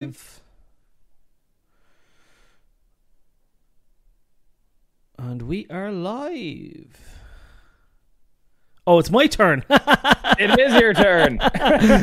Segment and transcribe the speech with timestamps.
[0.00, 0.12] And
[5.42, 7.15] we are live.
[8.88, 9.64] Oh, it's my turn.
[10.38, 11.38] It is your turn.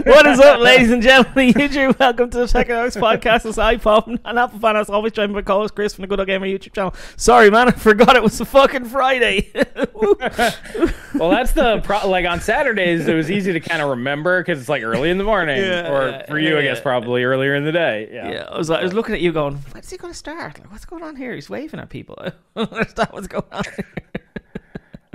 [0.06, 1.50] what is up, ladies and gentlemen?
[1.54, 3.46] YouTube, welcome to the Second House Podcast.
[3.46, 4.76] It's iPop and Apple fan.
[4.76, 6.96] As always, joined by co-host Chris from the Good Old Gamer YouTube channel.
[7.16, 9.52] Sorry, man, I forgot it was a fucking Friday.
[9.94, 13.08] well, that's the pro- like on Saturdays.
[13.08, 15.92] It was easy to kind of remember because it's like early in the morning, Yeah,
[15.92, 16.82] or for you, I guess yeah.
[16.84, 18.10] probably earlier in the day.
[18.12, 18.32] Yeah.
[18.32, 20.58] yeah, I was like, I was looking at you, going, "When's he going to start?
[20.58, 21.36] Like, what's going on here?
[21.36, 22.16] He's waving at people.
[22.20, 23.64] I don't understand what's going on."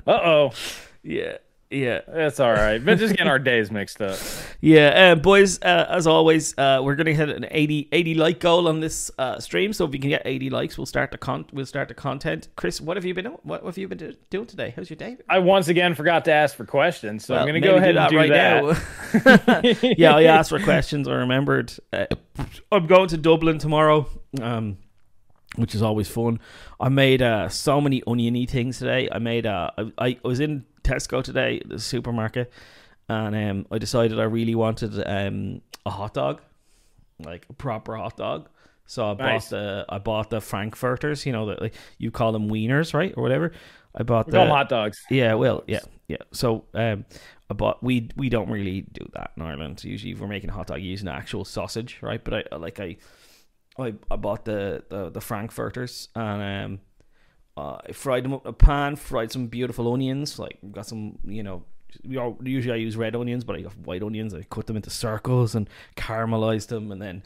[0.06, 0.50] Uh oh,
[1.02, 1.38] yeah,
[1.70, 2.00] yeah.
[2.06, 2.84] that's all right.
[2.84, 4.18] But just getting our days mixed up.
[4.60, 8.66] Yeah, uh, boys, uh, as always, uh, we're gonna hit an 80, 80 like goal
[8.66, 9.72] on this uh, stream.
[9.72, 12.48] So if we can get eighty likes, we'll start the con- we'll start the content.
[12.56, 13.38] Chris, what have you been doing?
[13.44, 14.72] What have you been doing today?
[14.74, 15.16] How's your day?
[15.28, 18.16] I once again forgot to ask for questions, so I'm gonna go ahead and do
[18.16, 19.72] right that.
[19.82, 19.94] now.
[19.96, 21.06] yeah, I asked for questions.
[21.06, 21.72] I remembered.
[21.92, 22.06] Uh,
[22.72, 24.08] I'm going to Dublin tomorrow,
[24.42, 24.78] um,
[25.54, 26.40] which is always fun.
[26.80, 29.08] I made uh, so many oniony things today.
[29.12, 29.46] I made.
[29.46, 32.52] Uh, I, I was in Tesco today, the supermarket,
[33.08, 36.40] and um, I decided I really wanted um, a hot dog,
[37.24, 38.48] like a proper hot dog.
[38.86, 39.50] So I Nice.
[39.50, 41.26] bought the I bought the frankfurters.
[41.26, 43.52] You know that like, you call them wieners, right, or whatever.
[43.94, 44.98] I bought We the hot dogs.
[45.10, 46.24] yeah, well, yeah, yeah.
[46.32, 47.04] So, um,
[47.48, 49.82] but we we don't really do that in Ireland.
[49.84, 52.22] Usually, if we're making a hot dog using actual sausage, right?
[52.22, 52.96] But I like I,
[53.78, 56.80] I, I bought the the the frankfurters and um,
[57.58, 58.96] uh, I fried them up in a pan.
[58.96, 60.38] Fried some beautiful onions.
[60.38, 61.64] Like got some, you know.
[62.04, 64.32] we all- Usually I use red onions, but I got white onions.
[64.34, 67.22] I cut them into circles and caramelized them, and then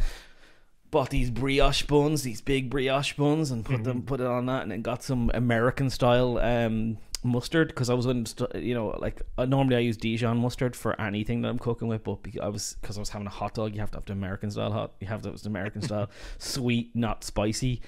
[0.90, 4.62] bought these brioche buns, these big brioche buns, and put them put it on that,
[4.62, 9.22] and then got some American style um, mustard because I was in, you know, like
[9.38, 12.48] uh, normally I use Dijon mustard for anything that I'm cooking with, but because I
[12.48, 14.70] was because I was having a hot dog, you have to have the American style
[14.72, 17.80] hot, you have to have the American style sweet, not spicy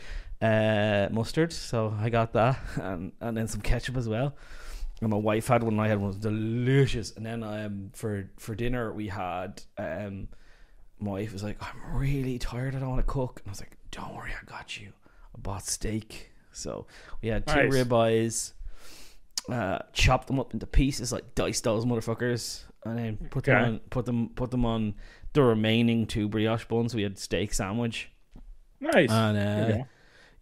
[0.44, 1.52] uh, mustard.
[1.52, 4.34] So I got that, and and then some ketchup as well.
[5.00, 6.04] And my wife had one, and I had one.
[6.10, 7.12] It was delicious.
[7.16, 10.28] And then um, for for dinner we had um,
[11.00, 12.74] my wife was like, I'm really tired.
[12.74, 13.40] I don't want to cook.
[13.40, 14.92] And I was like, Don't worry, I got you.
[15.36, 16.30] I bought steak.
[16.52, 16.86] So
[17.20, 17.72] we had two Nice.
[17.74, 18.52] ribeyes,
[19.50, 23.66] uh, chopped them up into pieces, like diced those motherfuckers, and then put them Okay.
[23.66, 24.94] on, put them put them on
[25.32, 26.94] the remaining two brioche buns.
[26.94, 28.08] We had steak sandwich
[28.80, 29.10] Nice.
[29.10, 29.36] and
[29.82, 29.84] uh.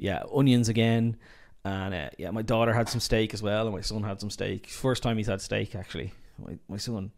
[0.02, 1.16] Yeah, onions again.
[1.64, 4.30] And uh, yeah, my daughter had some steak as well, and my son had some
[4.30, 4.66] steak.
[4.66, 6.12] First time he's had steak actually.
[6.44, 7.12] My my son,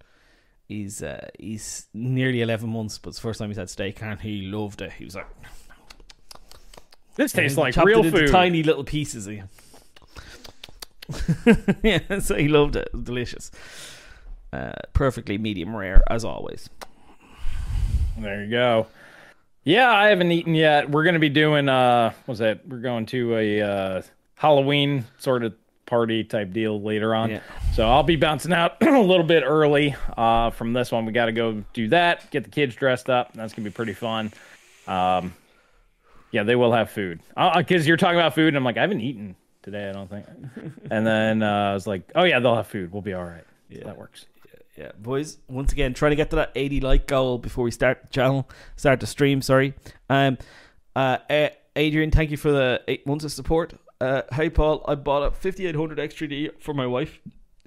[0.69, 4.21] he's uh, he's nearly eleven months, but it's the first time he's had steak, and
[4.21, 4.93] he loved it.
[4.93, 5.27] He was like,
[7.17, 8.31] This tastes like real food.
[8.31, 9.27] tiny little pieces.
[9.27, 9.45] Yeah,
[11.83, 12.89] yeah so he loved it.
[12.89, 13.51] It was delicious.
[14.53, 16.69] Uh, perfectly medium rare as always.
[18.19, 18.89] There you go.
[19.65, 20.91] Yeah, I haven't eaten yet.
[20.91, 22.67] We're gonna be doing uh what's that?
[22.67, 24.03] We're going to a uh
[24.37, 25.55] Halloween sort of
[25.87, 27.31] party type deal later on.
[27.31, 27.41] Yeah.
[27.75, 31.07] So I'll be bouncing out a little bit early uh from this one.
[31.07, 33.33] We gotta go do that, get the kids dressed up.
[33.33, 34.33] That's gonna be pretty fun.
[34.87, 35.35] Um
[36.35, 37.21] yeah, they will have food.
[37.57, 40.27] Because you're talking about food, and I'm like, I haven't eaten today, I don't think.
[40.91, 42.93] and then uh, I was like, oh, yeah, they'll have food.
[42.93, 43.45] We'll be all right.
[43.69, 43.85] Yeah.
[43.85, 44.27] That works.
[44.77, 45.39] Yeah, boys.
[45.49, 48.49] Once again, trying to get to that 80 like goal before we start the channel,
[48.77, 49.41] start the stream.
[49.41, 49.75] Sorry.
[50.11, 50.37] Um,
[50.97, 53.75] uh, uh, Adrian, thank you for the eight months of support.
[54.01, 57.21] Uh, hey Paul, I bought a 5800 X3D for my wife.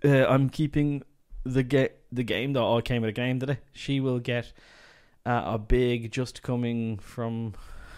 [0.03, 1.03] Uh, I'm keeping
[1.45, 2.55] the ga- the game.
[2.57, 3.59] Oh, I came with a game today.
[3.73, 4.51] She will get
[5.25, 7.53] uh, a big just coming from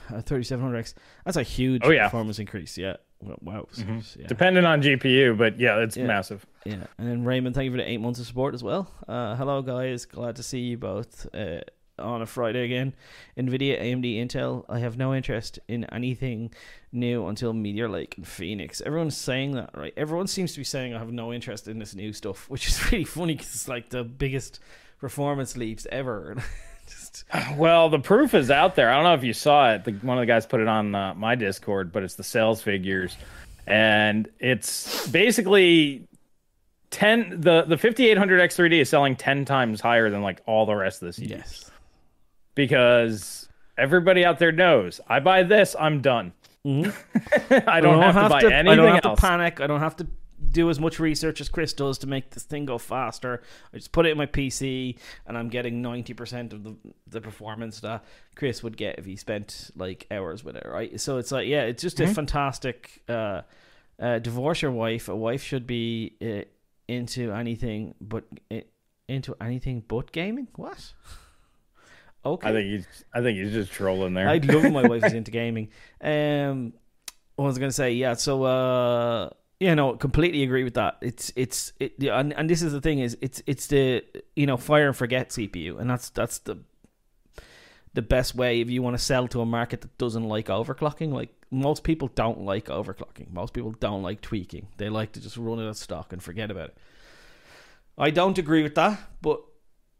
[0.09, 0.93] uh, 3700X.
[1.25, 2.05] That's a huge Oh, yeah.
[2.05, 2.77] performance increase.
[2.77, 2.97] Yeah.
[3.21, 3.37] Wow.
[3.41, 3.67] wow.
[3.77, 4.27] Yeah.
[4.27, 6.05] Depending on GPU, but yeah, it's Yeah.
[6.07, 6.45] massive.
[6.65, 8.89] Yeah, and then Raymond, thank you for the eight months of support as well.
[9.07, 10.05] Uh, hello, guys.
[10.05, 11.59] Glad to see you both uh,
[11.97, 12.93] on a Friday again.
[13.37, 14.63] Nvidia, AMD, Intel.
[14.69, 16.53] I have no interest in anything
[16.93, 18.81] new until Meteor Lake and Phoenix.
[18.81, 19.93] Everyone's saying that, right?
[19.97, 22.79] Everyone seems to be saying I have no interest in this new stuff, which is
[22.91, 24.59] really funny because it's like the biggest
[24.99, 26.37] performance leaps ever.
[27.57, 28.89] Well, the proof is out there.
[28.91, 29.83] I don't know if you saw it.
[29.85, 32.61] The, one of the guys put it on uh, my Discord, but it's the sales
[32.61, 33.17] figures,
[33.67, 36.07] and it's basically
[36.91, 37.41] ten.
[37.41, 40.41] the The fifty eight hundred X three D is selling ten times higher than like
[40.45, 41.71] all the rest of the CDs yes.
[42.55, 43.47] because
[43.77, 46.33] everybody out there knows I buy this, I'm done.
[46.65, 46.93] Mhm.
[47.69, 49.17] I don't, have, to buy anything I don't have else.
[49.17, 49.61] to panic.
[49.61, 50.07] I don't have to
[50.51, 53.41] do as much research as Chris does to make this thing go faster.
[53.73, 56.75] I just put it in my PC, and I'm getting ninety percent of the
[57.07, 58.03] the performance that
[58.35, 60.65] Chris would get if he spent like hours with it.
[60.67, 60.99] Right.
[60.99, 63.01] So it's like, yeah, it's just a fantastic.
[63.07, 63.41] Uh,
[63.99, 65.09] uh, divorce your wife.
[65.09, 66.45] A wife should be uh,
[66.87, 68.61] into anything but uh,
[69.07, 70.47] into anything but gaming.
[70.55, 70.93] What?
[72.25, 72.49] Okay.
[72.49, 74.27] I think he's I think he's just trolling there.
[74.27, 75.69] I'd love my wife is into gaming.
[76.01, 76.73] Um,
[77.37, 77.93] what was I going to say?
[77.93, 80.97] Yeah, so uh, you know, completely agree with that.
[81.01, 84.03] It's it's it, and and this is the thing is it's it's the
[84.35, 86.59] you know fire and forget CPU, and that's that's the
[87.93, 91.11] the best way if you want to sell to a market that doesn't like overclocking.
[91.11, 93.31] Like most people don't like overclocking.
[93.31, 94.67] Most people don't like tweaking.
[94.77, 96.77] They like to just run it at stock and forget about it.
[97.97, 99.41] I don't agree with that, but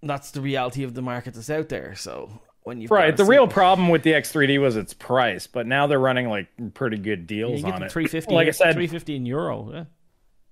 [0.01, 1.95] that's the reality of the market that's out there.
[1.95, 5.88] So when you right, the real problem with the X3D was its price, but now
[5.88, 7.92] they're running like pretty good yeah, deals you get on the it.
[7.92, 9.69] 350 like I said, 350 in euro.
[9.74, 9.83] Yeah.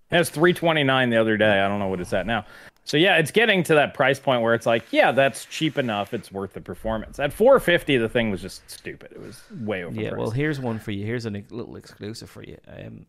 [0.10, 1.60] It was 329 the other day.
[1.60, 2.46] I don't know what it's at now.
[2.86, 6.14] So yeah, it's getting to that price point where it's like, yeah, that's cheap enough.
[6.14, 7.20] It's worth the performance.
[7.20, 9.12] At 450, the thing was just stupid.
[9.12, 10.02] It was way overpriced.
[10.02, 11.06] Yeah, well, here's one for you.
[11.06, 12.58] Here's a little exclusive for you.
[12.68, 13.06] Um,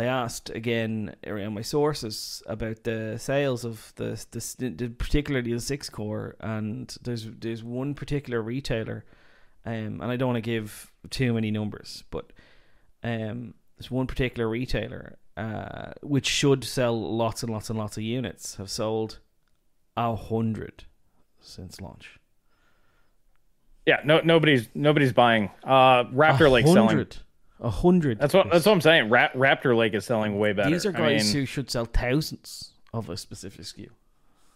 [0.00, 5.60] I asked again around my sources about the sales of the, the, the particularly the
[5.60, 9.04] six core, and there's there's one particular retailer,
[9.66, 12.32] um, and I don't want to give too many numbers, but
[13.04, 18.02] um, there's one particular retailer, uh, which should sell lots and lots and lots of
[18.02, 19.18] units, have sold
[19.98, 20.84] a hundred
[21.42, 22.18] since launch.
[23.84, 25.50] yeah, no, nobody's nobody's buying.
[25.62, 27.06] Uh, Raptor Lake selling.
[27.60, 27.66] Hundred.
[27.66, 28.18] A hundred.
[28.20, 29.08] That's what that's what I'm saying.
[29.10, 30.70] Ra- Raptor Lake is selling way better.
[30.70, 33.88] These are I guys mean, who should sell thousands of a specific SKU.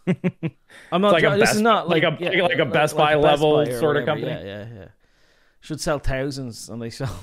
[0.93, 1.13] I'm not.
[1.13, 3.79] like a this Best- is not like like a- like a Best Buy level or
[3.79, 4.31] sort of company.
[4.31, 4.89] Yeah, yeah, yeah.
[5.61, 7.15] Should sell thousands, and they sell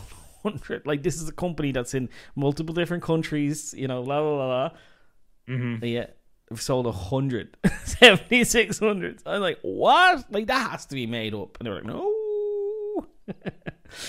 [0.43, 0.85] hundred.
[0.85, 3.73] Like this is a company that's in multiple different countries.
[3.77, 4.69] You know, la la la la.
[5.47, 5.83] mhm.
[5.83, 6.07] Yeah,
[6.49, 7.55] we've sold a hundred,
[7.85, 9.21] seventy six hundred.
[9.27, 10.25] I'm like, what?
[10.31, 11.57] Like that has to be made up.
[11.59, 12.11] And they're like, no.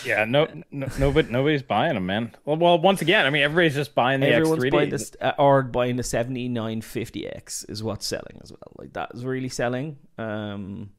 [0.05, 2.35] Yeah, no, no, nobody, nobody's buying them, man.
[2.45, 4.71] Well, well, once again, I mean, everybody's just buying the Everyone's X3D.
[4.71, 8.73] buying this, uh, or buying the seventy nine fifty X is what's selling as well.
[8.79, 9.99] Like that is really selling.
[10.19, 10.91] Um,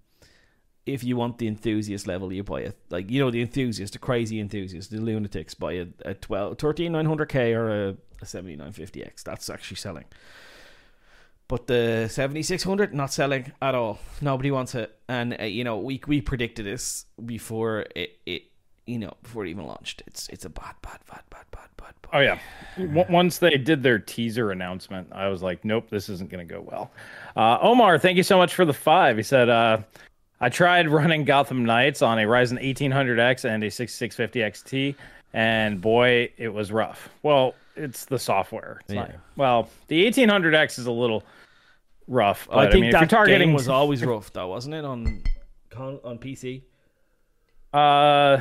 [0.85, 2.77] if you want the enthusiast level, you buy it.
[2.89, 7.55] Like you know the enthusiast, the crazy enthusiast, the lunatics buy a, a 12, 13900K
[7.55, 7.89] or a,
[8.21, 9.23] a 7950X.
[9.23, 10.05] That's actually selling.
[11.47, 13.99] But the 7600 not selling at all.
[14.21, 14.97] Nobody wants it.
[15.07, 18.43] And uh, you know, we we predicted this before it, it
[18.85, 20.03] you know, before it even launched.
[20.07, 21.93] It's it's a bad bad bad bad bad bad.
[22.13, 22.37] Oh yeah.
[23.09, 26.61] Once they did their teaser announcement, I was like, nope, this isn't going to go
[26.61, 26.91] well.
[27.35, 29.17] Uh, Omar, thank you so much for the five.
[29.17, 29.79] He said, uh,
[30.39, 34.95] I tried running Gotham Knights on a Ryzen 1800X and a 6650 XT,
[35.33, 37.09] and boy, it was rough.
[37.23, 38.79] Well, it's the software.
[38.85, 41.23] It's not- well, the 1800X is a little
[42.07, 42.47] rough.
[42.49, 44.85] But, I think mean, that targeting game was always rough, though, wasn't it?
[44.85, 45.21] On
[45.77, 46.61] on PC.
[47.73, 48.39] Uh,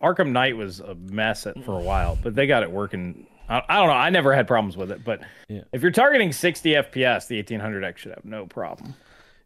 [0.00, 3.26] Arkham Knight was a mess at, for a while, but they got it working.
[3.48, 3.94] I, I don't know.
[3.94, 5.62] I never had problems with it, but Yeah.
[5.72, 8.94] if you're targeting 60 FPS, the 1800X should have no problem.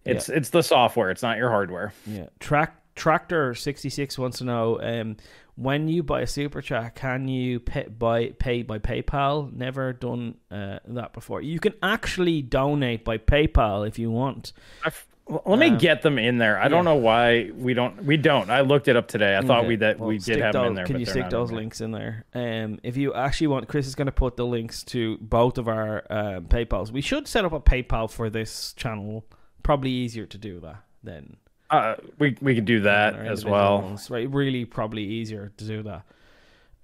[0.05, 1.11] It's it's the software.
[1.11, 1.93] It's not your hardware.
[2.07, 2.27] Yeah.
[2.41, 5.17] Track Tractor sixty six wants to know um,
[5.55, 9.53] when you buy a super chat, can you pay by pay by PayPal?
[9.53, 11.41] Never done uh, that before.
[11.43, 14.53] You can actually donate by PayPal if you want.
[14.85, 16.59] I f- well, let me get them in there.
[16.59, 18.05] I don't know why we don't.
[18.05, 18.51] We don't.
[18.51, 19.37] I looked it up today.
[19.37, 20.85] I thought we that well, we did have them in there.
[20.85, 22.25] Can you stick those in links in there?
[22.35, 25.69] Um, if you actually want, Chris is going to put the links to both of
[25.69, 26.91] our um, PayPal's.
[26.91, 29.25] We should set up a PayPal for this channel.
[29.63, 31.37] Probably easier to do that than
[31.73, 33.81] Uh, we we could do that as well.
[33.83, 34.31] ones, right?
[34.31, 36.03] Really, probably easier to do that.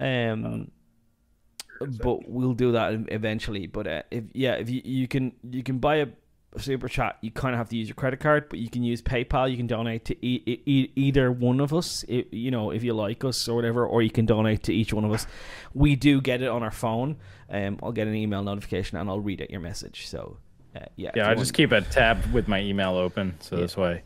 [0.00, 0.71] Um,
[2.02, 3.66] but we'll do that eventually.
[3.66, 6.07] But uh, if yeah, if you you can you can buy a
[6.57, 9.02] super chat, you kind of have to use your credit card, but you can use
[9.02, 9.50] PayPal.
[9.50, 12.95] You can donate to e- e- either one of us, i you know, if you
[12.95, 15.26] like us or whatever, or you can donate to each one of us.
[15.75, 17.18] We do get it on our phone.
[17.50, 20.09] Um, I'll get an email notification and I'll read out your message.
[20.09, 20.38] So.
[20.75, 23.76] Uh, yeah, Yeah, I want- just keep a tab with my email open, so this
[23.76, 24.02] way.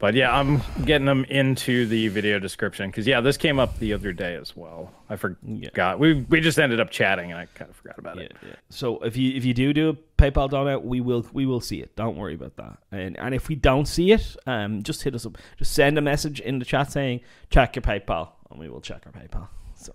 [0.00, 3.92] But yeah, I'm getting them into the video description because yeah, this came up the
[3.94, 4.92] other day as well.
[5.10, 5.98] I forgot.
[5.98, 8.36] We we just ended up chatting and I kind of forgot about Yeah, it.
[8.46, 8.54] yeah.
[8.70, 11.80] So if you if you do do a PayPal donate, we will we will see
[11.80, 11.96] it.
[11.96, 12.78] Don't worry about that.
[12.92, 15.36] And and if we don't see it, um, just hit us up.
[15.56, 19.02] Just send a message in the chat saying check your PayPal, and we will check
[19.04, 19.48] our PayPal.
[19.74, 19.92] So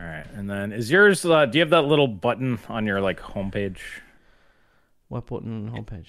[0.00, 1.26] All right, and then is yours?
[1.26, 3.80] Uh, do you have that little button on your like homepage?
[5.08, 6.06] what button on the homepage?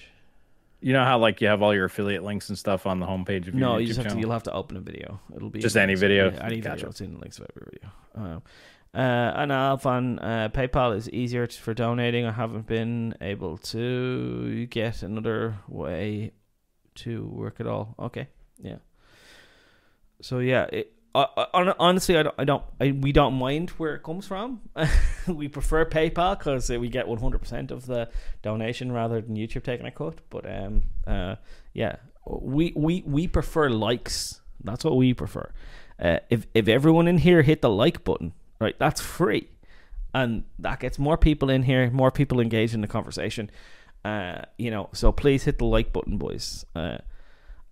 [0.86, 3.48] You know how like you have all your affiliate links and stuff on the homepage
[3.48, 4.10] of your No, YouTube you just have to.
[4.10, 4.20] channel?
[4.20, 5.18] You'll have to open a video.
[5.34, 6.30] It'll be Just any video?
[6.30, 6.76] yeah, any Gotcha.
[6.76, 6.90] video.
[6.90, 7.90] It's in the links of every video.
[8.16, 12.24] Uh, uh, and Alvan, uh, PayPal is easier for donating.
[12.24, 16.30] I haven't been able to get another way
[17.02, 17.96] to work at all.
[17.98, 18.28] Okay,
[18.62, 18.76] yeah.
[20.22, 23.94] So yeah, it, I, I, honestly, I don't, I don't, I, we don't mind where
[23.94, 24.60] it comes from.
[25.26, 28.10] we prefer PayPal because we get one hundred percent of the
[28.42, 30.20] donation rather than YouTube taking a cut.
[30.30, 31.36] But um, uh,
[31.72, 31.96] yeah,
[32.26, 34.40] we we we prefer likes.
[34.62, 35.50] That's what we prefer.
[35.98, 39.48] Uh, if if everyone in here hit the like button, right, that's free,
[40.14, 43.50] and that gets more people in here, more people engaged in the conversation.
[44.04, 46.64] Uh, you know, so please hit the like button, boys.
[46.74, 46.98] Uh,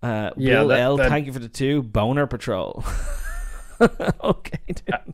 [0.03, 2.83] uh, Yeah, Will that- L, that- thank you for the two boner patrol.
[4.23, 5.13] okay, dude.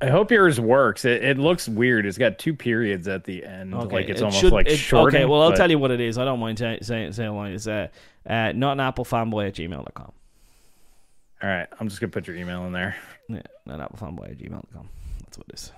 [0.00, 1.04] I hope yours works.
[1.06, 2.04] It, it looks weird.
[2.04, 3.74] It's got two periods at the end.
[3.74, 5.14] Okay, like it's it almost should- like it- short.
[5.14, 6.18] Okay, well, I'll tell you what it is.
[6.18, 7.52] I don't mind saying saying saying line.
[7.52, 7.88] It's uh,
[8.28, 10.12] uh, not an Apple fanboy at gmail.com.
[11.42, 12.96] All right, I'm just gonna put your email in there.
[13.28, 14.88] Yeah, not Apple fanboy at gmail.com.
[15.24, 15.72] That's what it is.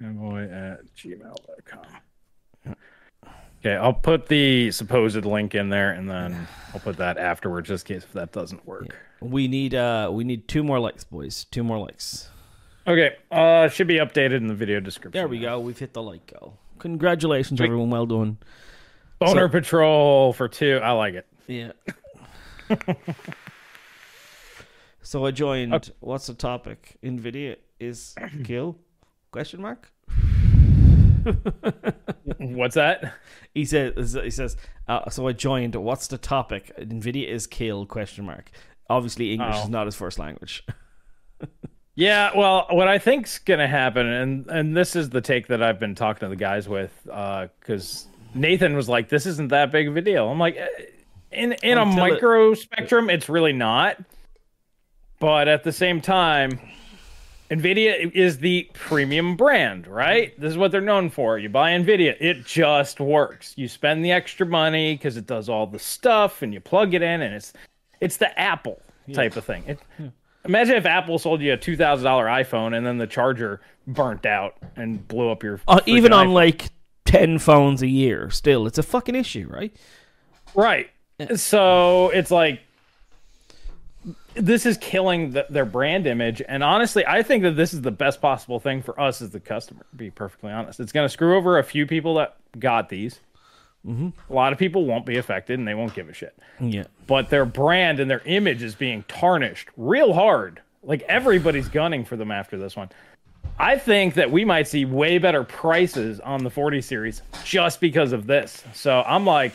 [0.00, 2.76] Fanboy at gmail.com.
[3.66, 7.90] Okay, I'll put the supposed link in there, and then I'll put that afterwards, just
[7.90, 8.94] in case if that doesn't work.
[9.20, 11.46] We need uh we need two more likes, boys.
[11.50, 12.28] Two more likes.
[12.86, 15.18] Okay, uh, should be updated in the video description.
[15.18, 15.58] There we go.
[15.58, 16.56] We've hit the like goal.
[16.78, 17.66] Congratulations, Sweet.
[17.66, 17.90] everyone.
[17.90, 18.38] Well done.
[19.18, 20.78] Boner So- Patrol for two.
[20.80, 21.26] I like it.
[21.48, 21.72] Yeah.
[25.02, 25.74] so I joined.
[25.74, 25.90] Okay.
[25.98, 26.98] What's the topic?
[27.02, 28.78] Nvidia is kill?
[29.32, 29.90] Question mark.
[32.38, 33.12] What's that?
[33.54, 34.12] He says.
[34.22, 34.56] He says.
[34.88, 35.74] Uh, so I joined.
[35.74, 36.72] What's the topic?
[36.78, 37.86] Nvidia is kill?
[37.86, 38.50] Question mark.
[38.88, 39.62] Obviously, English Oh.
[39.64, 40.64] is not his first language.
[41.98, 45.80] Yeah, well, what I think's gonna happen, and and this is the take that I've
[45.80, 49.96] been talking to the guys with, because Nathan was like, "This isn't that big of
[49.96, 50.66] a deal." I'm like, eh,
[51.32, 53.96] in in a Until it- micro spectrum, it's really not.
[55.20, 56.60] But at the same time,
[57.50, 60.38] Nvidia is the premium brand, right?
[60.40, 61.38] This is what they're known for.
[61.38, 63.54] You buy Nvidia, it just works.
[63.56, 67.02] You spend the extra money because it does all the stuff, and you plug it
[67.02, 67.52] in, and it's
[68.00, 68.80] it's the Apple
[69.12, 69.64] type of thing.
[69.66, 70.12] It,
[70.46, 74.24] Imagine if Apple sold you a two thousand dollar iPhone and then the charger burnt
[74.26, 75.60] out and blew up your.
[75.66, 76.34] Uh, even on iPhone.
[76.34, 76.70] like
[77.04, 79.74] ten phones a year, still, it's a fucking issue, right?
[80.54, 80.90] right.
[81.34, 82.60] So it's like
[84.34, 87.90] this is killing the, their brand image, and honestly, I think that this is the
[87.90, 89.84] best possible thing for us as the customer.
[89.90, 93.20] To be perfectly honest, it's going to screw over a few people that got these.
[93.86, 94.08] Mm-hmm.
[94.30, 96.36] A lot of people won't be affected, and they won't give a shit.
[96.60, 96.84] Yeah.
[97.06, 100.60] but their brand and their image is being tarnished real hard.
[100.82, 102.90] Like everybody's gunning for them after this one.
[103.58, 108.12] I think that we might see way better prices on the 40 series just because
[108.12, 108.64] of this.
[108.74, 109.52] So I'm like,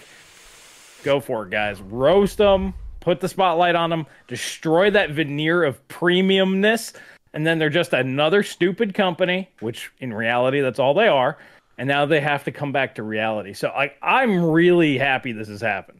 [1.03, 1.79] go for it, guys.
[1.81, 6.93] Roast them, put the spotlight on them, destroy that veneer of premiumness,
[7.33, 11.37] and then they're just another stupid company, which in reality, that's all they are.
[11.77, 13.53] And now they have to come back to reality.
[13.53, 15.99] So I, I'm really happy this has happened.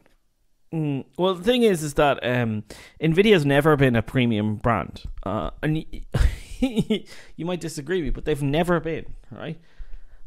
[1.17, 2.63] Well, the thing is, is that um,
[3.01, 6.03] Nvidia's never been a premium brand, uh, and y-
[7.35, 9.13] you might disagree with me, but they've never been.
[9.31, 9.59] Right?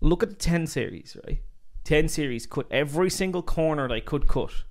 [0.03, 1.17] Look at the 10 series.
[1.27, 1.41] Right?
[1.85, 4.65] 10 series cut every single corner they could cut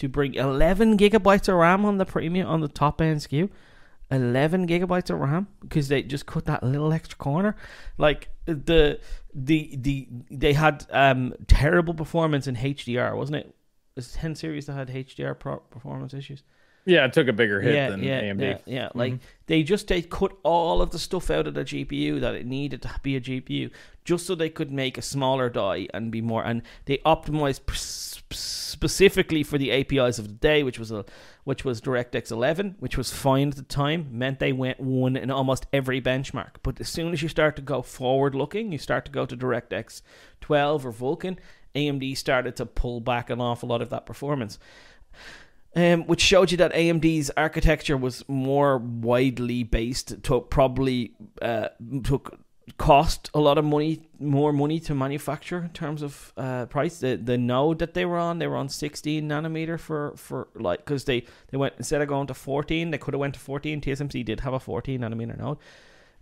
[0.00, 3.50] to bring 11 gigabytes of RAM on the premium on the top end SKU.
[4.10, 7.54] 11 gigabytes of RAM because they just cut that little extra corner.
[7.96, 8.98] Like the
[9.32, 13.54] the the they had um terrible performance in HDR, wasn't it?
[13.96, 16.42] It's 10 series that had HDR pro- performance issues.
[16.86, 18.40] Yeah, it took a bigger hit Yeah, than yeah, AMD.
[18.40, 18.88] yeah, yeah.
[18.88, 18.98] Mm-hmm.
[18.98, 19.14] Like
[19.46, 22.82] they just they cut all of the stuff out of the GPU that it needed
[22.82, 23.70] to be a GPU,
[24.04, 26.42] just so they could make a smaller die and be more.
[26.42, 27.60] And they optimized
[28.32, 31.04] specifically for the APIs of the day, which was a
[31.44, 34.08] which was DirectX 11, which was fine at the time.
[34.12, 36.56] Meant they went one in almost every benchmark.
[36.62, 39.36] But as soon as you start to go forward looking, you start to go to
[39.36, 40.02] DirectX
[40.40, 41.38] 12 or Vulkan.
[41.74, 44.58] AMD started to pull back an awful lot of that performance
[45.76, 50.22] um, which showed you that AMD's architecture was more widely based.
[50.22, 51.68] Took probably uh,
[52.02, 52.38] took
[52.76, 56.98] cost a lot of money, more money to manufacture in terms of uh, price.
[56.98, 60.80] The the node that they were on, they were on 16 nanometer for for like
[60.80, 63.80] because they they went instead of going to 14, they could have went to 14.
[63.80, 65.58] TSMC did have a 14 nanometer node.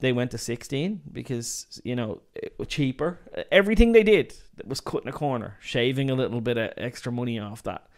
[0.01, 3.19] They went to 16 because you know it was cheaper.
[3.51, 7.63] Everything they did was cutting a corner, shaving a little bit of extra money off
[7.63, 7.89] that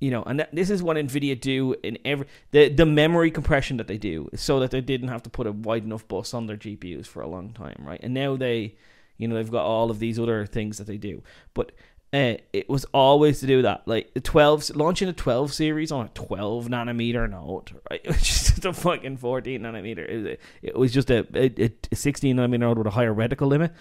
[0.00, 3.76] you know, and that, this is what Nvidia do in every the the memory compression
[3.78, 6.46] that they do, so that they didn't have to put a wide enough bus on
[6.46, 8.00] their GPUs for a long time, right?
[8.02, 8.76] And now they,
[9.16, 11.22] you know, they've got all of these other things that they do,
[11.54, 11.72] but
[12.12, 16.06] uh, it was always to do that, like the twelve launching a twelve series on
[16.06, 18.00] a twelve nanometer node, right?
[18.06, 20.08] Which is just a fucking fourteen nanometer.
[20.08, 23.48] It, was- it was just a, a, a sixteen nanometer node with a higher reticle
[23.48, 23.72] limit.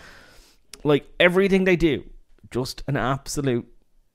[0.83, 2.03] Like everything they do,
[2.51, 3.67] just an absolute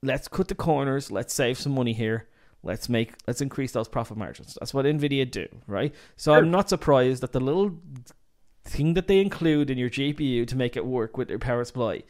[0.03, 2.27] let's cut the corners, let's save some money here.
[2.63, 4.55] Let's make let's increase those profit margins.
[4.59, 5.93] That's what Nvidia do, right?
[6.15, 7.79] So I'm not surprised that the little
[8.65, 12.03] thing that they include in your GPU to make it work with their power supply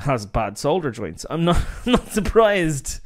[0.00, 1.24] has bad solder joints.
[1.30, 3.00] I'm not not surprised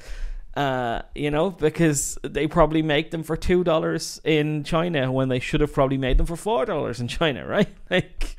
[0.57, 5.39] Uh, you know, because they probably make them for two dollars in China when they
[5.41, 7.69] should have probably made them for four dollars in China, right?
[7.91, 8.37] Like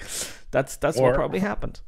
[0.49, 1.81] that's that's Or- what probably happened.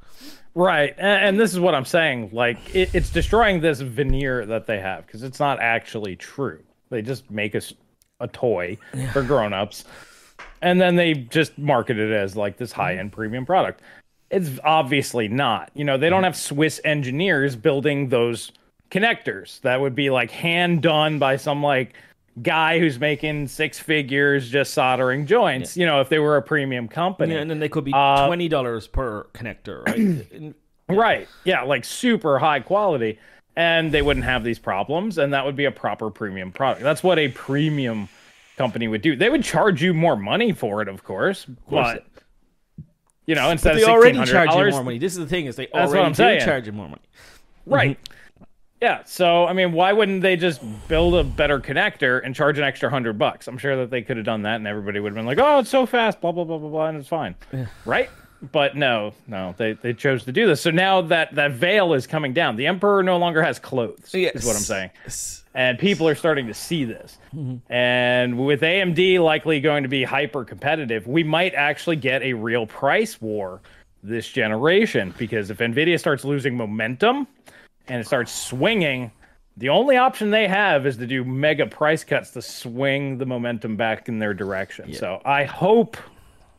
[0.60, 2.32] Right, and, and this is what I'm saying.
[2.34, 6.62] Like, it, it's destroying this veneer that they have because it's not actually true.
[6.90, 7.72] They just make us
[8.20, 8.78] a toy
[9.14, 9.86] for grown-ups,
[10.62, 13.16] and then they just market it as like this high-end mm-hmm.
[13.16, 13.82] premium product.
[14.32, 15.72] It's obviously not.
[15.76, 16.26] You know, they don't mm-hmm.
[16.26, 18.52] have Swiss engineers building those
[18.92, 19.62] connectors.
[19.62, 21.94] That would be like hand done by some like
[22.42, 25.76] guy who's making six figures just soldering joints.
[25.78, 27.34] You know, if they were a premium company.
[27.34, 29.98] Yeah, and then they could be Uh, twenty dollars per connector, right?
[30.32, 30.56] In-
[30.88, 31.28] Right.
[31.44, 33.20] Yeah, like super high quality.
[33.56, 36.82] And they wouldn't have these problems, and that would be a proper premium product.
[36.82, 38.08] That's what a premium
[38.58, 39.16] company would do.
[39.16, 41.94] They would charge you more money for it, of course, course.
[41.94, 42.84] but
[43.26, 44.98] you know, instead they of already $1,600 charge you more money.
[44.98, 46.46] This is the thing is they already do saying.
[46.46, 47.02] charge you more money.
[47.66, 48.00] Right.
[48.82, 49.04] Yeah.
[49.06, 52.90] So I mean, why wouldn't they just build a better connector and charge an extra
[52.90, 53.48] hundred bucks?
[53.48, 55.60] I'm sure that they could have done that, and everybody would have been like, "Oh,
[55.60, 57.36] it's so fast," blah blah blah blah blah, and it's fine,
[57.86, 58.10] right?
[58.54, 60.62] But no, no, they they chose to do this.
[60.62, 64.12] So now that that veil is coming down, the emperor no longer has clothes.
[64.14, 64.92] Is what I'm saying.
[65.04, 65.44] Yes.
[65.54, 67.18] and people are starting to see this.
[67.36, 67.72] Mm-hmm.
[67.72, 72.66] And with AMD likely going to be hyper competitive, we might actually get a real
[72.66, 73.62] price war
[74.04, 77.28] this generation because if Nvidia starts losing momentum
[77.90, 79.12] and it starts swinging,
[79.58, 83.76] the only option they have is to do mega price cuts to swing the momentum
[83.76, 84.94] back in their direction.
[84.94, 85.98] So I hope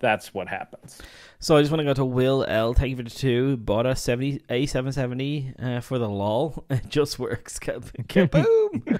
[0.01, 1.01] that's what happens.
[1.39, 2.75] So I just want to go to Will L.
[2.75, 3.57] Thank you for the two.
[3.57, 6.67] Bought a seventy a seven seventy uh, for the lol.
[6.71, 7.59] It just works.
[7.59, 8.99] Kaboom!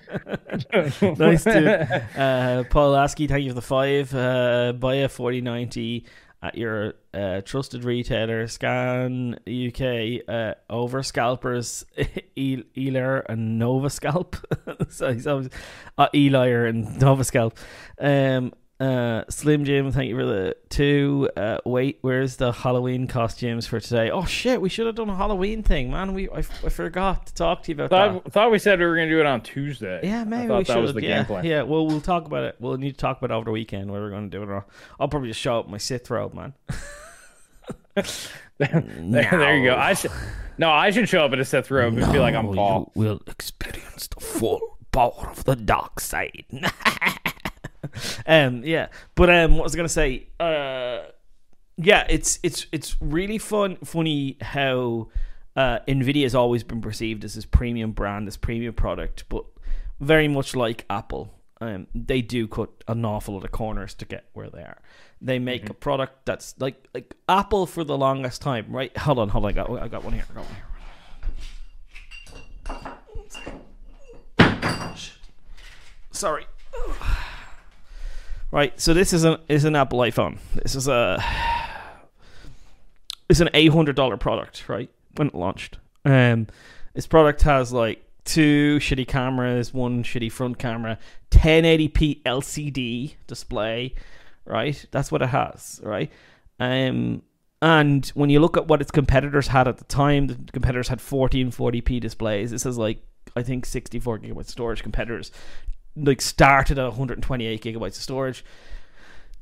[1.19, 2.03] nice dude.
[2.17, 4.15] Uh, Paul Lasky, thank you for the five.
[4.15, 6.07] Uh, buy a forty ninety
[6.43, 8.47] at your uh, trusted retailer.
[8.47, 11.85] Scan UK uh, over scalpers,
[12.37, 14.37] E- Elar and Nova Scalp.
[14.89, 15.51] so he's always
[15.99, 17.59] uh, Elier and Nova Scalp.
[17.99, 21.29] Um, uh, Slim Jim, thank you for the two.
[21.37, 24.11] Uh, wait, where's the Halloween costumes for today?
[24.11, 26.15] Oh shit, we should have done a Halloween thing, man.
[26.15, 28.23] We I, I forgot to talk to you about that.
[28.25, 30.01] Thought, thought we said we were going to do it on Tuesday.
[30.03, 30.83] Yeah, maybe thought we that should.
[30.83, 31.45] was the yeah, game plan.
[31.45, 31.63] yeah.
[31.63, 32.57] Well, we'll talk about it.
[32.59, 34.49] We'll need to talk about it over the weekend where we're going to do it.
[34.49, 34.65] Or
[34.99, 36.55] I'll probably just show up in my Sith robe, man.
[37.95, 38.05] there,
[38.59, 39.77] there you go.
[39.77, 40.11] I should
[40.61, 42.93] no, I should show up in a Sith robe and be like I'm Paul.
[42.95, 46.45] You will experience the full power of the dark side.
[48.27, 50.29] um, yeah, but um, what was I gonna say?
[50.39, 51.01] Uh,
[51.77, 55.09] yeah, it's it's it's really fun, funny how
[55.57, 59.45] uh, Nvidia has always been perceived as this premium brand, this premium product, but
[59.99, 61.35] very much like Apple.
[61.63, 64.79] Um, they do cut an awful lot of corners to get where they are.
[65.21, 68.97] They make a product that's like like Apple for the longest time, right?
[68.97, 70.25] Hold on, hold on, I got I got one here.
[70.31, 70.65] I got one here.
[76.13, 76.45] Sorry.
[78.53, 80.39] Right, so this is an is an Apple iPhone.
[80.57, 81.23] This is a
[83.29, 84.91] it's an eight hundred dollar product, right?
[85.15, 86.49] When it launched, um,
[86.95, 90.99] this product has like two shitty cameras, one shitty front camera,
[91.31, 93.95] 1080p LCD display,
[94.45, 94.85] right?
[94.91, 96.11] That's what it has, right?
[96.59, 97.23] Um,
[97.63, 100.99] and when you look at what its competitors had at the time, the competitors had
[100.99, 102.51] 1440p displays.
[102.51, 102.99] This is like
[103.37, 104.83] I think 64 gigabyte storage.
[104.83, 105.31] Competitors
[105.97, 108.45] like started at 128 gigabytes of storage.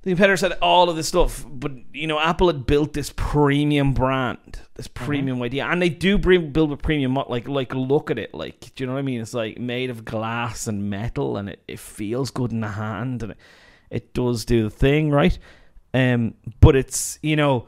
[0.02, 3.94] The competitors had all of this stuff, but you know, Apple had built this premium
[3.94, 7.14] brand, this premium idea, and they do bring, build a premium.
[7.14, 9.20] Like, like look at it, like, do you know what I mean?
[9.20, 13.24] It's like made of glass and metal, and it, it feels good in the hand,
[13.24, 13.38] and it,
[13.90, 15.37] it does do the thing, right?
[15.92, 17.66] Um, but it's you know,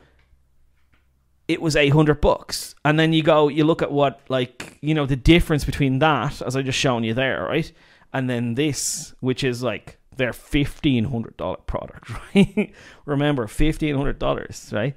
[1.51, 5.05] it was 800 bucks and then you go you look at what like you know
[5.05, 7.73] the difference between that as i just shown you there right
[8.13, 12.73] and then this which is like their $1500 product right?
[13.07, 14.95] Remember $1500 right?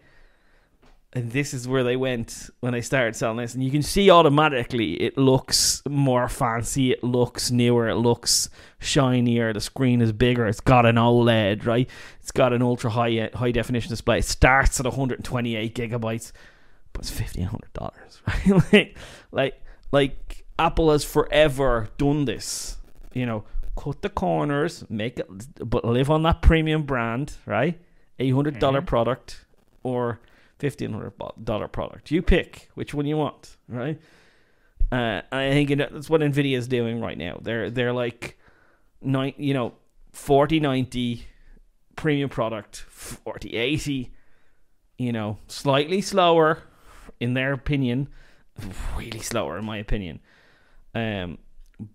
[1.16, 3.54] And this is where they went when they started selling this.
[3.54, 8.50] And you can see automatically it looks more fancy it looks newer it looks
[8.80, 11.90] shinier the screen is bigger it's got an oled right?
[12.20, 14.20] It's got an ultra high uh, high definition display.
[14.20, 16.32] It starts at 128 gigabytes
[16.92, 17.92] but it's $1500
[18.28, 18.74] right?
[18.74, 18.98] Like,
[19.32, 22.78] like like apple has forever done this
[23.16, 23.44] you know
[23.76, 25.28] cut the corners make it
[25.70, 27.80] but live on that premium brand right
[28.20, 29.46] $800 product
[29.84, 30.20] or
[30.60, 32.12] fifteen hundred dollar product.
[32.12, 34.00] You pick which one you want, right?
[34.92, 37.40] Uh, I think it- that's what Nvidia is doing right now.
[37.42, 38.38] They're they're like
[39.02, 39.74] nine, you know,
[40.12, 41.26] forty ninety
[41.96, 44.14] premium product, forty eighty,
[44.98, 46.64] you know, slightly slower
[47.20, 48.08] in their opinion,
[48.96, 50.20] really slower in my opinion.
[50.96, 51.40] Um,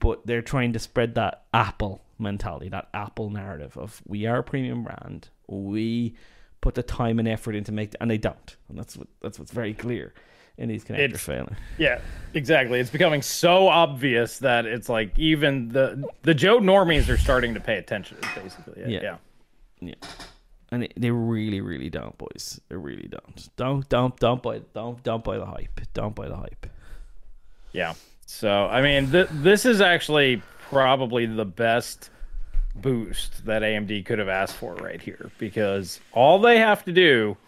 [0.00, 4.42] but they're trying to spread that Apple mentality, that Apple narrative of we are a
[4.42, 5.28] premium brand.
[5.46, 6.14] We
[6.60, 9.52] put the time and effort into make, and they don't, and that's what that's what's
[9.52, 10.12] very clear
[10.56, 11.56] in these connectors It's- failing.
[11.78, 12.00] Yeah,
[12.34, 12.80] exactly.
[12.80, 17.60] It's becoming so obvious that it's like even the the Joe normies are starting to
[17.60, 18.18] pay attention.
[18.34, 19.00] Basically, yeah.
[19.00, 19.16] Yeah.
[19.80, 19.94] yeah.
[20.72, 22.60] and it, they really, really don't, boys.
[22.68, 23.48] They really don't.
[23.56, 25.80] Don't, don't, don't buy, don't, don't buy the hype.
[25.94, 26.66] Don't buy the hype.
[27.72, 27.94] Yeah.
[28.30, 32.10] So, I mean, th- this is actually probably the best
[32.74, 37.38] boost that AMD could have asked for right here because all they have to do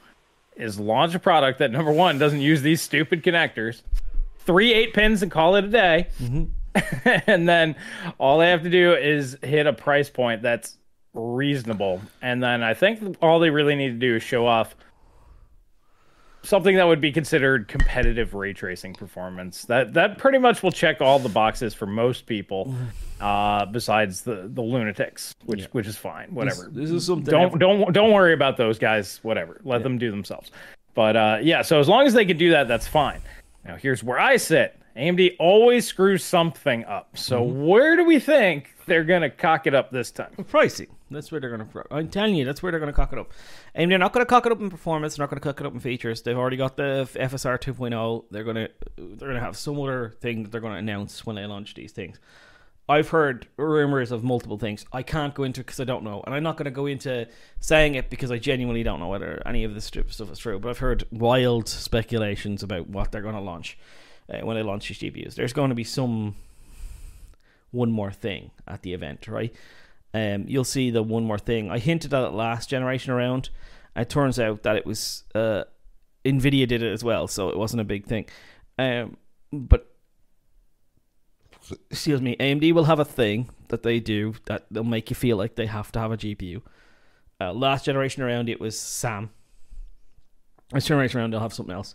[0.56, 3.82] is launch a product that number one doesn't use these stupid connectors,
[4.38, 6.06] three eight pins and call it a day.
[6.18, 7.10] Mm-hmm.
[7.30, 7.76] and then
[8.16, 10.78] all they have to do is hit a price point that's
[11.12, 12.00] reasonable.
[12.22, 14.74] And then I think all they really need to do is show off
[16.42, 19.64] something that would be considered competitive ray tracing performance.
[19.64, 22.74] That that pretty much will check all the boxes for most people,
[23.20, 25.66] uh, besides the the lunatics, which Yeah.
[25.72, 26.28] which is fine.
[26.34, 26.68] Whatever.
[26.72, 27.30] This is something.
[27.30, 29.20] don't don't don't worry about those guys.
[29.22, 29.60] Whatever.
[29.64, 30.50] Let them do themselves.
[30.94, 33.20] But uh, yeah, so as long as they can do that, that's fine.
[33.64, 34.76] Now here's where I sit.
[34.96, 37.16] AMD always screws something up.
[37.16, 37.64] So Mm-hmm.
[37.66, 40.32] where do we think they're gonna cock it up this time?
[40.48, 40.88] pricing.
[41.10, 41.84] That's where they're to.
[41.90, 43.32] I'm telling you, that's where they're to cock it up.
[43.74, 45.16] And they're not to cock it up in performance.
[45.16, 46.22] They're not to cock it up in features.
[46.22, 48.24] They've already got the FSR 2.0.
[48.30, 48.70] They're to.
[48.96, 52.18] They're to have some other thing that they're to announce when they launch these things.
[52.88, 54.84] I've heard rumors of multiple things.
[54.92, 57.28] I can't go into because I don't know, and I'm not going to go into
[57.60, 60.58] saying it because I genuinely don't know whether any of this stuff is true.
[60.58, 63.78] But I've heard wild speculations about what they're going to launch
[64.28, 65.34] uh, when they launch these GPUs.
[65.34, 66.34] There's going to be some
[67.70, 69.54] one more thing at the event, right?
[70.12, 71.70] Um, you'll see the one more thing.
[71.70, 73.50] I hinted at it last generation around.
[73.94, 75.64] It turns out that it was uh,
[76.24, 78.26] Nvidia did it as well, so it wasn't a big thing.
[78.78, 79.16] Um,
[79.52, 79.90] but
[81.90, 85.36] excuse me, AMD will have a thing that they do that they'll make you feel
[85.36, 86.62] like they have to have a GPU.
[87.40, 89.30] Uh, last generation around, it was SAM.
[90.72, 91.94] This generation around, they'll have something else.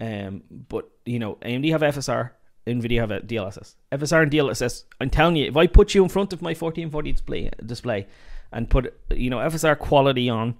[0.00, 2.30] Um, but you know, AMD have FSR,
[2.68, 3.74] Nvidia have a DLSS.
[3.92, 4.84] FSR and DLSS.
[5.00, 8.06] I'm telling you, if I put you in front of my 1440 display, display,
[8.52, 10.56] and put you know FSR quality on,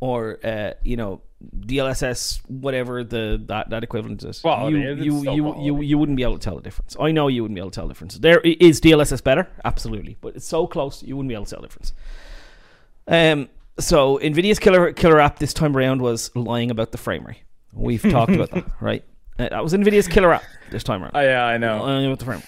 [0.00, 1.22] or uh, you know
[1.60, 6.22] DLSS, whatever the that, that equivalent is, Quality, you you you, you you wouldn't be
[6.22, 6.96] able to tell the difference.
[7.00, 8.18] I know you wouldn't be able to tell the difference.
[8.18, 11.60] There is DLSS better, absolutely, but it's so close you wouldn't be able to tell
[11.62, 11.92] the difference.
[13.06, 17.42] Um, so Nvidia's killer killer app this time around was lying about the frame rate.
[17.72, 19.04] We've talked about that, right?
[19.40, 21.12] Uh, that was Nvidia's killer app this time around.
[21.14, 21.82] Oh, yeah, I know.
[21.82, 22.42] Lying about the frame.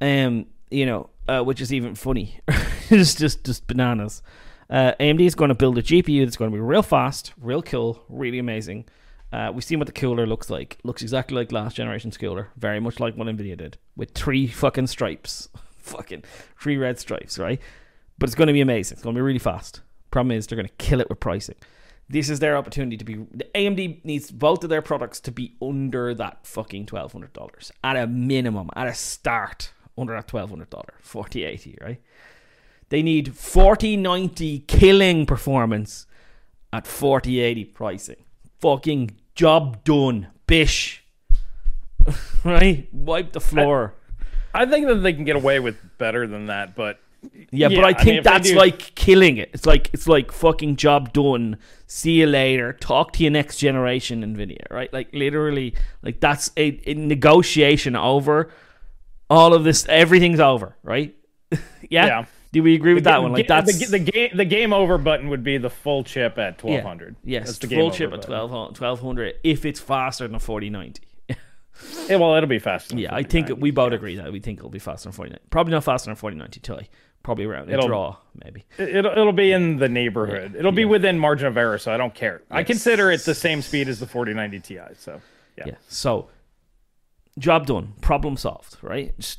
[0.00, 2.38] Um, you know, uh, which is even funny.
[2.90, 4.22] it's just just bananas.
[4.68, 7.62] Uh, AMD is going to build a GPU that's going to be real fast, real
[7.62, 8.84] cool, really amazing.
[9.32, 10.78] Uh, we've seen what the cooler looks like.
[10.84, 14.86] Looks exactly like last generation's cooler, very much like what Nvidia did, with three fucking
[14.86, 16.22] stripes, fucking
[16.60, 17.60] three red stripes, right?
[18.18, 18.96] But it's going to be amazing.
[18.96, 19.80] It's going to be really fast.
[20.12, 21.56] Problem is, they're going to kill it with pricing.
[22.10, 23.14] This is their opportunity to be.
[23.14, 27.70] The AMD needs both of their products to be under that fucking twelve hundred dollars
[27.84, 32.00] at a minimum, at a start under that twelve hundred dollar forty eighty, right?
[32.88, 36.06] They need forty ninety killing performance
[36.72, 38.24] at forty eighty pricing.
[38.58, 41.04] Fucking job done, bish.
[42.44, 42.88] right?
[42.92, 43.94] Wipe the floor.
[44.52, 46.98] I think that they can get away with better than that, but
[47.50, 49.50] Yeah, Yeah, but I I think mean, that's do- like killing it.
[49.52, 51.58] It's like it's like fucking job done.
[51.86, 52.72] See you later.
[52.74, 54.70] Talk to your next generation, Nvidia.
[54.70, 54.92] Right?
[54.92, 58.50] Like literally, like that's a, a negotiation over.
[59.28, 60.76] All of this, everything's over.
[60.82, 61.14] Right?
[61.50, 61.58] yeah.
[62.06, 62.24] Yeah.
[62.52, 63.32] Do we agree with that the, one?
[63.32, 64.30] Like that's the, the game.
[64.34, 66.60] The game over button would be the full chip at yeah.
[66.60, 67.16] twelve hundred.
[67.22, 68.48] Yes, That's the full chip at button.
[68.48, 71.02] 12, 1200 if it's faster than a forty ninety.
[72.08, 72.90] Yeah, well, it'll be faster.
[72.90, 75.30] than Yeah, I think we both agree that we think it'll be faster than forty
[75.30, 75.40] nine.
[75.50, 76.88] Probably not faster than forty ninety Ti
[77.22, 80.88] probably around it'll, draw maybe it'll, it'll be in the neighborhood it'll be yeah.
[80.88, 82.58] within margin of error so i don't care yes.
[82.58, 85.20] i consider it the same speed as the 4090 ti so
[85.58, 85.64] yeah.
[85.66, 85.74] yeah.
[85.88, 86.28] so
[87.38, 89.36] job done problem solved right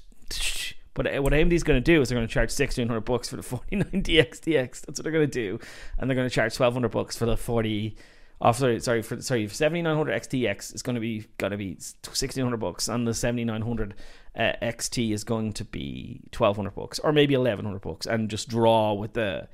[0.94, 3.44] but what AMD's going to do is they're going to charge 1600 bucks for the
[3.44, 4.82] 4090 XTX.
[4.82, 5.60] That's what they're going to do.
[5.98, 7.96] And they're going to charge 1200 bucks for the 40
[8.42, 11.74] off sorry sorry for sorry 7900 XTX uh, is going to be going to be
[11.74, 13.94] 1600 bucks and the 7900
[14.36, 18.94] uh, XT is going to be 1200 bucks or maybe 1100 bucks and just draw
[18.94, 19.48] with the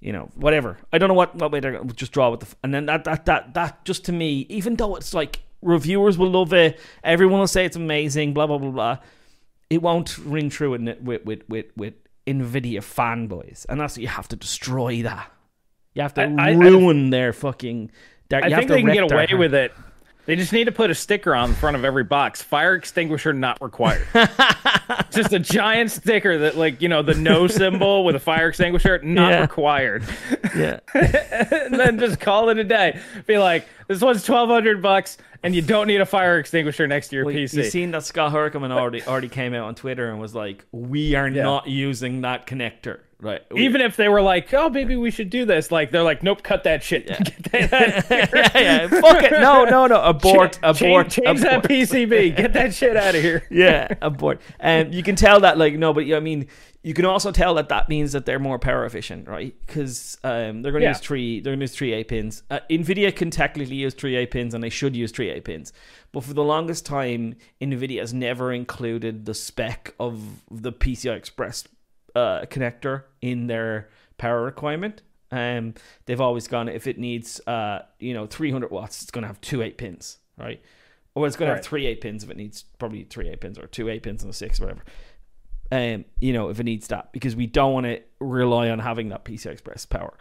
[0.00, 0.78] you know whatever.
[0.92, 2.86] I don't know what what way they're going to just draw with the and then
[2.86, 6.78] that that that that just to me even though it's like reviewers will love it
[7.02, 8.98] everyone will say it's amazing blah blah blah blah
[9.70, 11.94] it won't ring true in it with with with with
[12.26, 15.30] Nvidia fanboys and that's you have to destroy that.
[15.94, 17.92] You have to I, ruin I, I, their fucking
[18.32, 19.72] I think they can get away with it
[20.26, 22.40] They just need to put a sticker on the front of every box.
[22.42, 24.06] Fire extinguisher not required.
[25.10, 28.98] just a giant sticker that, like, you know, the no symbol with a fire extinguisher
[29.02, 29.40] not Yeah.
[29.42, 30.04] required.
[30.56, 30.80] Yeah.
[30.94, 32.98] and then just call it a day.
[33.26, 37.08] Be like, this one's twelve hundred bucks, and you don't need a fire extinguisher next
[37.08, 37.54] to your Well, PC.
[37.58, 41.14] You've seen that Scott Herkelman already already came out on Twitter and was like, "We
[41.16, 41.42] are Yeah.
[41.42, 43.40] not using that connector." Right.
[43.56, 46.42] Even if they were like, oh, maybe we should do this, like they're like, nope,
[46.42, 47.06] cut that shit.
[47.52, 48.28] Get that out of here.
[48.34, 49.00] yeah, yeah.
[49.00, 49.32] Fuck it.
[49.32, 50.02] No, no, no.
[50.02, 50.58] Abort.
[50.62, 51.08] Change- abort.
[51.10, 51.64] Change, that abort.
[51.70, 52.36] PCB.
[52.36, 53.46] Get that shit out of here.
[53.50, 54.42] yeah, abort.
[54.60, 56.48] And you can tell that, like, no, but I mean,
[56.82, 59.54] you can also tell that that means that they're more power efficient, right?
[59.66, 60.90] Because um, they're going to Yeah.
[60.90, 61.40] use three.
[61.40, 62.42] They're going to use three A pins.
[62.50, 65.72] Uh, Nvidia can technically use three A pins, and they should use three A pins.
[66.12, 71.64] But for the longest time, Nvidia has never included the spec of the PCI Express
[72.14, 75.02] uh, connector in their power requirement.
[75.30, 75.74] Um,
[76.06, 79.40] they've always gone if it needs, uh, you know, 300 watts, it's going to have
[79.40, 80.62] two eight pins, right?
[81.16, 83.58] Or it's going to have three eight pins if it needs probably three eight pins
[83.58, 84.84] or two eight pins and a six, whatever.
[85.72, 89.08] Um, you know, if it needs that, because we don't want to rely on having
[89.08, 90.16] that PCI Express power.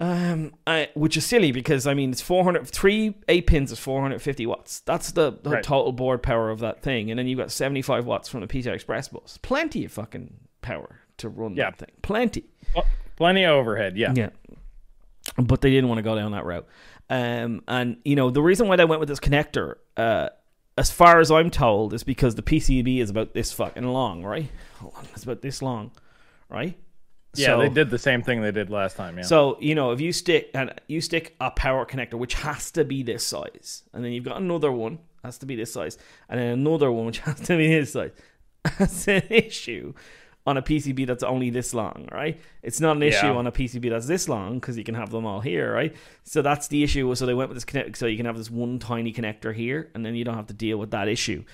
[0.00, 4.44] Um, I, which is silly because I mean it's 400 three eight pins is 450
[4.46, 4.80] watts.
[4.80, 5.62] That's the, the Right.
[5.62, 8.74] total board power of that thing, and then you've got 75 watts from the PCI
[8.74, 9.38] Express bus.
[9.40, 11.70] Plenty of fucking power to run Yeah.
[11.70, 11.90] that thing.
[12.02, 12.44] Plenty.
[12.74, 13.96] Well, plenty of overhead.
[13.96, 14.12] Yeah.
[14.16, 14.30] Yeah.
[15.38, 16.66] But they didn't want to go down that route.
[17.10, 20.30] Um, and, you know, the reason why they went with this connector, uh,
[20.76, 24.50] as far as I'm told, is because the PCB is about this fucking long, right?
[25.14, 25.92] It's about this long,
[26.48, 26.76] right?
[27.36, 29.16] Yeah, So- they did the same thing they did last time.
[29.18, 29.22] Yeah.
[29.24, 32.84] So you know, if you stick and you stick a power connector, which has to
[32.84, 35.98] be this size, and then you've got another one has to be this size,
[36.28, 38.12] and then another one which has to be this size,
[38.78, 39.94] that's an issue
[40.46, 42.38] on a PCB that's only this long, right?
[42.62, 43.32] It's not an issue Yeah.
[43.34, 45.94] on a PCB that's this long because you can have them all here, right?
[46.22, 47.14] So that's the issue.
[47.14, 49.90] So they went with this connect, so you can have this one tiny connector here,
[49.94, 51.44] and then you don't have to deal with that issue.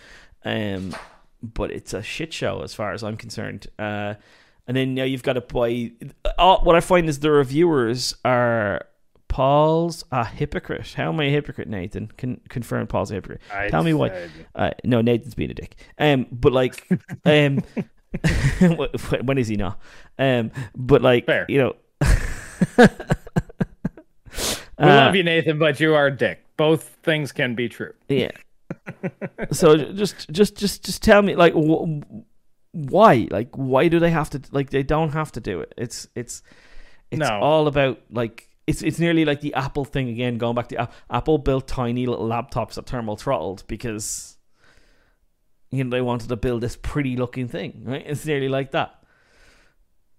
[0.44, 0.94] Um,
[1.42, 3.68] but it's a shit show as far as I'm concerned.
[3.78, 4.14] Uh,
[4.66, 5.92] and then now you've got to buy.
[6.38, 8.86] Uh, what I find is the reviewers are
[9.28, 10.94] Paul's a hypocrite.
[10.96, 12.08] How am I a hypocrite, Nathan?
[12.16, 13.40] Can confirm Paul's a hypocrite.
[13.52, 14.28] I Tell me why.
[14.54, 15.76] Uh, no, Nathan's being a dick.
[15.98, 16.86] Um, but like,
[17.24, 17.62] um,
[19.22, 19.78] when is he not?
[20.18, 21.46] Um, but like, Fair.
[21.48, 21.76] you know.
[24.78, 26.42] We Uh, love you, Nathan, but you are a dick.
[26.56, 27.92] Both things can be true.
[28.08, 28.30] Yeah.
[29.52, 32.00] so just, just, just, just tell me, like, wh-
[32.72, 33.28] why?
[33.30, 34.40] Like, why do they have to?
[34.52, 35.74] Like, they don't have to do it.
[35.76, 36.42] It's, it's,
[37.10, 37.40] it's No.
[37.40, 38.48] all about like.
[38.66, 40.38] It's, it's nearly like the Apple thing again.
[40.38, 44.38] Going back to Apple built tiny little laptops that thermal throttled because
[45.70, 48.04] you know they wanted to build this pretty looking thing, right?
[48.06, 49.02] It's nearly like that.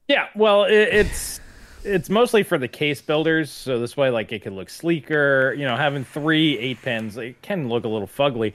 [0.08, 1.40] Yeah, well, it, it's
[1.84, 5.54] it's mostly for the case builders, so this way, like, it can look sleeker.
[5.58, 8.54] You know, having three eight pins, it can look a little fugly.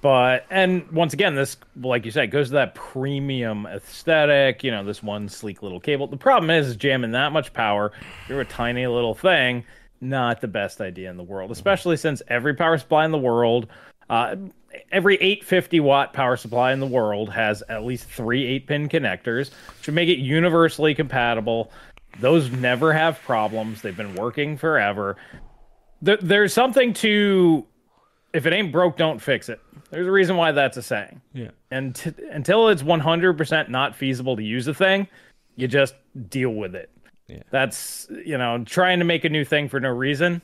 [0.00, 4.62] But and once again, this, like you said, goes to that premium aesthetic.
[4.62, 6.06] You know, this one sleek little cable.
[6.06, 7.92] The problem is jamming that much power
[8.26, 9.64] through a tiny little thing.
[10.00, 13.68] Not the best idea in the world, especially since every power supply in the world,
[14.10, 14.36] uh,
[14.90, 19.50] every 850 watt power supply in the world has at least three eight pin connectors,
[19.78, 21.72] which would make it universally compatible.
[22.20, 23.82] Those never have problems.
[23.82, 25.16] They've been working forever.
[26.00, 27.66] There, there's something to
[28.34, 29.60] if it ain't broke, don't fix it.
[29.90, 31.20] There's a reason why that's a saying.
[31.32, 31.50] Yeah.
[31.70, 35.06] And t- until it's 100% not feasible to use a thing,
[35.54, 35.94] you just
[36.28, 36.90] deal with it.
[37.28, 37.44] Yeah.
[37.50, 40.42] That's, you know, trying to make a new thing for no reason.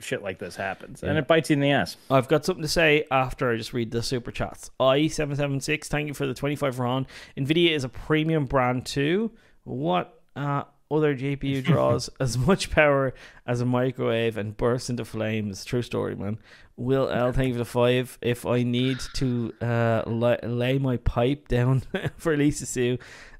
[0.00, 1.02] Shit like this happens.
[1.02, 1.96] And it bites you in the ass.
[2.08, 4.70] I've got something to say after I just read the super chats.
[4.78, 7.06] I776, thank you for the 25 round.
[7.36, 9.32] Nvidia is a premium brand too.
[9.64, 13.12] What uh, other GPU draws as much power
[13.44, 15.64] as a microwave and bursts into flames?
[15.64, 16.38] True story, man.
[16.76, 18.18] Will L, thank you for the five.
[18.22, 21.82] If I need to uh, lay, lay my pipe down
[22.16, 22.98] for Lisa Su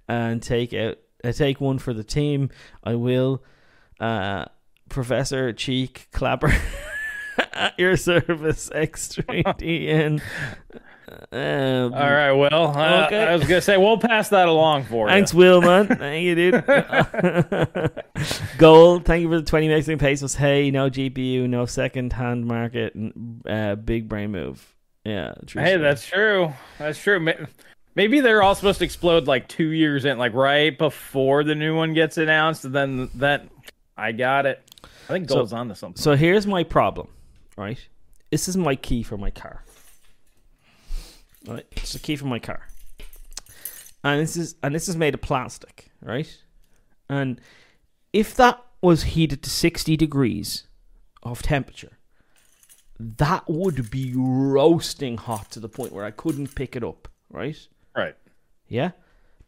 [0.08, 2.50] and take out uh, take one for the team,
[2.82, 3.44] I will.
[4.00, 4.46] Uh,
[4.88, 6.52] Professor Cheek Clapper
[7.52, 10.20] at your service, X3DN.
[11.32, 13.24] Um, All right, well, uh, Okay.
[13.24, 15.38] I was going to say, we'll pass that along for Thanks, you.
[15.38, 15.86] Will, man.
[15.86, 16.64] Thank you, dude.
[18.58, 20.34] Gold, thank you for the 20 Mexican pesos.
[20.34, 22.94] Hey, no GPU, no second hand market.
[23.48, 24.74] Uh, big brain move.
[25.04, 25.32] Yeah.
[25.46, 25.82] True Hey, story.
[25.82, 26.52] that's true.
[26.78, 27.34] That's true.
[27.94, 31.74] Maybe they're all supposed to explode like two years in, like right before the new
[31.74, 32.64] one gets announced.
[32.66, 33.48] And then that,
[33.96, 34.62] I got it.
[35.08, 36.00] I think So- Gold's on to something.
[36.00, 37.08] So here's my problem,
[37.56, 37.78] right?
[38.30, 39.64] This is my key for my car.
[41.46, 41.66] Right?
[41.72, 42.68] It's the key for my car.
[44.04, 46.28] And this is and this is made of plastic, right?
[47.08, 47.40] And
[48.12, 50.64] if that was heated to 60 degrees
[51.22, 51.98] of temperature,
[52.98, 57.56] that would be roasting hot to the point where I couldn't pick it up, right?
[57.96, 58.14] Right.
[58.68, 58.90] Yeah.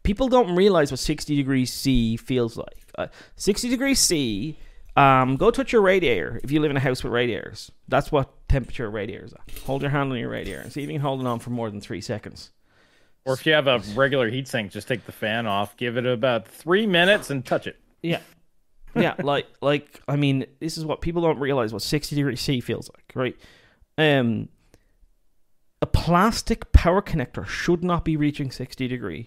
[0.03, 2.91] People don't realize what 60 degrees C feels like.
[2.97, 4.59] Uh, 60 degrees C,
[4.97, 7.71] um, go touch your radiator if you live in a house with radiators.
[7.89, 9.45] That's what temperature radiators are.
[9.65, 11.51] Hold your hand on your radiator and see if you can hold it on for
[11.51, 12.51] more than three seconds.
[13.25, 16.49] Or if you have a regular heatsink, just take the fan off, give it about
[16.49, 17.79] three minutes, and touch it.
[18.03, 18.21] Yeah.
[18.97, 22.61] yeah, like like I mean, this is what people don't realize what 60 degrees C
[22.61, 23.37] feels like, right?
[23.99, 24.49] Um
[25.83, 29.27] a plastic power connector should not be reaching 60 degrees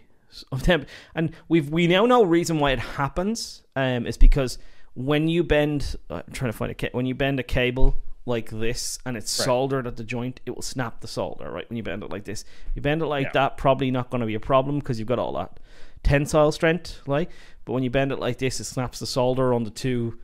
[0.51, 4.57] of temp and we've we now know reason why it happens um is because
[4.95, 7.95] when you bend uh, I'm trying to find a ca- when you bend a cable
[8.25, 9.45] like this and it's Right.
[9.45, 12.23] soldered at the joint it will snap the solder right when you bend it like
[12.23, 13.31] this you bend it like Yeah.
[13.33, 15.59] that probably not going to be a problem because you've got all that
[16.03, 17.29] tensile strength like
[17.65, 20.19] but when you bend it like this it snaps the solder on the two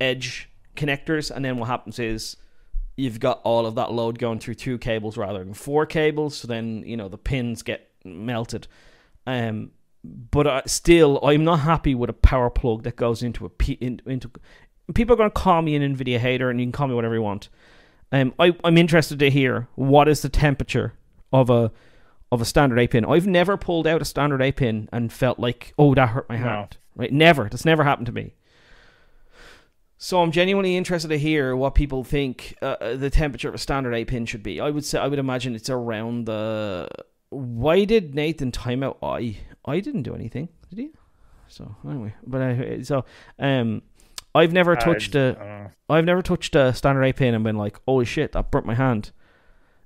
[0.00, 2.36] edge connectors and then what happens is
[2.96, 6.48] you've got all of that load going through two cables rather than four cables so
[6.48, 8.66] then you know the pins get melted
[9.26, 9.70] um
[10.04, 13.72] but uh, still i'm not happy with a power plug that goes into a P,
[13.74, 14.30] in, into
[14.94, 17.14] people are going to call me an nvidia hater and you can call me whatever
[17.14, 17.48] you want
[18.10, 20.94] um I, i'm interested to hear what is the temperature
[21.32, 21.72] of a
[22.32, 23.04] of a standard A pin.
[23.04, 26.38] I've never pulled out a standard A pin and felt like, oh, that hurt my
[26.38, 26.44] No.
[26.44, 26.78] hand.
[26.96, 27.12] Right?
[27.12, 27.44] Never.
[27.50, 28.34] That's never happened to me.
[29.98, 33.58] So I'm genuinely interested to hear what people think uh, uh, the temperature of a
[33.58, 34.60] standard A pin should be.
[34.60, 36.88] I would say I would imagine it's around the.
[37.28, 39.36] Why did Nathan time out I?
[39.64, 40.92] I didn't do anything, did you?
[41.48, 43.04] So anyway, but uh, so
[43.38, 43.82] um,
[44.34, 45.32] I've never touched I, a.
[45.32, 48.66] uh, I've never touched a standard A pin and been like, "Holy shit, that burnt
[48.66, 49.12] my hand,"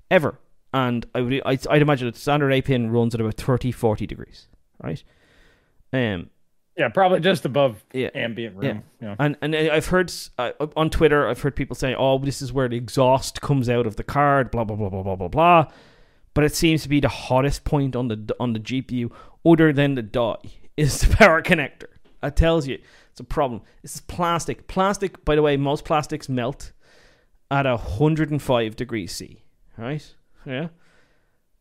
[0.09, 0.39] ever.
[0.73, 4.05] And I would, I'd, I'd imagine a standard A pin runs at about 30, 40
[4.05, 4.47] degrees,
[4.81, 5.01] right?
[5.93, 6.29] Um,
[6.77, 8.83] yeah, probably just above yeah, ambient room.
[9.01, 9.15] Yeah.
[9.17, 12.69] and and I've heard uh, on Twitter, I've heard people say, "Oh, this is where
[12.69, 15.65] the exhaust comes out of the card," blah blah blah blah blah blah blah.
[16.37, 19.11] But it seems to be the hottest point on the on the GPU,
[19.43, 20.35] other than the die,
[20.77, 21.87] is the power connector.
[22.21, 22.77] That tells you
[23.09, 23.63] it's a problem.
[23.81, 24.67] This is plastic.
[24.67, 26.73] Plastic, by the way, most plastics melt
[27.49, 29.41] at hundred and five degrees C.
[29.79, 30.13] Right?
[30.45, 30.67] Yeah.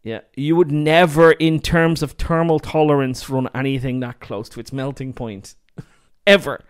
[0.03, 4.75] Yeah, you would never, in terms of thermal tolerance, run anything that close to its
[4.75, 5.55] melting point,
[6.27, 6.61] ever,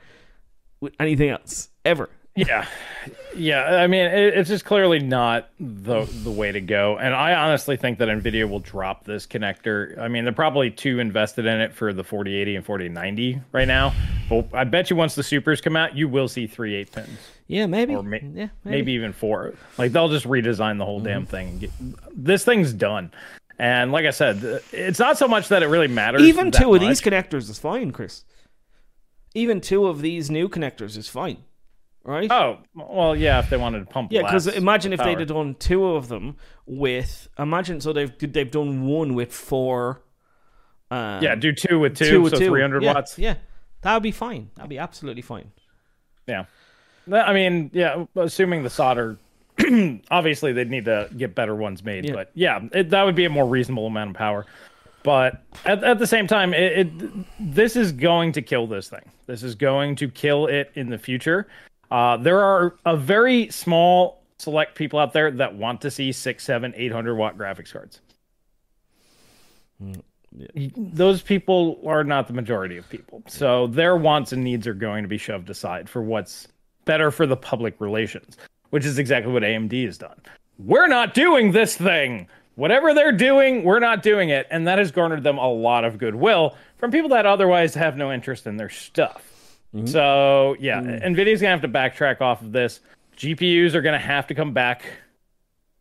[0.80, 2.08] with anything else, ever.
[2.36, 2.66] Yeah,
[3.34, 3.76] yeah.
[3.76, 6.98] I mean, it, it's just clearly not the the way to go.
[6.98, 9.98] And I honestly think that Nvidia will drop this connector.
[9.98, 13.94] I mean, they're probably too invested in it for the 4080 and 4090 right now.
[14.28, 17.18] But I bet you once the supers come out, you will see three eight pins,
[17.46, 17.94] Yeah, maybe.
[17.94, 18.92] or ma- yeah, maybe.
[18.92, 19.54] even four.
[19.78, 21.30] Like they'll just redesign the whole damn mm-hmm.
[21.30, 21.48] thing.
[21.48, 21.70] And get,
[22.12, 23.12] this thing's done.
[23.58, 26.22] And like I said, it's not so much that it really matters.
[26.22, 28.24] Even two of these connectors is fine, Chris.
[29.34, 31.38] Even two of these new connectors is fine,
[32.06, 32.30] right?
[32.30, 33.38] Oh well, yeah.
[33.38, 35.08] If they wanted to pump, yeah, because imagine if power.
[35.08, 37.28] they'd have done two of them with.
[37.38, 40.02] Imagine so they've they've done one with four.
[40.90, 43.18] Um, yeah, do two with two, two with so 300 yeah, watts.
[43.18, 43.34] Yeah,
[43.82, 44.50] that would be fine.
[44.54, 45.50] That'd be absolutely fine.
[46.26, 46.44] Yeah.
[47.10, 49.16] I mean, yeah, assuming the solder,
[50.10, 52.14] obviously they'd need to get better ones made, Yeah.
[52.14, 54.46] but yeah, it, that would be a more reasonable amount of power.
[55.02, 59.08] But at, at the same time, it, it this is going to kill this thing.
[59.26, 61.46] This is going to kill it in the future.
[61.90, 66.44] Uh, there are a very small select people out there that want to see six,
[66.44, 68.00] seven, eight hundred watt graphics cards.
[70.76, 73.22] Those people are not the majority of people.
[73.26, 76.48] So their wants and needs are going to be shoved aside for what's
[76.84, 78.36] better for the public relations,
[78.70, 80.20] which is exactly what AMD has done.
[80.58, 82.28] We're not doing this thing.
[82.54, 84.46] Whatever they're doing, we're not doing it.
[84.50, 88.10] And that has garnered them a lot of goodwill from people that otherwise have no
[88.10, 89.35] interest in their stuff.
[89.74, 89.86] Mm-hmm.
[89.86, 91.04] So, yeah, mm.
[91.04, 92.80] NVIDIA's going to have to backtrack off of this.
[93.16, 94.84] GPUs are going to have to come back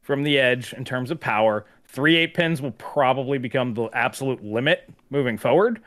[0.01, 1.65] from the edge in terms of power.
[1.87, 5.81] Three eight pins will probably become the absolute limit moving forward.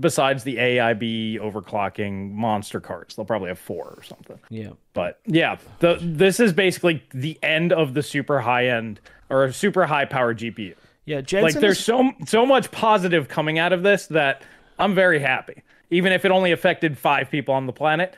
[0.00, 4.38] Besides the AIB overclocking monster cards, they'll probably have four or something.
[4.48, 4.70] Yeah.
[4.94, 9.86] But yeah, the this is basically the end of the super high end or super
[9.86, 10.74] high power GPU.
[11.04, 14.42] Yeah, Jensen Like there's is- so so much positive coming out of this that
[14.78, 15.62] I'm very happy.
[15.92, 18.16] Even if it only affected five people on the planet,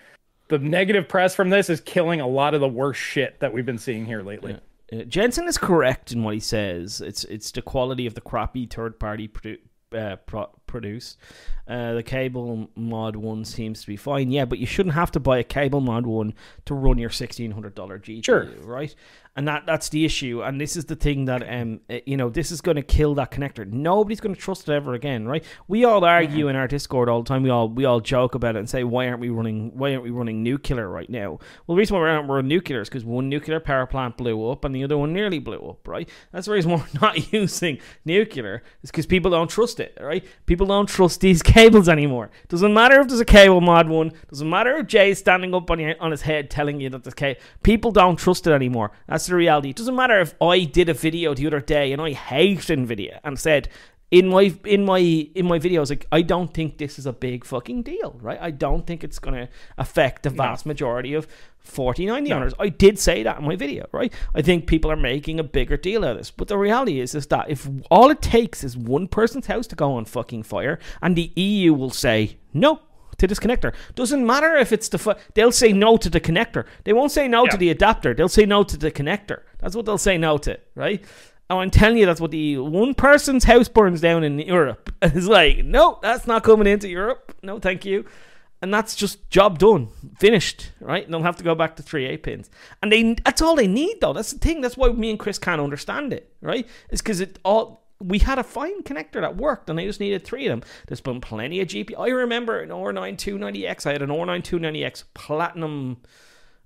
[0.48, 3.66] the negative press from this is killing a lot of the worst shit that we've
[3.66, 4.58] been seeing here lately.
[4.92, 7.00] Uh, Jensen is correct in what he says.
[7.00, 9.58] It's it's the quality of the crappy third party produ-
[9.92, 11.18] uh, pro- produced.
[11.66, 15.38] Uh, the CableMod one seems to be fine, yeah, but you shouldn't have to buy
[15.38, 16.34] a CableMod one
[16.66, 18.44] to run your sixteen hundred dollar GPU, Sure.
[18.62, 18.94] right?
[19.36, 22.28] And that that's the issue, and this is the thing that um uh, you know
[22.28, 23.66] this is going to kill that connector.
[23.66, 25.42] Nobody's going to trust it ever again, right?
[25.66, 27.42] We all argue in our Discord all the time.
[27.42, 29.72] We all we all joke about it and say, why aren't we running?
[29.76, 31.38] Why aren't we running nuclear right now?
[31.66, 34.50] Well, the reason why we aren't running nuclear is because one nuclear power plant blew
[34.50, 36.08] up and the other one nearly blew up, right?
[36.30, 40.24] That's the reason why we're not using nuclear is because people don't trust it, right?
[40.46, 42.30] People don't trust these cables anymore.
[42.48, 44.12] Doesn't matter if there's a CableMod one.
[44.30, 47.14] Doesn't matter if Jay's standing up on your, on his head telling you that there's
[47.14, 47.40] cable.
[47.62, 48.92] People don't trust it anymore.
[49.08, 49.70] That's the reality.
[49.70, 53.20] It doesn't matter if I did a video the other day and I hated Nvidia
[53.24, 53.68] and said
[54.10, 57.44] in my in my in my videos like I don't think this is a big
[57.44, 58.38] fucking deal, right?
[58.40, 61.26] I don't think it's going to affect the vast majority of
[61.58, 62.54] 4090 owners.
[62.58, 64.12] I did say that in my video, right?
[64.34, 66.30] I think people are making a bigger deal out of this.
[66.30, 69.76] But the reality is is that if all it takes is one person's house to
[69.76, 72.80] go on fucking fire and the EU will say no
[73.18, 73.74] to this connector.
[73.94, 76.66] Doesn't matter if it's the fu- they'll say no to the connector.
[76.84, 78.14] They won't say no to the adapter.
[78.14, 79.42] They'll say no to the connector.
[79.58, 81.04] That's what they'll say no to, right?
[81.50, 84.92] And I'm telling you, that's what the one person's house burns down in Europe.
[85.02, 87.36] It's like, no, that's not coming into Europe.
[87.42, 88.06] No, thank you.
[88.62, 91.04] And that's just job done, finished, right?
[91.04, 92.48] And they'll have to go back to three eight pins,
[92.82, 94.14] and they that's all they need though.
[94.14, 94.62] That's the thing.
[94.62, 96.66] That's why me and Chris can't understand it, right?
[96.88, 100.24] It's because it all we had a fine connector that worked, and I just needed
[100.24, 100.68] three of them.
[100.86, 101.92] There's been plenty of GP.
[101.98, 103.86] I remember an R9290X.
[103.86, 105.98] I had an R9290X Platinum.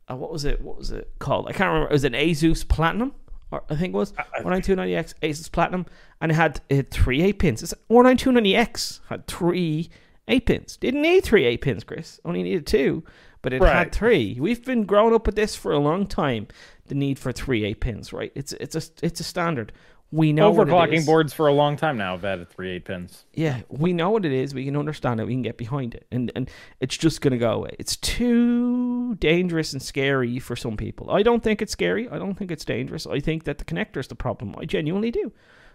[0.08, 0.60] Uh, what was it?
[0.60, 1.48] What was it called?
[1.48, 1.88] I can't remember.
[1.88, 3.12] It was an Asus Platinum.
[3.50, 5.86] Or I think it was R9290X Asus Platinum,
[6.20, 7.60] and it had, it had three eight pins.
[7.60, 9.90] This R9290X had three
[10.28, 10.76] eight pins.
[10.76, 12.20] Didn't need three eight pins, Chris.
[12.24, 13.04] Only needed two,
[13.42, 14.36] but it had three.
[14.38, 16.48] We've been growing up with this for a long time.
[16.86, 18.32] The need for three eight pins, right?
[18.34, 19.72] It's it's a it's a standard.
[20.10, 22.86] We know what it Overclocking boards for a long time now have added three eight
[22.86, 23.24] pins.
[23.34, 24.54] Yeah, we know what it is.
[24.54, 25.26] We can understand it.
[25.26, 26.50] We can get behind it, and and
[26.80, 27.76] it's just gonna go away.
[27.78, 31.10] It's too dangerous and scary for some people.
[31.10, 32.08] I don't think it's scary.
[32.08, 33.06] I don't think it's dangerous.
[33.06, 34.54] I think that the connector is the problem.
[34.58, 35.30] I genuinely do.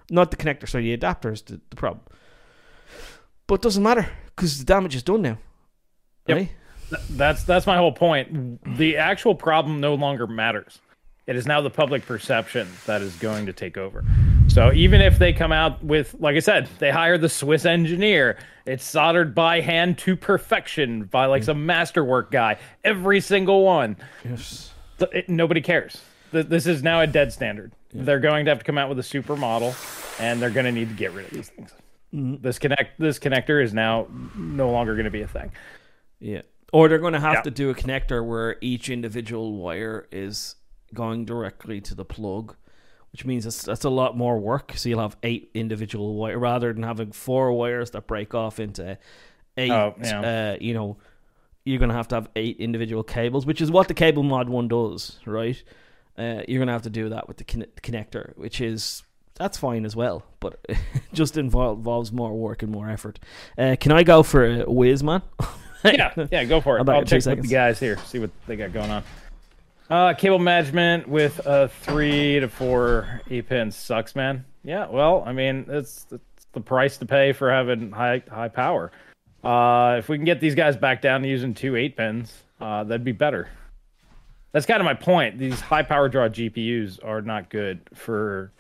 [0.10, 2.06] Not the connector, sorry, the adapter is the, the problem.
[3.48, 5.38] But it doesn't matter because the damage is done now.
[6.28, 6.38] Yep.
[6.38, 6.52] Right?
[7.10, 8.78] That's that's my whole point.
[8.78, 10.80] The actual problem no longer matters.
[11.26, 14.04] It is now the public perception that is going to take over.
[14.48, 18.38] So even if they come out with, like I said, they hire the Swiss engineer,
[18.66, 23.96] it's soldered by hand to perfection by like some masterwork guy, every single one.
[24.26, 24.72] Yes.
[25.14, 26.02] It- nobody cares.
[26.32, 27.72] This is now a dead standard.
[27.94, 29.76] They're going to have to come out with a super model,
[30.20, 31.72] and they're going to need to get rid of these things.
[32.14, 32.42] Mm-hmm.
[32.42, 35.52] This connect this connector is now no longer going to be a thing.
[36.20, 36.42] Yeah.
[36.72, 37.42] Or they're going to have Yeah.
[37.42, 40.56] to do a connector where each individual wire is
[40.94, 42.56] going directly to the plug,
[43.12, 44.74] which means it's, that's a lot more work.
[44.76, 48.98] So you'll have eight individual wire rather than having four wires that break off into
[49.58, 49.72] eight.
[49.72, 50.54] Oh, yeah.
[50.54, 50.98] uh, you know,
[51.66, 54.68] you're going to have to have eight individual cables, which is what the CableMod one
[54.68, 55.62] does, right?
[56.18, 59.04] Uh, you're going to have to do that with the conne- connector, which is
[59.36, 60.78] that's fine as well, but it
[61.14, 63.20] just invol- involves more work and more effort.
[63.58, 65.22] Uh, can I go for a whiz, man?
[65.84, 66.80] yeah, yeah, go for it.
[66.82, 68.92] I'll back I'll in two check with the guys here, see what they got going
[68.92, 69.04] on.
[69.94, 74.44] Uh, cable management with a three to four eight pins sucks, man.
[74.64, 78.92] Yeah, well, I mean, it's, it's the price to pay for having high high power.
[79.44, 82.84] Uh, if we can get these guys back down to using two eight pins, uh,
[82.84, 83.50] that'd be better.
[84.52, 85.38] That's kind of my point.
[85.38, 88.52] These high power draw GPUs are not good for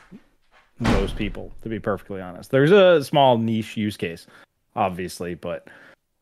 [0.77, 2.51] most people, to be perfectly honest.
[2.51, 4.27] There's a small niche use case,
[4.75, 5.67] obviously, but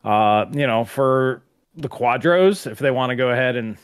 [0.04, 1.42] uh, you know, for
[1.76, 3.76] the quadros, if they want to go ahead and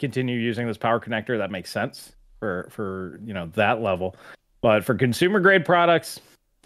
[0.00, 4.16] continue using this power connector, that makes sense for for you know that level.
[4.62, 6.20] But for consumer grade products,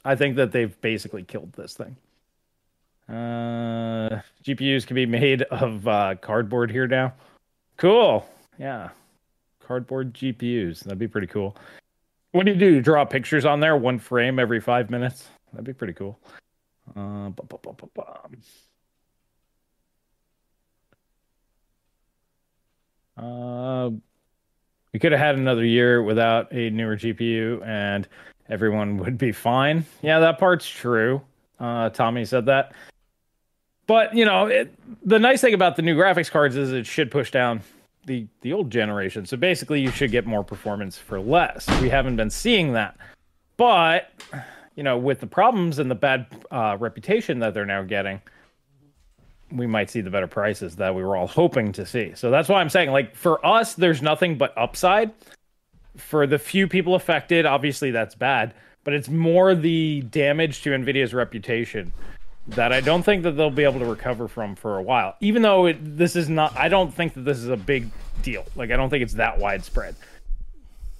[0.05, 1.97] I think that they've basically killed this thing.
[3.09, 7.12] Uh, GPUs can be made of uh, cardboard here now.
[7.76, 8.26] Cool.
[8.59, 8.89] Yeah.
[9.61, 10.85] Cardboard GPUs.
[10.85, 11.57] That'd be pretty cool.
[12.32, 12.66] What do you do?
[12.66, 15.28] You draw pictures on there, one frame every five minutes?
[15.53, 16.18] That'd be pretty cool.
[16.97, 17.76] Uh, bu- bum.
[23.17, 23.91] Uh,
[24.93, 28.09] we could have had another year without a newer GPU and
[28.49, 29.85] everyone would be fine.
[30.03, 31.21] Yeah, that part's true.
[31.59, 32.73] Uh, Tommy said that.
[33.87, 37.11] But, you know, it, the nice thing about the new graphics cards is it should
[37.11, 37.61] push down
[38.07, 39.27] the, the old generation.
[39.27, 41.69] So basically, you should get more performance for less.
[41.81, 42.97] We haven't been seeing that.
[43.57, 44.11] But,
[44.75, 48.23] you know, with the problems and the bad uh, reputation that they're now getting,
[49.55, 52.13] we might see the better prices that we were all hoping to see.
[52.15, 55.13] So that's why I'm saying, like, for us, there's nothing but upside.
[55.97, 58.53] For the few people affected, obviously that's bad.
[58.85, 61.93] but it's more the damage to Nvidia's reputation
[62.49, 65.17] that I don't think that they'll be able to recover from for a while.
[65.21, 67.89] Even though it, this is not, I don't think that this is a big
[68.23, 68.45] deal.
[68.55, 69.97] Like I don't think it's that widespread.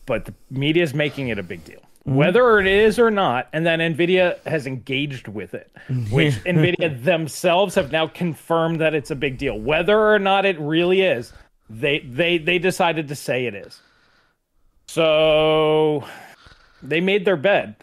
[0.07, 1.81] But the media is making it a big deal.
[2.07, 2.17] Mm-hmm.
[2.17, 5.71] Whether it is or not, and then Nvidia has engaged with it,
[6.11, 9.59] which Nvidia themselves have now confirmed that it's a big deal.
[9.59, 11.33] Whether or not it really is,
[11.71, 13.81] they they they decided to say it is.
[14.87, 16.05] So
[16.83, 17.77] they made their bed.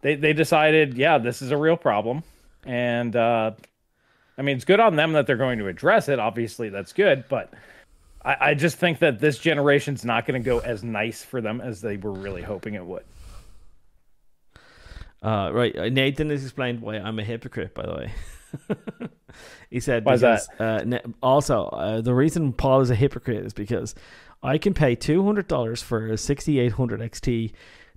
[0.00, 2.22] They they decided, yeah, this is a real problem,
[2.64, 3.50] and uh,
[4.38, 6.18] I mean, it's good on them that they're going to address it.
[6.18, 7.52] Obviously, that's good, but
[8.24, 11.60] I, I just think that this generation's not going to go as nice for them
[11.60, 13.04] as they were really hoping it would.
[15.22, 17.74] Uh, right, uh, Nathan has explained why I'm a hypocrite.
[17.74, 18.12] By the way,
[19.70, 23.94] he said Why's because uh, also uh, the reason Paul is a hypocrite is because
[24.42, 27.52] I can pay two hundred dollars for a sixty eight hundred XT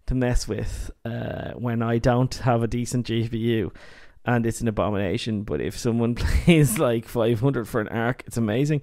[0.07, 3.71] to mess with uh, when I don't have a decent GPU,
[4.25, 5.43] and it's an abomination.
[5.43, 6.15] But if someone
[6.45, 8.81] plays like five hundred for an ARC, it's amazing.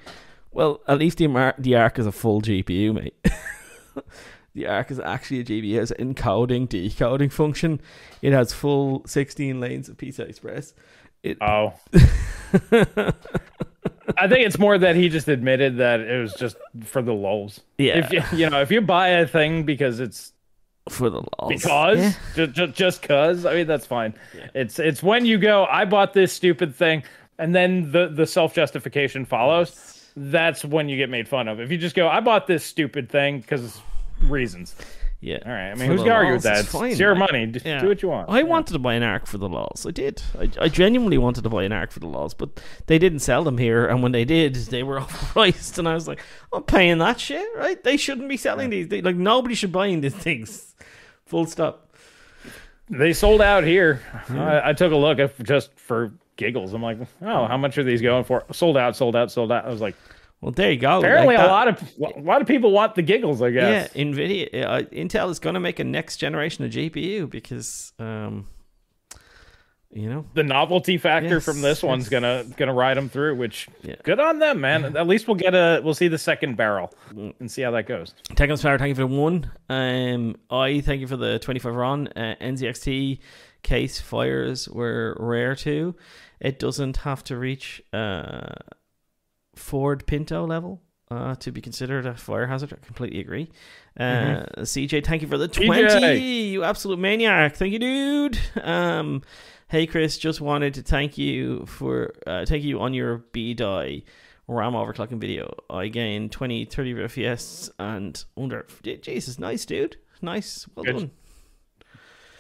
[0.53, 3.16] Well, at least the the ARC is a full GPU, mate.
[4.59, 5.74] the ARC is actually a.
[5.74, 7.80] It has encoding, decoding function.
[8.22, 10.74] It has full 16 lanes of PCI Express.
[11.22, 11.74] It, oh.
[14.16, 17.61] I think it's more that he just admitted that it was just for the lulls.
[17.78, 17.98] Yeah.
[17.98, 20.32] If you, you know, if you buy a thing because it's
[20.88, 21.48] for the lulls.
[21.48, 22.12] Because yeah.
[22.34, 24.14] just just just cuz, I mean that's fine.
[24.36, 24.48] Yeah.
[24.54, 27.04] It's it's when you go I bought this stupid thing
[27.38, 30.11] and then the the self-justification follows.
[30.16, 31.61] That's when you get made fun of.
[31.61, 33.80] If you just go I bought this stupid thing cuz
[34.22, 34.74] reasons.
[35.20, 35.38] Yeah.
[35.44, 35.70] All right.
[35.70, 36.60] I mean, who's gonna argue with that?
[36.60, 37.46] It's, fine, it's your money.
[37.46, 37.80] Just yeah.
[37.80, 38.30] do what you want.
[38.30, 38.44] I yeah.
[38.44, 39.84] wanted to buy an ARC for the laws.
[39.86, 40.22] I did.
[40.38, 43.42] I, I genuinely wanted to buy an ARC for the laws, but they didn't sell
[43.42, 43.86] them here.
[43.86, 45.78] And when they did, they were overpriced.
[45.78, 46.20] And I was like,
[46.52, 47.82] I'm paying that shit, right?
[47.82, 48.88] They shouldn't be selling these.
[48.88, 50.76] They, like, nobody should buy these things.
[51.26, 51.92] Full stop.
[52.88, 54.00] They sold out here.
[54.30, 56.72] I, I took a look just for giggles.
[56.72, 58.44] I'm like, oh, how much are these going for?
[58.52, 59.66] Sold out, sold out, sold out.
[59.66, 59.96] I was like,
[60.41, 60.99] well, there you go.
[60.99, 61.82] Apparently, like a lot of
[62.16, 63.43] a lot of people want the giggles.
[63.43, 63.91] I guess.
[63.95, 68.47] Yeah, Nvidia, uh, Intel is going to make a next generation of GPU because, um,
[69.91, 73.34] you know, the novelty factor yes, from this one's gonna gonna ride them through.
[73.34, 73.97] Which yeah.
[74.05, 74.82] good on them, man.
[74.82, 75.01] Yeah.
[75.01, 77.34] At least we'll get a we'll see the second barrel mm.
[77.41, 78.14] and see how that goes.
[78.36, 79.51] Technos Power, thank you for the one.
[79.68, 83.18] Um, I thank you for the twenty five RON uh, NZXT
[83.64, 85.97] case fires were rare too.
[86.39, 87.82] It doesn't have to reach.
[87.93, 88.55] Uh,
[89.59, 90.80] Ford Pinto level
[91.11, 92.72] uh, to be considered a fire hazard.
[92.72, 93.50] I completely agree.
[93.98, 94.61] Uh, mm-hmm.
[94.62, 95.68] CJ, thank you for the 20.
[95.70, 96.50] TJ.
[96.50, 97.56] You absolute maniac.
[97.56, 98.38] Thank you, dude.
[98.62, 99.22] Um,
[99.68, 104.02] hey, Chris, just wanted to thank you for uh, thank you on your B die
[104.46, 105.54] RAM overclocking video.
[105.68, 108.66] I gained 20, 30 FPS and under.
[109.02, 109.96] Jesus, nice, dude.
[110.22, 110.66] Nice.
[110.74, 110.96] Well Good.
[110.96, 111.11] done.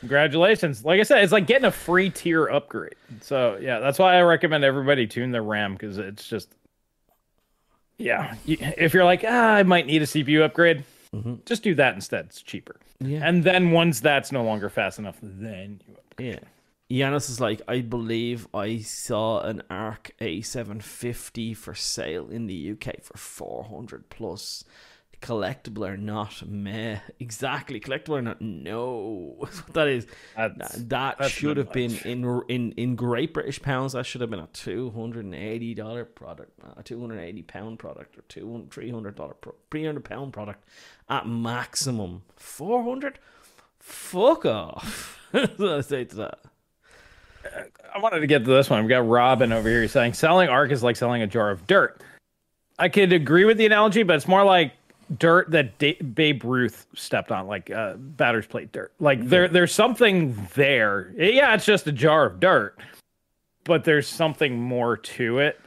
[0.00, 0.84] Congratulations.
[0.84, 2.94] Like I said, it's like getting a free tier upgrade.
[3.20, 6.54] So, yeah, that's why I recommend everybody tune their RAM because it's just
[7.98, 10.84] yeah, if you're like, ah, I might need a CPU upgrade,
[11.14, 11.34] mm-hmm.
[11.44, 12.26] just do that instead.
[12.26, 12.76] It's cheaper.
[13.00, 13.20] Yeah.
[13.22, 16.40] And then once that's no longer fast enough, then you upgrade.
[16.40, 16.48] Yeah.
[16.90, 23.02] Yanis is like, I believe I saw an ARC A750 for sale in the UK
[23.02, 24.64] for 400 plus
[25.20, 26.98] collectible or not, meh.
[27.18, 29.48] Exactly, collectible or not, no.
[29.72, 30.06] that is
[30.36, 33.92] that's, that that's should have been in in in Great British pounds.
[33.92, 37.42] That should have been a two hundred and eighty dollar product, a two hundred eighty
[37.42, 39.36] pound product, or two three hundred dollar
[39.70, 40.64] three hundred pound product
[41.08, 42.22] at maximum.
[42.36, 43.18] Four hundred,
[43.78, 45.20] fuck off.
[45.32, 46.38] That's what I say to that.
[47.44, 47.62] Uh,
[47.94, 48.80] I wanted to get to this one.
[48.80, 52.02] We've got Robin over here saying selling ARC is like selling a jar of dirt.
[52.78, 54.72] I could agree with the analogy, but it's more like
[55.16, 58.92] dirt that D- Babe Ruth stepped on, like uh, batter's plate dirt.
[59.00, 61.12] Like there, there's something there.
[61.16, 62.78] Yeah, it's just a jar of dirt,
[63.64, 65.60] but there's something more to it.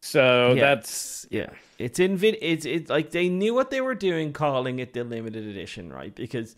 [0.00, 0.74] So yeah.
[0.74, 1.50] that's yeah.
[1.78, 2.36] It's in vid.
[2.40, 6.14] It's it's like they knew what they were doing, calling it the limited edition, right?
[6.14, 6.56] Because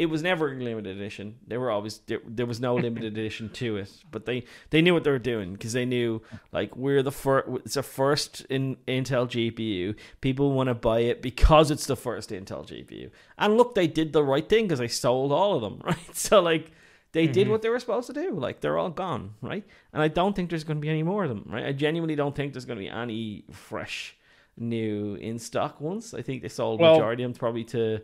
[0.00, 1.36] it was never a limited edition.
[1.46, 4.94] They were always there, there was no limited edition to it, but they they knew
[4.94, 6.22] what they were doing because they knew
[6.52, 7.48] like we're the first.
[7.66, 9.94] It's a first in Intel GPU.
[10.22, 13.10] People want to buy it because it's the first Intel GPU.
[13.36, 16.16] And look, they did the right thing because they sold all of them, right?
[16.16, 16.72] So like
[17.12, 17.32] they mm-hmm.
[17.32, 18.30] did what they were supposed to do.
[18.30, 19.66] Like they're all gone, right?
[19.92, 21.66] And I don't think there's going to be any more of them, right?
[21.66, 24.16] I genuinely don't think there's going to be any fresh
[24.56, 26.14] new in stock ones.
[26.14, 28.00] I think they sold well, majority of them probably to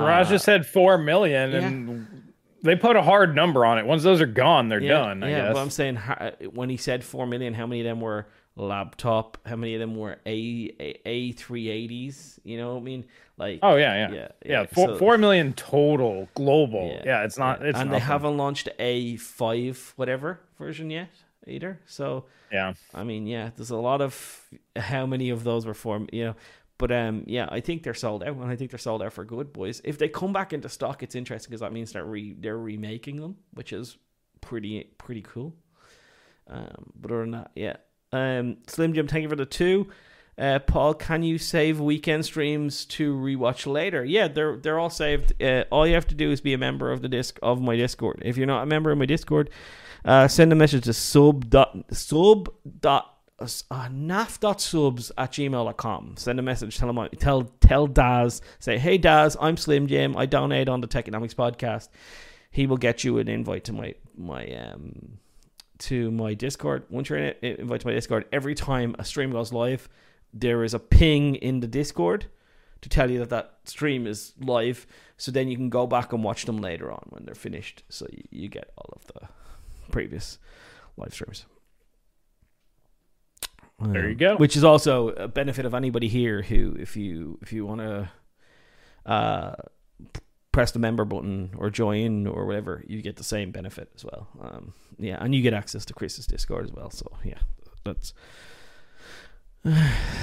[0.00, 1.58] Raj uh, just said four million, yeah.
[1.58, 2.24] and
[2.62, 3.86] they put a hard number on it.
[3.86, 5.22] Once those are gone, they're yeah, done.
[5.22, 5.54] I yeah, guess.
[5.54, 5.96] but I'm saying
[6.52, 8.26] when he said four million, how many of them were
[8.58, 9.38] laptop.
[9.46, 12.38] How many of them were A A three eighties?
[12.44, 13.04] You know what I mean?
[13.36, 14.28] Like Oh yeah, yeah, yeah, yeah.
[14.44, 14.66] yeah.
[14.66, 16.88] four, So- four million total global.
[16.88, 17.02] Yeah.
[17.04, 17.64] Yeah, it's not.
[17.64, 21.10] It's and they haven't launched a five whatever version yet
[21.46, 21.80] either.
[21.86, 24.42] So Yeah, I mean, yeah, there's a lot of
[24.76, 26.34] how many of those were formed, you know.
[26.78, 29.24] But um, yeah, I think they're sold out, and I think they're sold out for
[29.24, 29.80] good, boys.
[29.84, 33.20] If they come back into stock, it's interesting because that means they're re- they're remaking
[33.20, 33.96] them, which is
[34.40, 35.56] pretty pretty cool.
[36.46, 37.76] Um, but other than that, yeah.
[38.12, 39.88] Um, Slim Jim, thank you for the two.
[40.38, 44.04] Uh, Paul, can you save weekend streams to rewatch later?
[44.04, 45.42] Yeah, they're they're all saved.
[45.42, 47.74] Uh, all you have to do is be a member of the disc of my
[47.74, 48.22] Discord.
[48.24, 49.50] If you're not a member of my Discord,
[50.04, 52.50] uh, send a message to sub dot sub
[52.80, 56.14] dot uh, naaf.subs at gmail.com.
[56.16, 60.26] Send a message, tell him, tell tell Daz, say, hey Daz, I'm Slim Jim, I
[60.26, 61.88] donate on the Techonomics podcast.
[62.50, 65.18] He will get you an invite to my my um
[65.78, 66.84] to my Discord.
[66.90, 68.26] Once you're in it, invite to my Discord.
[68.32, 69.88] Every time a stream goes live,
[70.32, 72.26] there is a ping in the Discord
[72.80, 74.86] to tell you that that stream is live.
[75.16, 77.82] So then you can go back and watch them later on when they're finished.
[77.88, 79.28] So you, you get all of the
[79.90, 80.38] previous
[80.96, 81.44] live streams.
[83.80, 84.36] There you go.
[84.36, 88.10] Which is also a benefit of anybody here who, if you if you want to
[89.06, 89.54] uh,
[90.50, 94.28] press the member button or join or whatever, you get the same benefit as well.
[94.40, 96.90] Um, yeah, and you get access to Chris's Discord as well.
[96.90, 97.38] So yeah,
[97.84, 98.14] that's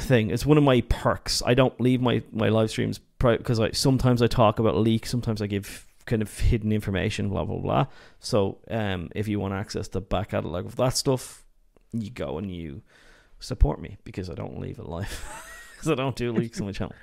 [0.02, 0.32] thing.
[0.32, 1.42] It's one of my perks.
[1.46, 5.42] I don't leave my my live streams because I sometimes I talk about leaks, sometimes
[5.42, 7.88] I give kind of hidden information, blah blah blah.
[8.20, 11.46] So um, if you want access to back catalog of that stuff,
[11.94, 12.82] you go and you
[13.46, 15.10] support me because I don't leave it live
[15.76, 16.96] because I don't do leaks on my channel.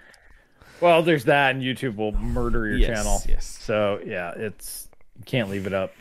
[0.81, 3.23] Well, there's that, and YouTube will murder your Yes, channel.
[3.29, 3.47] yes.
[3.63, 4.89] So yeah, it's
[5.19, 5.93] you can't leave it up,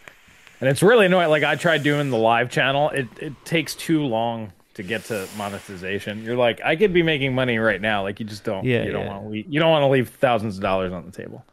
[0.59, 1.29] and it's really annoying.
[1.29, 5.27] Like I tried doing the live channel, it it takes too long to get to
[5.37, 6.23] monetization.
[6.23, 8.01] You're like, I could be making money right now.
[8.03, 8.63] Like you just don't.
[8.65, 9.37] Yeah, you don't want to.
[9.37, 11.45] You don't want to leave thousands of dollars on the table.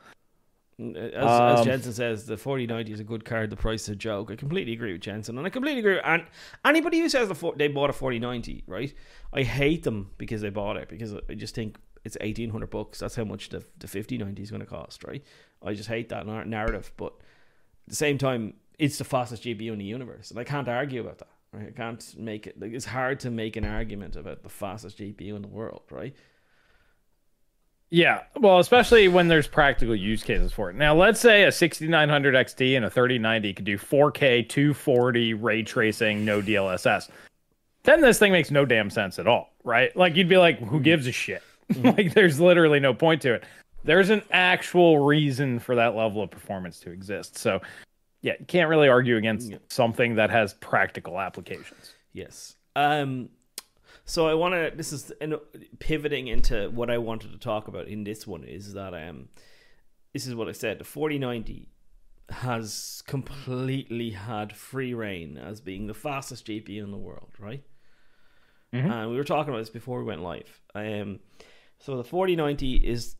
[0.80, 3.50] As, as Um, Jensen says, the 4090 is a good card.
[3.50, 4.30] The price is a joke.
[4.30, 5.98] I completely agree with Jensen, and I completely agree.
[6.04, 6.24] And
[6.64, 8.94] anybody who says the four, they bought a 4090, right?
[9.32, 13.00] I hate them because they bought it because I just think it's 1800 bucks.
[13.00, 15.24] That's how much the the 5090 is going to cost, right?
[15.64, 16.92] I just hate that narrative.
[16.96, 20.68] But at the same time, it's the fastest GPU in the universe, and I can't
[20.68, 21.28] argue about that.
[21.52, 21.68] Right?
[21.68, 22.60] I can't make it.
[22.60, 26.14] Like, it's hard to make an argument about the fastest GPU in the world, right?
[27.90, 30.76] Yeah, well, especially when there's practical use cases for it.
[30.76, 36.24] Now, let's say a 6900 XT and a 3090 could do 4K, 240 ray tracing,
[36.24, 37.08] no DLSS.
[37.84, 39.96] Then this thing makes no damn sense at all, right?
[39.96, 41.42] Like you'd be like, who gives a shit?
[41.76, 43.44] like there's literally no point to it.
[43.84, 47.38] There's an actual reason for that level of performance to exist.
[47.38, 47.62] So,
[48.20, 51.94] yeah, you can't really argue against something that has practical applications.
[52.12, 52.56] Yes.
[52.76, 53.30] Um.
[54.08, 54.72] So I want to.
[54.74, 55.12] This is
[55.80, 59.28] pivoting into what I wanted to talk about in this one is that um,
[60.14, 60.78] this is what I said.
[60.78, 61.68] The forty ninety
[62.30, 67.62] has completely had free reign as being the fastest GPU in the world, right?
[68.72, 68.90] Mhm.
[68.90, 70.62] And we were talking about this before we went live.
[70.74, 71.20] Um,
[71.78, 73.16] so the forty ninety is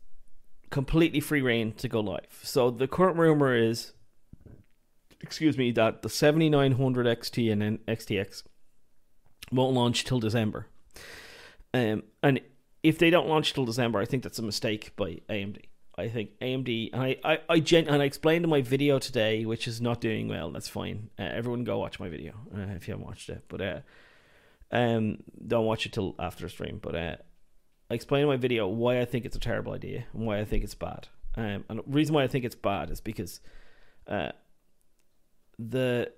[0.71, 2.41] completely free reign to go live.
[2.43, 3.93] So the current rumor is,
[5.21, 8.43] excuse me, that the seventy nine hundred XT and then XTX
[9.53, 10.67] won't launch till December.
[11.75, 12.41] Um, and
[12.83, 15.65] if they don't launch till December, I think that's a mistake by AMD.
[15.97, 19.45] I think AMD, and I, I, I gen, and I explained in my video today,
[19.45, 20.53] which is not doing well.
[20.53, 21.11] That's fine.
[21.19, 23.45] Uh, everyone go watch my video uh, if you haven't watched it.
[23.49, 23.81] But uh,
[24.71, 26.79] um, don't watch it till after the stream.
[26.81, 27.17] But uh,
[27.91, 30.45] I explained in my video why I think it's a terrible idea and why I
[30.45, 31.09] think it's bad.
[31.37, 33.41] Um, and the reason why I think it's bad is because
[34.07, 34.31] uh,
[35.59, 36.13] the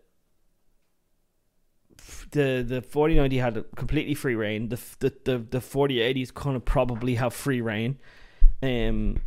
[2.30, 4.68] the the 4090 had completely free reign.
[4.68, 7.98] The the the, the 4080s kind of probably have free reign.
[8.62, 9.22] Um,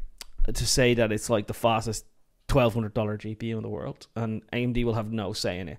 [0.53, 2.05] to say that it's like the fastest
[2.47, 5.77] twelve hundred dollar GPU in the world, and AMD will have no say in it.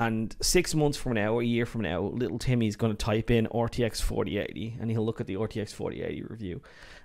[0.00, 3.48] And six months from now, a year from now, little Timmy's going to type in
[3.48, 6.62] RTX 4080 and he'll look at the RTX 4080 review.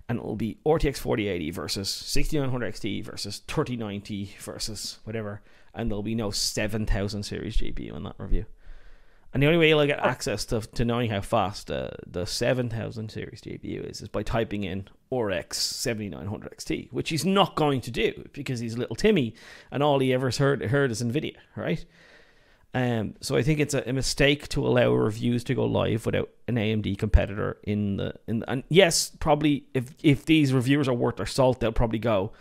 [0.08, 5.42] And it'll be RTX 4080 versus 6900 XT versus 3090 versus whatever.
[5.74, 8.46] And there'll be no 7000 series GPU in that review.
[9.34, 13.10] And the only way you'll get access to, to knowing how fast uh, the 7000
[13.10, 17.92] series GPU is is by typing in RX 7900 XT, which he's not going to
[17.92, 19.34] do because he's little Timmy
[19.72, 21.84] and all he ever heard, heard is NVIDIA, right?
[22.76, 26.30] Um, so I think it's a, a mistake to allow reviews to go live without
[26.48, 30.94] an AMD competitor in the in the, and yes, probably if if these reviewers are
[30.94, 32.34] worth their salt, they'll probably go,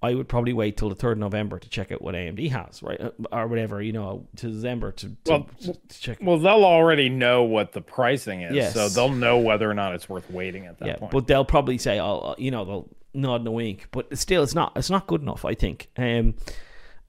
[0.00, 2.82] I would probably wait till the third of November to check out what AMD has,
[2.84, 6.18] right, Uh, or whatever, you know, to December to, to, Well, to check.
[6.22, 8.74] Well, they'll already know what the pricing is, Yes.
[8.74, 11.10] so they'll know whether or not it's worth waiting at that yeah, point.
[11.10, 14.54] but they'll probably say, "Oh, you know, they'll nod and a wink," but still, it's
[14.54, 15.44] not it's not good enough.
[15.44, 15.88] I think.
[15.96, 16.34] Um,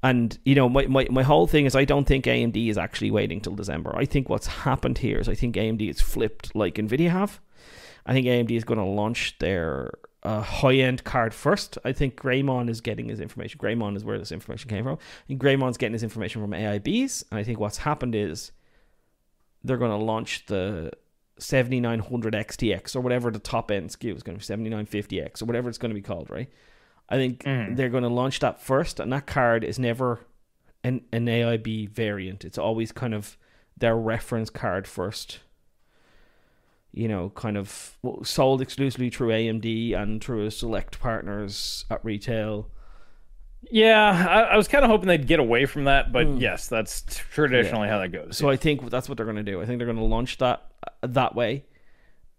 [0.01, 3.11] and you know, my, my my whole thing is, I don't think AMD is actually
[3.11, 3.93] waiting till December.
[3.95, 7.39] I think what's happened here is, I think AMD is flipped like Nvidia have.
[8.05, 9.91] I think AMD is going to launch their
[10.24, 11.78] uh, high end card first.
[11.86, 13.59] I think Greymon is getting his information.
[13.59, 14.97] Greymon is where this information came from.
[15.28, 17.24] Think Greymon's getting his information from AIBs.
[17.32, 18.51] And I think what's happened is
[19.63, 20.91] they're going to launch the
[21.38, 25.70] 7900 XTX or whatever the top end SKU is going to be 7950X or whatever
[25.70, 26.49] it's going to be called, right?
[27.07, 27.76] I think Mm.
[27.76, 30.20] they're going to launch that first, and that card is never
[30.84, 32.45] an, an AIB variant.
[32.45, 33.38] It's always kind of
[33.78, 35.39] their reference card first.
[36.91, 42.69] You know, kind of sold exclusively through AMD and through select partners at retail.
[43.71, 46.41] yeah, I, I was kind of hoping they'd get away from that, but Mm.
[46.41, 48.37] yes, that's traditionally how that goes.
[48.37, 49.61] So I think that's what they're going to do.
[49.61, 50.65] I think they're going to launch that
[51.03, 51.65] uh, that way,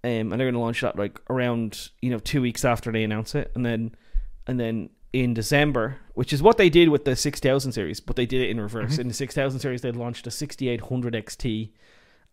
[0.02, 3.04] um, and they're going to launch that like around you know two weeks after they
[3.04, 3.94] announce it, and then
[4.46, 8.16] and then in December, which is what they did with the six thousand series, but
[8.16, 8.98] they did it in reverse.
[8.98, 11.70] In the six thousand series, they launched a sixty eight hundred XT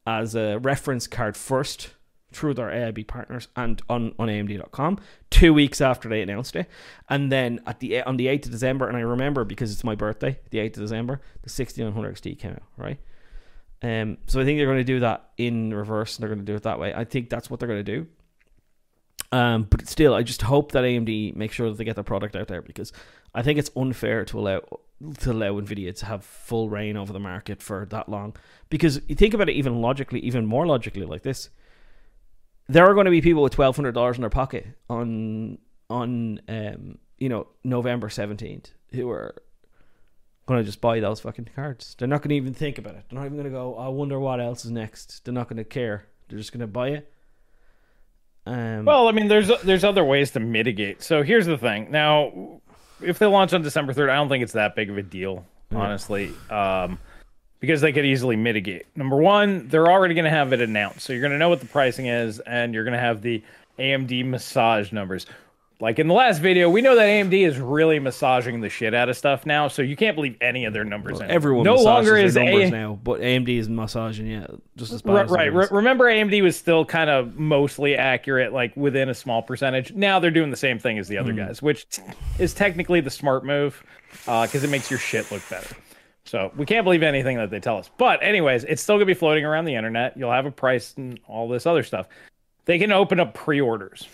[0.08, 1.90] as a reference card first
[2.32, 5.00] through their AIB partners and on, on AMD.com
[5.30, 6.70] two weeks after they announced it.
[7.10, 9.96] And then at the on the 8th of December, and I remember because it's my
[9.96, 13.00] birthday, the 8th of December, the 6900 XT came out, right?
[13.82, 16.52] Um, so I think they're going to do that in reverse and they're going to
[16.52, 16.94] do it that way.
[16.94, 18.08] I think that's what they're going to do.
[19.32, 22.36] Um, but still, I just hope that AMD make sure that they get their product
[22.36, 22.94] out there because
[23.36, 24.62] I think it's unfair to allow
[25.20, 28.36] to allow Nvidia to have full reign over the market for that long.
[28.70, 31.50] Because you think about it, even logically, even more logically, like this,
[32.70, 35.58] there are going to be people with twelve hundred dollars in their pocket on
[35.90, 39.36] on um you know November seventeenth who are
[40.46, 41.96] going to just buy those fucking cards.
[42.00, 43.04] They're not going to even think about it.
[43.10, 43.76] They're not even going to go.
[43.76, 45.26] I wonder what else is next.
[45.26, 46.06] They're not going to care.
[46.30, 47.12] They're just going to buy it.
[48.46, 51.04] Um, Well, I mean, there's there's other ways to mitigate.
[51.04, 51.92] So here's the thing.
[51.92, 52.62] Now,
[53.02, 55.46] if they launch on December third, I don't think it's that big of a deal,
[55.74, 56.98] honestly, um,
[57.60, 58.86] because they could easily mitigate.
[58.96, 61.60] Number one, they're already going to have it announced, so you're going to know what
[61.60, 63.44] the pricing is, and you're going to have the
[63.80, 65.26] AMD massage numbers.
[65.80, 69.10] Like in the last video, we know that AMD is really massaging the shit out
[69.10, 71.20] of stuff now, so you can't believe any of their numbers.
[71.20, 71.36] anymore.
[71.36, 75.04] everyone no longer their is numbers A- now, but AMD is massaging yeah just as
[75.04, 75.14] bad.
[75.14, 75.48] Right, right.
[75.50, 75.72] it Re- is.
[75.72, 79.94] remember, AMD was still kind of mostly accurate, like within a small percentage.
[79.94, 81.46] Now they're doing the same thing as the other hmm.
[81.46, 81.86] guys, which
[82.40, 83.84] is technically the smart move
[84.26, 85.76] uh, because it makes your shit look better.
[86.28, 87.90] So we can't believe anything that they tell us.
[87.98, 90.18] But anyways, it's still gonna be floating around the internet.
[90.18, 92.08] You'll have a price and all this other stuff.
[92.66, 94.08] They can open up pre-orders.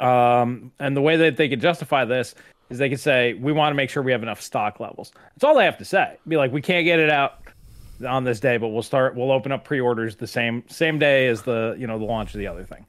[0.00, 2.34] Um, and the way that they could justify this
[2.70, 5.12] is they could say, we want to make sure we have enough stock levels.
[5.34, 6.16] That's all they have to say.
[6.26, 7.42] Be like, we can't get it out
[8.06, 9.14] on this day, but we'll start.
[9.14, 12.38] We'll open up pre-orders the same same day as the you know the launch of
[12.38, 12.84] the other thing,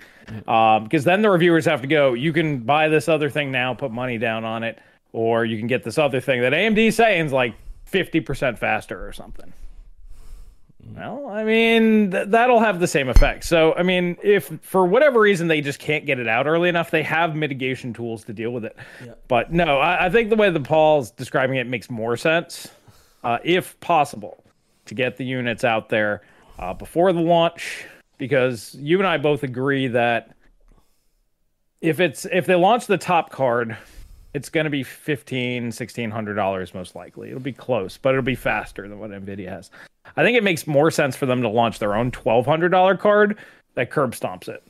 [0.48, 2.14] um, because then the reviewers have to go.
[2.14, 4.80] You can buy this other thing now, put money down on it,
[5.14, 7.54] or you can get this other thing that AMD saying is like
[7.88, 9.54] fifty percent faster or something.
[10.96, 13.44] Well, I mean, th- that'll have the same effect.
[13.44, 16.92] So, I mean, if for whatever reason they just can't get it out early enough,
[16.92, 18.78] they have mitigation tools to deal with it.
[19.28, 22.70] But no, I, I think the way that Paul's describing it makes more sense,
[23.24, 24.42] uh, if possible,
[24.86, 26.22] to get the units out there
[26.58, 27.86] uh, before the launch,
[28.18, 30.36] because you and I both agree that
[31.82, 33.76] if it's if they launch the top card,
[34.38, 37.30] it's going to be fifteen, sixteen hundred dollars most likely.
[37.30, 39.72] It'll be close, but it'll be faster than what Nvidia has.
[40.16, 42.96] I think it makes more sense for them to launch their own twelve hundred dollar
[42.96, 43.38] card
[43.74, 44.64] that curb stomps it.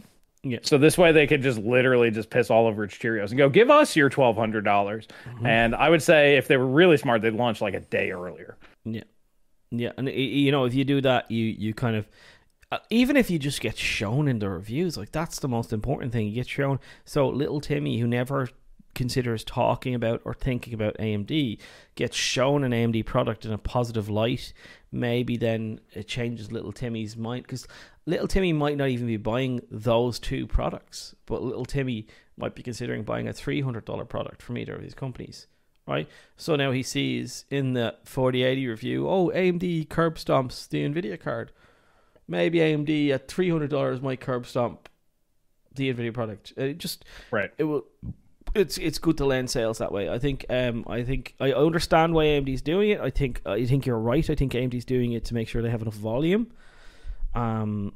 [0.43, 0.59] Yeah.
[0.61, 3.49] So this way they could just literally just piss all over its Cheerios and go,
[3.49, 5.07] give us your twelve hundred dollars.
[5.43, 8.55] And I would say if they were really smart, they'd launch like a day earlier.
[8.85, 9.03] Yeah,
[9.71, 12.07] yeah, and you know if you do that, you you kind of
[12.71, 16.13] uh, even if you just get shown in the reviews, like that's the most important
[16.13, 16.27] thing.
[16.27, 16.79] You get shown.
[17.03, 18.47] So little Timmy, who never
[18.97, 21.59] considers talking about or thinking about AMD,
[21.95, 24.51] gets shown an AMD product in a positive light.
[24.91, 27.67] Maybe then it changes little Timmy's mind because
[28.05, 32.63] little Timmy might not even be buying those two products, but little Timmy might be
[32.63, 35.47] considering buying a three hundred dollar product from either of these companies
[35.87, 36.09] right?
[36.35, 41.53] So now he sees in the 4080 review, oh, AMD curb stomps the Nvidia card.
[42.27, 44.89] Maybe AMD at $300 might curb stomp
[45.73, 46.51] the Nvidia product.
[46.57, 47.51] Uh, it just Right.
[47.57, 47.85] it will
[48.55, 50.09] it's it's good to lend sales that way.
[50.09, 52.99] I think um I think I understand why AMD's doing it.
[53.01, 54.27] I think I think you're right.
[54.29, 56.51] I think AMD's doing it to make sure they have enough volume.
[57.35, 57.93] Um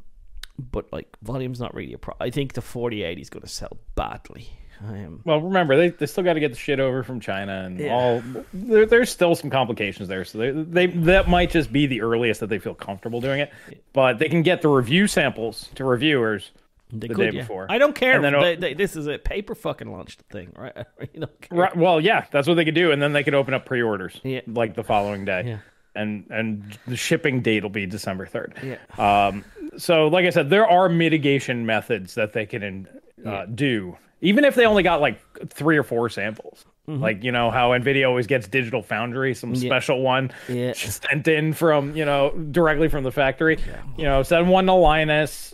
[0.59, 2.13] but like volume's not really a pro.
[2.19, 4.49] I think the 4080 is going to sell badly.
[4.87, 5.21] I am.
[5.25, 7.93] Well, remember they, they still got to get the shit over from China and Yeah.
[7.93, 8.23] all.
[8.51, 12.39] There, there's still some complications there, so they, they that might just be the earliest
[12.41, 13.51] that they feel comfortable doing it.
[13.93, 16.51] But they can get the review samples to reviewers.
[16.91, 17.41] They the could, day yeah.
[17.43, 17.67] before.
[17.69, 18.21] I don't care.
[18.21, 20.75] Then- they, they, this is a paper fucking launched thing, right?
[21.13, 21.57] you don't care.
[21.57, 24.19] Right, well, yeah, that's what they could do, and then they could open up pre-orders
[24.23, 24.41] Yeah.
[24.47, 25.43] like the following day.
[25.45, 25.57] Yeah.
[25.93, 28.53] And and the shipping date will be December third.
[28.63, 28.77] Yeah.
[29.27, 29.43] Um,
[29.77, 32.87] so, like I said, there are mitigation methods that they can
[33.25, 35.19] uh, do, even if they only got like
[35.49, 36.65] three or four samples.
[36.87, 39.65] Like you know how Nvidia always gets Digital Foundry, some Mm-hmm.
[39.65, 40.29] Special one
[40.73, 43.57] sent in from you know directly from the factory.
[43.97, 45.53] You know, send one to Linus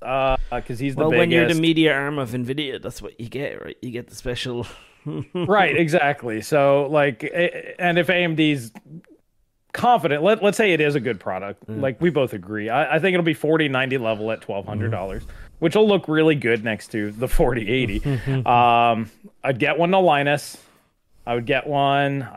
[0.51, 1.19] Uh, because he's the Well, biggest.
[1.19, 3.77] when you're the media arm of Nvidia, that's what you get, right?
[3.81, 4.65] You get the special.
[5.33, 6.41] right exactly.
[6.41, 7.23] So like
[7.79, 8.71] and if amd's
[9.73, 11.81] confident let, let's say it is a good product mm.
[11.81, 12.69] like we both agree.
[12.69, 14.89] I, I think it'll be 40 90 level at $1200 mm-hmm.
[14.89, 15.23] dollars
[15.59, 19.09] which will look really good next to the 4080 um
[19.43, 20.57] i'd get one to linus.
[21.25, 22.27] I would get one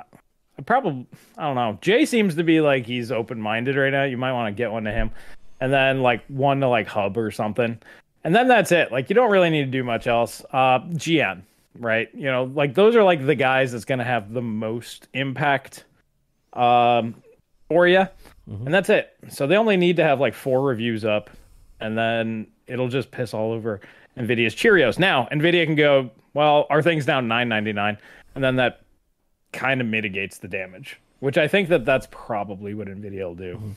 [0.59, 1.07] I probably
[1.39, 1.79] i don't know.
[1.81, 4.05] Jay seems to be like he's open-minded right now.
[4.05, 5.11] You might want to get one to him.
[5.63, 7.79] And then like one to like hub or something
[8.25, 8.93] and then that's it.
[8.93, 10.43] Like you don't really need to do much else.
[10.53, 11.43] Uh gn
[11.79, 12.09] right?
[12.15, 15.85] You know like those are like the guys that's going to have the most impact
[16.53, 17.23] um
[17.69, 18.07] for you
[18.49, 19.17] and that's it.
[19.29, 21.31] So they only need to have like four reviews up
[21.81, 23.81] and then it'll just piss all over
[24.19, 24.99] nvidia's cheerios.
[24.99, 27.99] Now nvidia can go well our thing's down 9.99
[28.35, 28.83] and then that
[29.53, 33.77] kind of mitigates the damage which i think that that's probably what nvidia will do.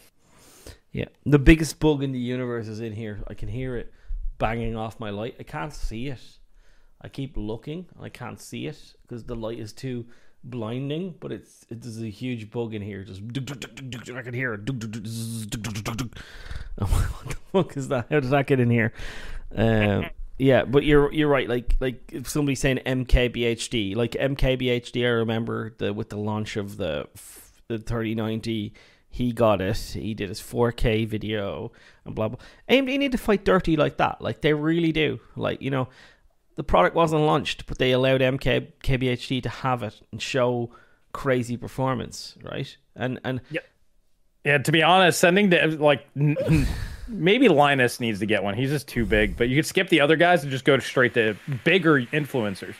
[0.92, 3.24] Yeah, the biggest bug in the universe is in here.
[3.28, 3.92] I can hear it
[4.44, 5.36] banging off my light.
[5.40, 6.20] I can't see it.
[7.00, 7.86] I keep looking.
[7.96, 10.06] and I can't see it because the light is too
[10.44, 11.16] blinding.
[11.18, 13.06] But it's it is a huge bug in here.
[13.06, 13.22] Just
[14.12, 14.70] I can hear it.
[16.82, 18.08] Oh, what the fuck is that?
[18.10, 18.94] How did that get in here?
[19.56, 20.08] Um,
[20.40, 21.48] yeah, but you're you're right.
[21.48, 26.78] Like like if somebody's saying MKBHD, like MKBHD, I remember the with the launch of
[26.78, 27.08] the
[27.68, 28.74] the 3090
[29.14, 29.78] he got it.
[29.78, 31.72] He did his 4K video
[32.04, 32.40] and blah blah.
[32.68, 34.22] AMD need to fight dirty like that.
[34.22, 35.20] Like they really do.
[35.36, 35.88] Like you know,
[36.56, 40.72] the product wasn't launched, but they allowed MK KBHD to have it and show
[41.12, 42.76] crazy performance, right?
[42.96, 43.62] And and Yeah,
[44.44, 46.08] yeah to be honest, sending to like
[47.08, 48.56] maybe Linus needs to get one.
[48.56, 49.38] He's just too big.
[49.38, 52.74] But you could skip the other guys and just go straight to bigger influencers.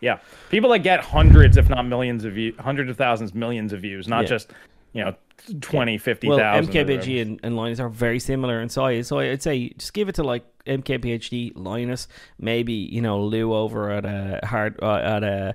[0.00, 0.18] Yeah,
[0.50, 4.08] people that get hundreds, if not millions of views, hundreds of thousands, millions of views,
[4.08, 4.28] not Yeah.
[4.28, 4.52] just
[4.92, 5.14] you know
[5.60, 6.42] 20, 50,000.
[6.42, 6.62] well.
[6.62, 9.08] MKBHD and, and Linus are very similar in size.
[9.08, 13.90] So I'd say just give it to like MKBHD, Linus, maybe you know Lou over
[13.90, 15.54] at a hard uh, at a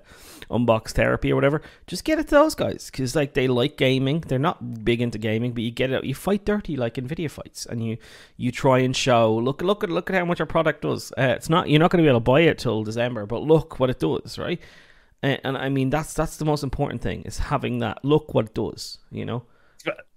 [0.49, 1.61] unbox therapy or whatever.
[1.87, 4.21] Just get it to those guys because like they like gaming.
[4.21, 6.03] They're not big into gaming, but you get it.
[6.03, 7.97] You fight dirty like Nvidia fights, and you
[8.37, 11.11] you try and show look look at look at how much our product does.
[11.17, 13.41] Uh, it's not you're not going to be able to buy it till December, but
[13.41, 14.59] look what it does, right?
[15.21, 18.45] And, and I mean that's that's the most important thing is having that look what
[18.45, 18.99] it does.
[19.11, 19.43] You know,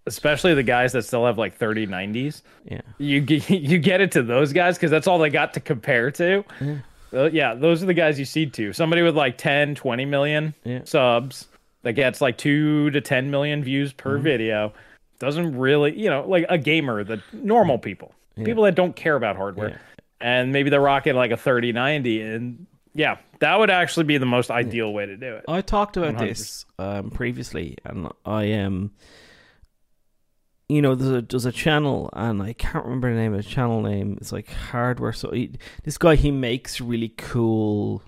[0.06, 2.42] especially the guys that still have like 3090s.
[2.64, 2.80] yeah.
[2.98, 6.10] You get you get it to those guys because that's all they got to compare
[6.12, 6.44] to.
[7.12, 8.72] Uh, yeah, those are the guys you seed to.
[8.72, 10.80] Somebody with like 10, 20 million Yeah.
[10.84, 11.48] subs
[11.82, 14.22] that gets like two to 10 million views per Mm-hmm.
[14.24, 14.72] video
[15.18, 18.12] doesn't really, you know, like a gamer, the normal people,
[18.44, 19.70] people that don't care about hardware.
[19.70, 19.76] Yeah.
[20.20, 22.20] And maybe they're rocking like a 3090.
[22.22, 25.44] And yeah, that would actually be the most ideal way to do it.
[25.48, 26.18] I talked about 100%.
[26.20, 28.90] this um, previously, and I um,
[30.68, 33.48] you know, there's a there's a channel, and I can't remember the name of the
[33.48, 34.18] channel name.
[34.20, 35.12] It's like hardware.
[35.12, 35.52] So he,
[35.84, 38.02] this guy he makes really cool,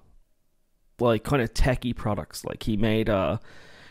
[0.98, 2.44] like kind of techie products.
[2.44, 3.40] Like he made a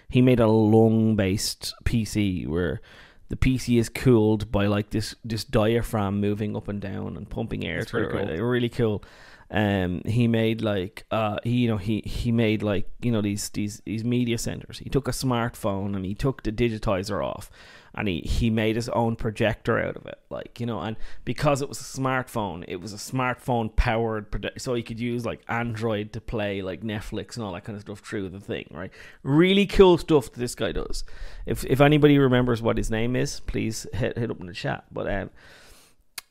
[0.10, 2.82] he made a lung based PC where
[3.30, 7.66] the PC is cooled by like this this diaphragm moving up and down and pumping
[7.66, 8.38] air That's through it.
[8.38, 8.46] cool.
[8.46, 9.04] Really cool.
[9.52, 13.50] Um, he made like uh, he you know he he made like you know these
[13.50, 14.78] these these media centers.
[14.78, 17.50] He took a smartphone and he took the digitizer off,
[17.96, 20.20] and he he made his own projector out of it.
[20.30, 24.60] Like you know, and because it was a smartphone, it was a smartphone powered, proje-
[24.60, 27.82] so he could use like Android to play like Netflix and all that kind of
[27.82, 28.68] stuff through the thing.
[28.72, 28.92] Right,
[29.24, 31.04] really cool stuff that this guy does.
[31.46, 34.86] If if anybody remembers what his name is, please hit hit up in the chat.
[34.92, 35.30] But um,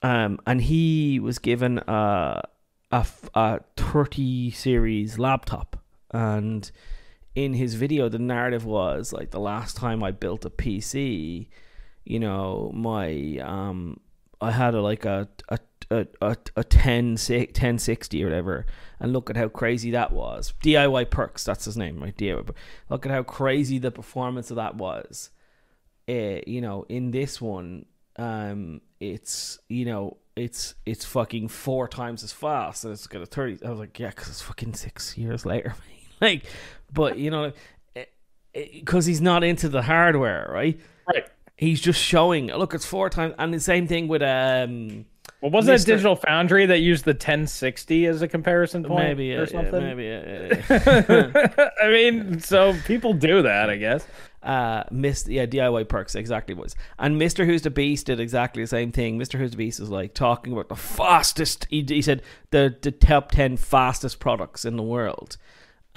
[0.03, 2.43] um, and he was given a
[2.91, 5.77] a 30 series laptop
[6.11, 6.71] and
[7.45, 11.47] in his video the narrative was like the last time i built a pc
[12.05, 14.01] you know my um
[14.41, 15.59] i had a like a a
[15.91, 18.67] a, a, a 10 1060 or whatever
[19.01, 20.53] and look at how crazy that was.
[20.63, 22.15] Diy perks that's his name right?
[22.15, 22.51] Diy
[22.91, 25.31] look at how crazy the performance of that was.
[26.07, 27.87] Uh, you know in this one
[28.17, 33.27] um it's you know it's it's fucking four times as fast and it's got a
[33.27, 35.75] 30 i was like yeah because it's fucking six years later
[36.21, 36.45] like
[36.93, 37.53] but you know
[38.55, 43.35] because he's not into the hardware right right he's just showing look it's four times
[43.39, 45.05] and the same thing with um
[45.41, 45.83] well, wasn't Mr.
[45.83, 49.81] it Digital Foundry that used the 1060 as a comparison point maybe, or something?
[49.81, 50.05] Yeah, maybe.
[50.05, 54.05] Yeah, I mean, so people do that, I guess
[54.43, 59.81] uh missed yeah DIY perks exactly was and Mrwhosetheboss did exactly the same thing Mrwhosetheboss
[59.81, 64.65] is like talking about the fastest he, he said the the top 10 fastest products
[64.65, 65.37] in the world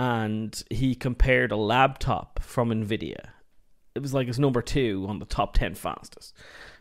[0.01, 3.29] and he compared a laptop from Nvidia
[3.93, 6.33] it was like his number 2 on the top 10 fastest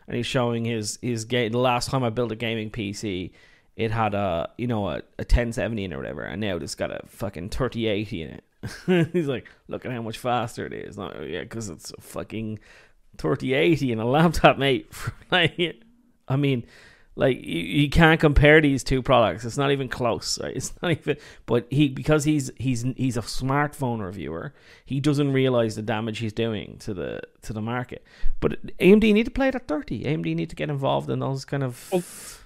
[0.07, 3.31] and he's showing his his game the last time I built a gaming PC
[3.75, 6.91] it had a you know a, a 1070 in or whatever and now it's got
[6.91, 8.43] a fucking 3080 in it
[9.13, 10.97] He's like, look at how much faster it is.
[10.97, 12.59] Not, yeah, because it's a fucking
[13.17, 14.91] 3080 in a laptop, mate.
[15.31, 16.65] I mean,
[17.15, 19.43] like you, you can't compare these two products.
[19.43, 20.39] It's not even close.
[20.41, 20.55] Right?
[20.55, 21.17] It's not even.
[21.45, 24.53] But he because he's he's he's a smartphone reviewer,
[24.85, 28.05] he doesn't realize the damage he's doing to the to the market.
[28.39, 30.03] But AMD need to play it at 30.
[30.03, 31.89] AMD need to get involved in those kind of.
[31.91, 32.03] Well,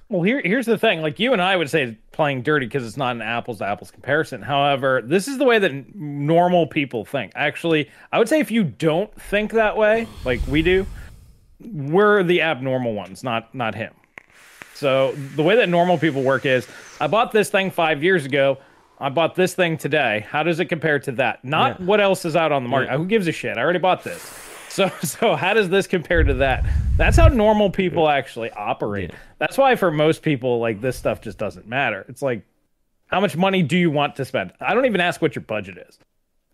[0.07, 1.01] well, here here's the thing.
[1.01, 3.91] Like you and I would say playing dirty because it's not an apples to apples
[3.91, 4.41] comparison.
[4.41, 7.31] However, this is the way that normal people think.
[7.35, 10.85] Actually, I would say if you don't think that way, like we do,
[11.59, 13.93] we're the abnormal ones, not not him.
[14.75, 16.67] So the way that normal people work is
[16.99, 18.57] I bought this thing 5 years ago.
[18.99, 20.25] I bought this thing today.
[20.29, 21.43] How does it compare to that?
[21.43, 21.85] Not yeah.
[21.85, 22.91] what else is out on the market.
[22.91, 22.97] Yeah.
[22.97, 23.57] Who gives a shit?
[23.57, 24.21] I already bought this.
[24.69, 26.65] So so how does this compare to that?
[26.97, 29.11] That's how normal people actually operate.
[29.11, 29.17] Yeah.
[29.39, 32.05] That's why for most people like this stuff just doesn't matter.
[32.07, 32.45] It's like
[33.07, 34.51] how much money do you want to spend?
[34.59, 35.99] I don't even ask what your budget is.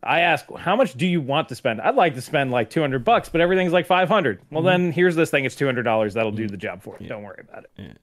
[0.04, 1.82] I ask how much do you want to spend?
[1.82, 4.42] I'd like to spend like 200 bucks, but everything's like 500.
[4.50, 4.68] Well, mm-hmm.
[4.68, 5.46] then here's this thing.
[5.46, 6.14] It's $200.
[6.14, 7.06] That'll do the job for you.
[7.06, 7.10] Yeah.
[7.10, 7.72] Don't worry about it.
[7.78, 7.94] Yeah.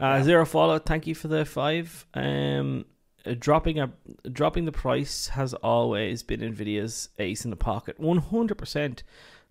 [0.00, 2.06] Uh, Zero Fallout, thank you for the five.
[2.14, 2.84] Um,
[3.26, 3.90] uh, dropping a
[4.30, 7.98] dropping the price has always been Nvidia's ace in the pocket.
[7.98, 9.02] One hundred percent.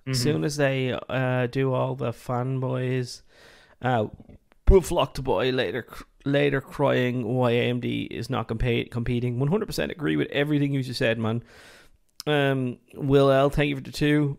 [0.04, 0.14] Mm-hmm.
[0.14, 3.24] soon as they uh, do all the fanboys,
[3.82, 4.08] uh,
[4.70, 5.86] will flock to buy later.
[6.24, 9.38] Later, crying why AMD is not comp- competing.
[9.38, 11.44] One hundred percent agree with everything you just said, man.
[12.28, 14.38] Um, Will L, thank you for the two.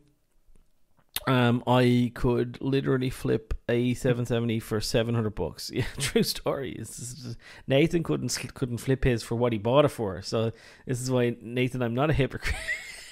[1.26, 5.70] Um, I could literally flip a 770 for 700 bucks.
[5.74, 6.74] Yeah, true story.
[6.78, 7.36] Just,
[7.66, 10.22] Nathan couldn't couldn't flip his for what he bought it for.
[10.22, 10.52] So
[10.86, 12.54] this is why Nathan, I'm not a hypocrite.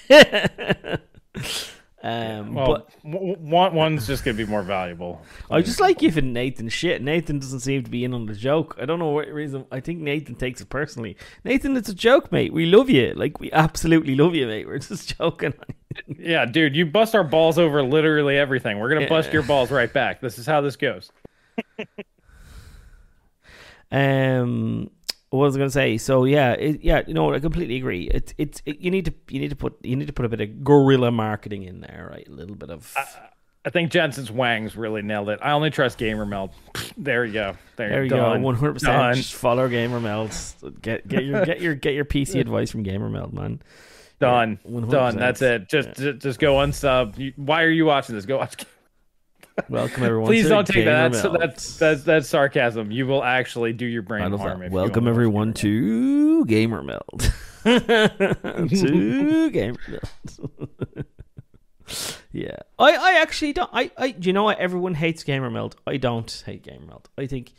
[2.03, 5.21] Um, well, but one one's just gonna be more valuable.
[5.51, 7.01] I just like giving Nathan shit.
[7.01, 8.77] Nathan doesn't seem to be in on the joke.
[8.79, 9.65] I don't know what reason.
[9.71, 11.17] I think Nathan takes it personally.
[11.43, 12.53] Nathan, it's a joke, mate.
[12.53, 13.13] We love you.
[13.15, 14.67] Like we absolutely love you, mate.
[14.67, 15.55] We're just joking.
[16.19, 18.77] yeah, dude, you bust our balls over literally everything.
[18.77, 19.09] We're gonna yeah.
[19.09, 20.21] bust your balls right back.
[20.21, 21.11] This is how this goes.
[23.91, 24.91] um
[25.29, 25.97] what was I going to say?
[25.97, 28.09] So yeah, it, yeah, you know, I completely agree.
[28.13, 30.29] It's it's it, you need to you need to put you need to put a
[30.29, 32.27] bit of guerrilla marketing in there, right?
[32.27, 32.93] A little bit of.
[32.95, 33.05] I,
[33.65, 35.39] I think Jensen's Huang's really nailed it.
[35.41, 36.51] I only trust Gamer Meld.
[36.97, 37.57] There you go.
[37.75, 38.39] There, there you done.
[38.41, 38.45] go.
[38.45, 39.25] One hundred percent.
[39.25, 40.33] Follow Gamer Meld.
[40.81, 43.61] Get get your get your get your PC advice from Gamer Meld, man.
[44.19, 44.59] Done.
[44.63, 45.17] Yeah, Done.
[45.17, 45.67] That's it.
[45.67, 46.13] Just yeah.
[46.13, 47.33] just go unsub.
[47.35, 48.25] Why are you watching this?
[48.25, 48.65] Go watch.
[49.69, 50.27] Welcome everyone.
[50.27, 51.11] Please don't take that.
[51.11, 52.91] That's, that's, that's that's sarcasm.
[52.91, 54.69] You will actually do your brain harm.
[54.69, 57.33] Welcome everyone to Gamer Meld.
[57.63, 60.09] to Gamer Meld.
[62.31, 63.69] yeah, I I actually don't.
[63.73, 64.59] I I do you know what?
[64.59, 65.75] Everyone hates Gamer Meld.
[65.87, 67.09] I don't hate Gamer Meld.
[67.17, 67.53] I think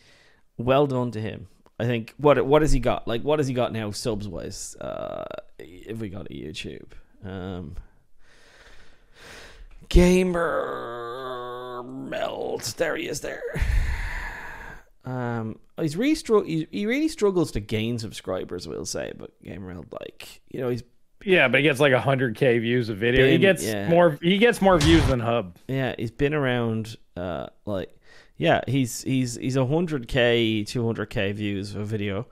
[0.57, 1.49] well done to him.
[1.81, 3.09] I think what what has he got?
[3.09, 4.77] Like what has he got now subs wise?
[4.81, 5.25] Uh,
[5.59, 6.93] if we got a YouTube,
[7.25, 7.77] um,
[9.89, 11.48] Gamer
[11.83, 12.63] Meld.
[12.63, 13.21] There he is.
[13.21, 13.43] There.
[15.05, 18.69] Um, he's really str- he, he really struggles to gain subscribers.
[18.69, 20.83] We'll say, but Gamer like you know, he's
[21.25, 23.23] yeah, but he gets like hundred k views of video.
[23.23, 23.89] Been, he gets yeah.
[23.89, 24.19] more.
[24.23, 25.57] He gets more views than Hub.
[25.67, 26.97] Yeah, he's been around.
[27.17, 27.97] Uh, like
[28.37, 32.27] yeah, he's he's he's hundred k, two hundred k views of video,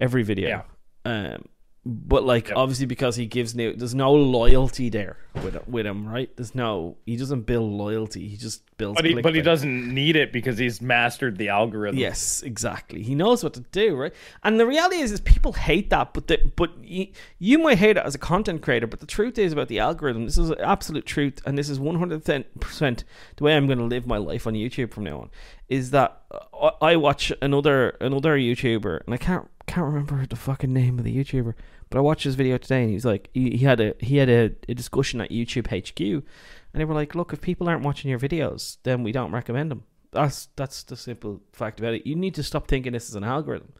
[0.00, 0.64] every video.
[1.06, 1.32] Yeah.
[1.34, 1.44] Um,
[1.86, 2.56] but like yep.
[2.56, 6.34] obviously because he gives no there's no loyalty there with with him right?
[6.36, 10.16] There's no he doesn't build loyalty he just builds but he, but he doesn't need
[10.16, 11.98] it because he's mastered the algorithm.
[11.98, 13.02] Yes exactly.
[13.02, 14.14] He knows what to do right?
[14.42, 17.08] And the reality is is people hate that but the, but you,
[17.38, 20.24] you might hate it as a content creator but the truth is about the algorithm.
[20.24, 23.04] This is absolute truth and this is 100%
[23.36, 25.30] the way I'm going to live my life on YouTube from now on
[25.68, 30.72] is that uh, I watch another another YouTuber and I can't can't remember the fucking
[30.72, 31.54] name of the YouTuber
[31.94, 34.28] but I watched his video today, and he's like, he, he had a he had
[34.28, 36.24] a, a, discussion at YouTube HQ, and
[36.72, 39.84] they were like, look, if people aren't watching your videos, then we don't recommend them.
[40.10, 42.04] That's that's the simple fact about it.
[42.04, 43.74] You need to stop thinking this is an algorithm.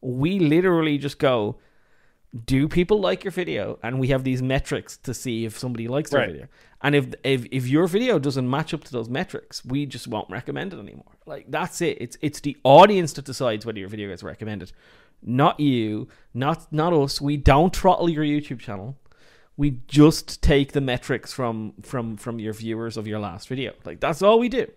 [0.00, 1.58] We literally just go,
[2.44, 3.80] do people like your video?
[3.82, 6.30] And we have these metrics to see if somebody likes their Right.
[6.30, 6.46] video.
[6.82, 10.30] And if if if your video doesn't match up to those metrics, we just won't
[10.30, 11.16] recommend it anymore.
[11.24, 11.98] Like that's it.
[12.00, 14.72] It's it's the audience that decides whether your video gets recommended,
[15.26, 17.20] not you, not not us.
[17.20, 18.96] We don't throttle your YouTube channel.
[19.56, 23.72] We just take the metrics from from from your viewers of your last video.
[23.84, 24.70] Like that's all we do,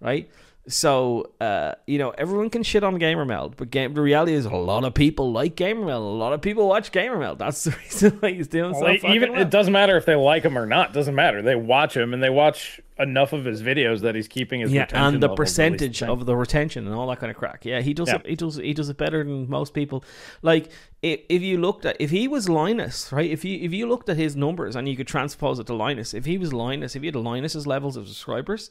[0.00, 0.28] right?
[0.68, 4.54] So uh, you know everyone can shit on GamerMeld, but game, the reality is a
[4.54, 5.96] lot of people like GamerMeld.
[5.98, 7.38] A lot of people watch GamerMeld.
[7.38, 9.42] That's the reason why he's doing so Well, fucking even well.
[9.42, 10.92] it doesn't matter if they like him or not.
[10.92, 11.42] Doesn't matter.
[11.42, 14.82] They watch him and they watch enough of his videos that he's keeping his yeah,
[14.82, 17.64] retention and the percentage of the retention and all that kind of crack.
[17.64, 18.16] Yeah, he does Yeah.
[18.16, 18.26] it.
[18.26, 18.54] He does.
[18.54, 20.04] He does it better than most people.
[20.42, 20.70] Like
[21.02, 23.28] if, if you looked at if he was Linus, right?
[23.28, 26.14] If you if you looked at his numbers and you could transpose it to Linus,
[26.14, 28.70] if he was Linus, if he had Linus's levels of subscribers,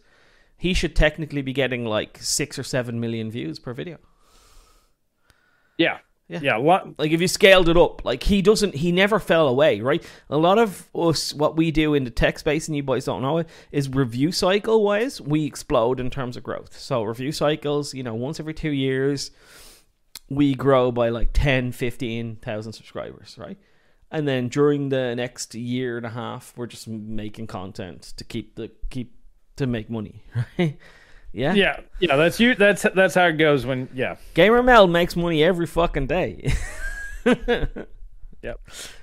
[0.62, 3.98] he should technically be getting like six or seven million views per video.
[5.78, 5.98] yeah,
[6.28, 6.40] Yeah.
[6.44, 6.58] yeah,
[7.00, 10.38] like if you scaled it up like he doesn't he never fell away right a
[10.38, 13.40] lot of us what we do in the tech space and you boys don't know
[13.40, 18.04] it is review cycle wise we explode in terms of growth so review cycles you
[18.04, 19.32] know once every two years
[20.30, 23.58] we grow by like 10 15000 subscribers right
[24.12, 28.56] and then during the next year and a half we're just making content to keep
[28.56, 29.16] the keep
[29.56, 30.24] to make money
[30.58, 30.78] right
[31.34, 32.18] yeah yeah, yeah.
[32.18, 32.56] That's you.
[32.56, 33.88] That's that's how it goes when.
[33.94, 36.54] Yeah, Gamer Meld makes money every fucking day.
[38.44, 38.60] Yep.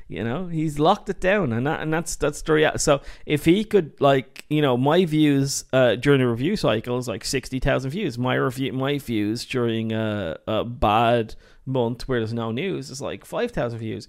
[0.09, 2.79] You know, he's locked it down, and that, and that's that's the reality.
[2.79, 7.07] So if he could, like, you know, my views uh, during the review cycle is
[7.07, 8.19] like sixty thousand views.
[8.19, 11.35] My review, my views during a, a bad
[11.67, 14.09] month where there's no news is like five thousand views.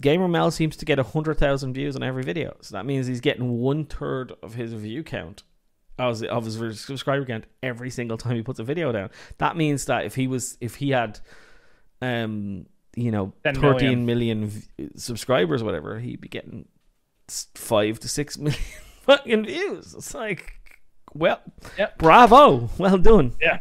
[0.00, 3.20] Gamer Meld seems to get hundred thousand views on every video, so that means he's
[3.20, 5.42] getting one third of his view count
[5.98, 9.10] of his, subscriber count every single time he puts a video down.
[9.38, 11.20] That means that if he was if he had
[12.02, 12.66] um
[12.96, 16.66] you know thirteen million v- subscribers or whatever, he'd be getting
[17.54, 18.60] five to six million
[19.02, 19.94] fucking views.
[19.94, 20.53] It's like
[21.14, 21.40] well,
[21.78, 21.98] Yep.
[21.98, 23.32] bravo, well done.
[23.40, 23.60] yeah,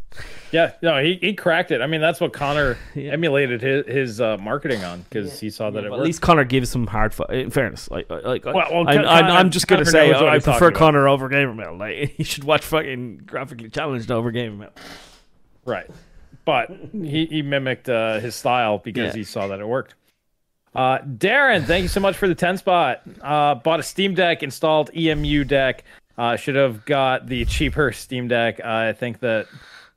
[0.51, 0.72] yeah.
[0.82, 1.82] No, he, he cracked it.
[1.82, 3.12] I mean, that's what Connor Yeah.
[3.12, 6.43] emulated his his uh, marketing on because he saw that it But at least Connor
[6.45, 7.14] gives some hard.
[7.14, 10.12] Fu- in fairness, like, like, Well, well, I, Con- I'm, Con- I'm just gonna say
[10.12, 10.78] knows I prefer talking about.
[10.80, 11.80] Connor over GamerMeld.
[11.80, 14.72] Like, you should watch fucking graphically challenged over GamerMeld.
[15.66, 15.89] Right.
[16.45, 19.18] But he, he mimicked uh, his style because Yeah.
[19.20, 19.95] he saw that it worked.
[20.76, 23.01] Uh, Darren, thank you so much for the 10 spot.
[23.22, 25.82] Uh, bought a Steam Deck, installed EmuDeck.
[26.18, 28.64] Uh, should have got the cheaper Steam Deck.
[28.64, 29.47] I think that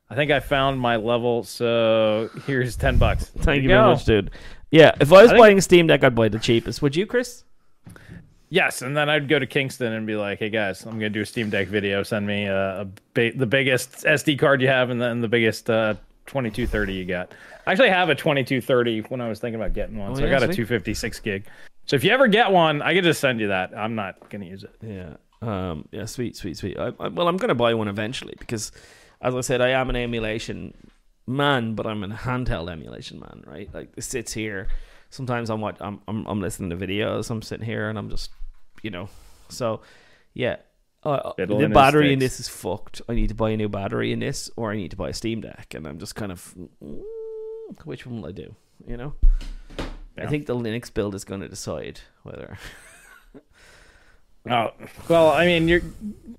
[0.09, 1.43] I think I found my level.
[1.45, 3.31] So here's 10 bucks.
[3.35, 3.77] There Thank you go.
[3.83, 4.31] very much, dude.
[4.71, 6.81] Yeah, if I was I think- buying a Steam Deck, I'd buy the cheapest.
[6.83, 7.45] Would you, Chris?
[8.49, 11.23] Yes, and then I'd go to Kingston and be like, "Hey guys, I'm gonna do
[11.23, 12.03] a Steam Deck video.
[12.05, 15.69] Send me uh, a ba- the biggest SD card you have, and then the biggest
[15.69, 15.95] uh,
[16.27, 17.33] 2230 you got."
[17.67, 20.27] I actually have a 2230 when I was thinking about getting one, Oh, so I
[20.27, 21.45] yeah, got a 256 gig.
[21.87, 23.77] So if you ever get one, I could just send you that.
[23.77, 24.75] I'm not gonna use it.
[24.81, 25.15] Yeah.
[25.43, 25.89] Um.
[25.93, 26.07] Yeah.
[26.07, 26.37] Sweet.
[26.37, 26.57] Sweet.
[26.57, 26.79] Sweet.
[26.79, 28.73] I, I, well, I'm gonna buy one eventually because,
[29.21, 30.75] as I said, I am an emulation
[31.27, 33.45] man, but I'm a handheld emulation man.
[33.47, 33.69] Right?
[33.73, 34.69] Like it sits here.
[35.11, 37.31] Sometimes I'm what I'm, I'm I'm listening to videos.
[37.31, 38.31] I'm sitting here and I'm just,
[38.83, 39.09] you know.
[39.49, 39.81] So,
[40.35, 40.57] yeah.
[41.03, 43.01] Uh, the battery in this is fucked.
[43.09, 45.13] I need to buy a new battery in this, or I need to buy a
[45.13, 47.01] Steam Deck, and I'm just kind of, mm,
[47.85, 48.57] which one will I do?
[48.85, 49.15] You know.
[50.19, 52.59] I think the Linux build is going to decide whether.
[54.49, 54.73] Oh
[55.09, 55.83] well, I mean, you're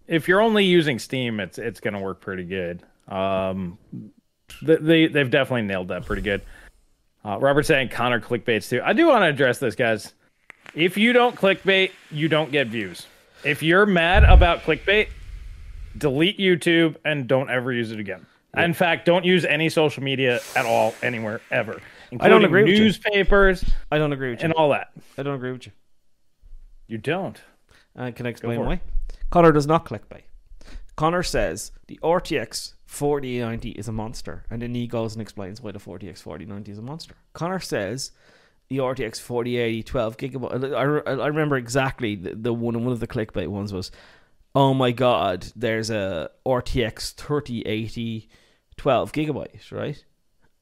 [0.07, 2.83] if you're only using Steam, it's it's gonna work pretty good.
[3.07, 3.77] Um,
[4.61, 6.41] they they've definitely nailed that pretty good.
[7.25, 8.81] Uh, Robert saying Connor clickbaits too.
[8.83, 10.13] I do want to address this, guys.
[10.73, 13.05] If you don't clickbait, you don't get views.
[13.43, 15.09] If you're mad about clickbait,
[15.97, 18.25] delete YouTube and don't ever use it again.
[18.55, 21.79] In fact, don't use any social media at all, anywhere, ever.
[22.19, 22.79] I don't agree with you.
[22.79, 24.45] Newspapers I don't agree with you.
[24.45, 24.91] and all that.
[25.17, 25.73] I don't agree with you.
[26.87, 27.39] You don't.
[27.97, 28.63] Uh, can I explain it.
[28.63, 28.81] why?
[29.29, 30.23] Connor does not clickbait.
[30.95, 35.71] Connor says the RTX 4090 is a monster, and then he goes and explains why
[35.71, 37.15] the RTX 4090 is a monster.
[37.33, 38.11] Connor says
[38.69, 41.05] the RTX 4080 12 gigabyte.
[41.07, 42.83] I, I remember exactly the, the one.
[42.83, 43.91] One of the clickbait ones was,
[44.55, 48.29] "Oh my god, there's a RTX 3080
[48.77, 50.03] 12 gigabyte, right?"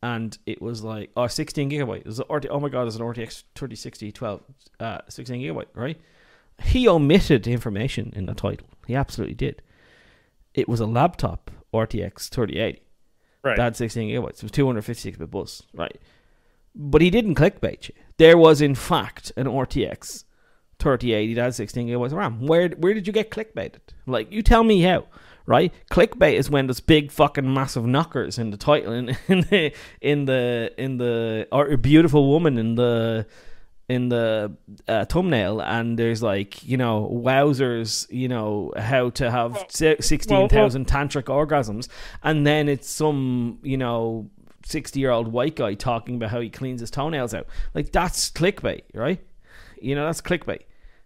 [0.04, 2.02] And it was like, oh, 16 gigabyte.
[2.02, 4.44] It was RT, oh my god, there's an RTX 3060 12,
[4.80, 6.00] uh, 16 gigabyte, right?
[6.64, 8.68] He omitted information in the title.
[8.88, 9.62] He absolutely did.
[10.54, 12.82] It was a laptop RTX 3080
[13.44, 13.58] Right.
[13.58, 14.38] that had 16 gigabytes.
[14.38, 16.00] It was 256 bit bus, right?
[16.74, 17.94] But he didn't clickbait you.
[18.18, 20.24] There was, in fact, an RTX
[20.80, 22.48] 3080 that had 16 gigabytes of RAM.
[22.48, 23.80] Where where did you get clickbaited?
[24.08, 25.06] Like, you tell me how,
[25.46, 25.72] right?
[25.92, 29.72] Clickbait is when there's big fucking massive knockers in the title in, in the
[30.02, 33.28] in the in the or a beautiful woman in the
[33.88, 34.52] in the
[34.88, 40.88] uh, thumbnail and there's like you know wowzers you know how to have si- 16,000
[40.88, 41.88] tantric orgasms
[42.24, 44.30] and then it's some you know
[44.66, 47.46] 60 year old white guy talking about how he cleans his toenails out.
[47.76, 49.24] Like that's clickbait right?
[49.80, 50.62] You know that's clickbait.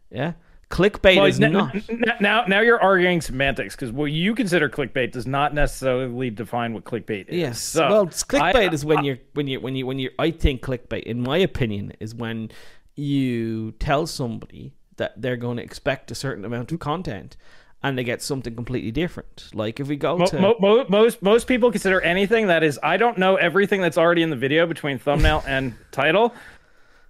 [0.10, 0.34] Yeah
[0.70, 4.70] clickbait Well, is n- not n- now, now you're arguing semantics because what you consider
[4.70, 7.36] clickbait does not necessarily define what clickbait is.
[7.38, 7.60] Yes.
[7.62, 10.12] So, well, clickbait I- is when you're when you when you when you.
[10.20, 12.50] I think clickbait, in my opinion, is when
[12.96, 17.38] you tell somebody that they're going to expect a certain amount of content,
[17.82, 19.50] and they get something completely different.
[19.54, 22.80] Like if we go Mo- to mo- mo- most most people consider anything that is
[22.84, 26.34] I don't know everything that's already in the video between thumbnail and title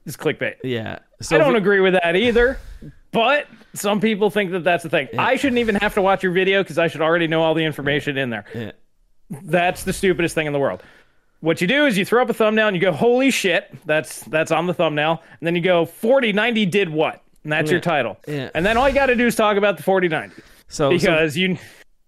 [0.06, 0.56] is clickbait.
[0.64, 2.58] yeah, so I don't we- agree with that either,
[3.12, 5.08] but some people think that that's the thing.
[5.18, 7.64] I shouldn't even have to watch your video because I should already know all the
[7.64, 8.46] information in there.
[8.54, 8.72] Yeah.
[9.30, 10.84] That's the stupidest thing in the world.
[11.42, 14.22] What you do is you throw up a thumbnail and you go, "Holy shit!" That's
[14.26, 17.80] that's on the thumbnail, and then you go, "40, 90 did what?" And that's your
[17.80, 18.18] title.
[18.28, 18.50] Yeah.
[18.54, 20.90] And then all you got to do is talk about the 40, 90 so so-
[20.90, 21.58] because you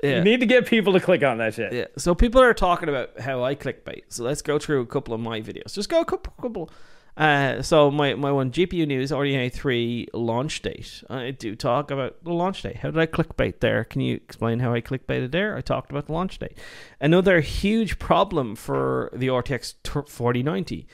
[0.04, 0.18] yeah.
[0.18, 1.72] you need to get people to click on that shit.
[1.74, 1.86] Yeah.
[1.98, 4.04] So people are talking about how I clickbait.
[4.10, 5.74] So let's go through a couple of my videos.
[5.74, 6.70] Just go a couple, couple.
[7.18, 11.04] Uh, so my my one GPU news RDNA three launch date.
[11.10, 12.78] I do talk about the launch date.
[12.78, 13.84] How did I clickbait there?
[13.84, 15.56] Can you explain how I clickbaited there?
[15.56, 16.58] I talked about the launch date.
[17.00, 20.88] Another huge problem for the RTX forty ninety.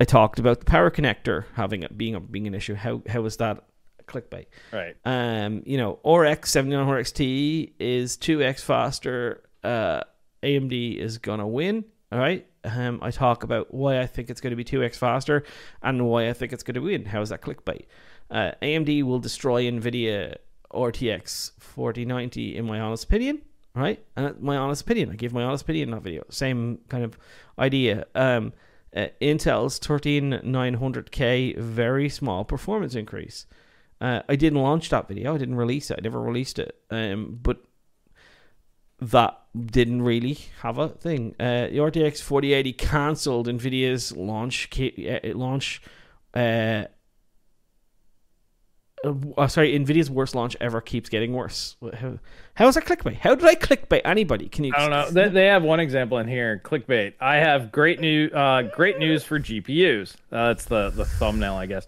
[0.00, 2.74] I talked about the power connector having it being a, being an issue.
[2.74, 3.64] How how was that
[4.06, 4.46] clickbait?
[4.72, 4.96] Right.
[5.04, 9.42] um, you know, RX 7900 XT is 2x faster.
[9.62, 10.02] Uh,
[10.42, 11.84] AMD is going to win.
[12.12, 12.46] All right.
[12.64, 15.44] Um, I talk about why I think it's going to be 2x faster
[15.82, 17.06] and why I think it's going to win.
[17.06, 17.86] How is that clickbait?
[18.30, 20.36] Uh, AMD will destroy NVIDIA
[20.72, 23.42] RTX 4090, in my honest opinion.
[23.74, 24.04] Right?
[24.16, 25.10] And that's my honest opinion.
[25.10, 26.22] I give my honest opinion in that video.
[26.30, 27.18] Same kind of
[27.58, 28.06] idea.
[28.14, 28.52] Um,
[28.94, 33.46] uh, Intel's 13900K, very small performance increase.
[34.00, 35.34] Uh, I didn't launch that video.
[35.34, 35.98] I didn't release it.
[35.98, 36.76] I never released it.
[36.90, 37.64] Um, but
[39.00, 41.34] that didn't really have a thing.
[41.38, 44.68] Uh, the RTX 4080 cancelled Nvidia's launch.
[44.78, 45.82] Uh, launch.
[46.34, 46.84] Uh,
[49.36, 51.76] uh, sorry, Nvidia's worst launch ever keeps getting worse.
[51.94, 52.18] How,
[52.54, 53.16] how is that clickbait?
[53.16, 54.48] How did I clickbait anybody?
[54.48, 54.72] Can you?
[54.74, 55.10] I don't know.
[55.10, 56.60] They, they have one example in here.
[56.64, 57.14] Clickbait.
[57.20, 60.14] I have great new, Uh, great news for GPUs.
[60.32, 61.86] Uh, that's the the thumbnail, I guess,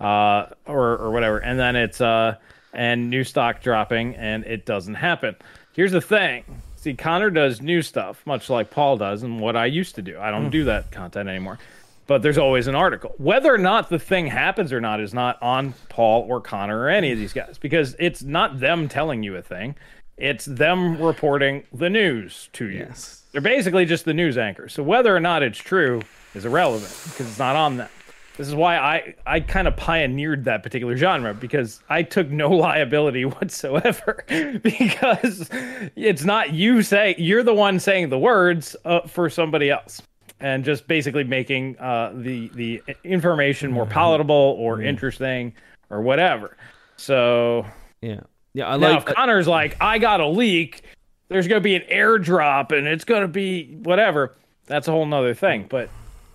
[0.00, 1.38] uh, or or whatever.
[1.38, 2.36] And then it's uh,
[2.72, 5.36] and new stock dropping, and it doesn't happen.
[5.74, 6.44] Here's the thing.
[6.76, 10.18] See, Connor does new stuff, much like Paul does, and what I used to do.
[10.18, 10.50] I don't mm.
[10.50, 11.58] do that content anymore.
[12.06, 13.14] But there's always an article.
[13.16, 16.88] Whether or not the thing happens or not is not on Paul or Connor or
[16.90, 19.74] any of these guys because it's not them telling you a thing.
[20.18, 22.80] It's them reporting the news to you.
[22.80, 23.22] Yes.
[23.32, 24.74] They're basically just the news anchors.
[24.74, 26.02] So whether or not it's true
[26.34, 27.88] is irrelevant because it's not on them.
[28.36, 32.50] This is why I, I kind of pioneered that particular genre because I took no
[32.66, 34.24] liability whatsoever
[34.62, 35.48] because
[35.96, 40.02] it's not you say you're the one saying the words uh, for somebody else
[40.40, 45.54] and just basically making uh, the the information more palatable or interesting
[45.90, 46.56] or whatever.
[46.96, 47.64] So
[48.02, 48.20] Yeah.
[48.52, 48.68] Yeah.
[48.72, 49.08] I now, like.
[49.08, 50.82] if Connor's like, I got a leak,
[51.28, 54.36] there's going to be an airdrop and it's going to be whatever.
[54.66, 55.66] That's a whole nother thing.
[55.68, 55.92] But n-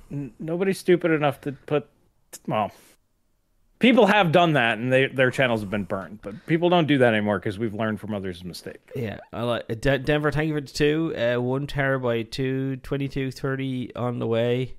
[0.10, 1.88] nobody's stupid enough to put,
[2.48, 2.72] well,
[3.80, 6.20] people have done that and they, their channels have been burned.
[6.22, 8.80] But people don't do that anymore because we've learned from others' mistake.
[8.96, 10.32] Yeah, I like uh, De- Denver.
[10.32, 11.16] Thank you for the two.
[11.16, 14.76] Uh, one terabyte, two twenty two thirty on the way.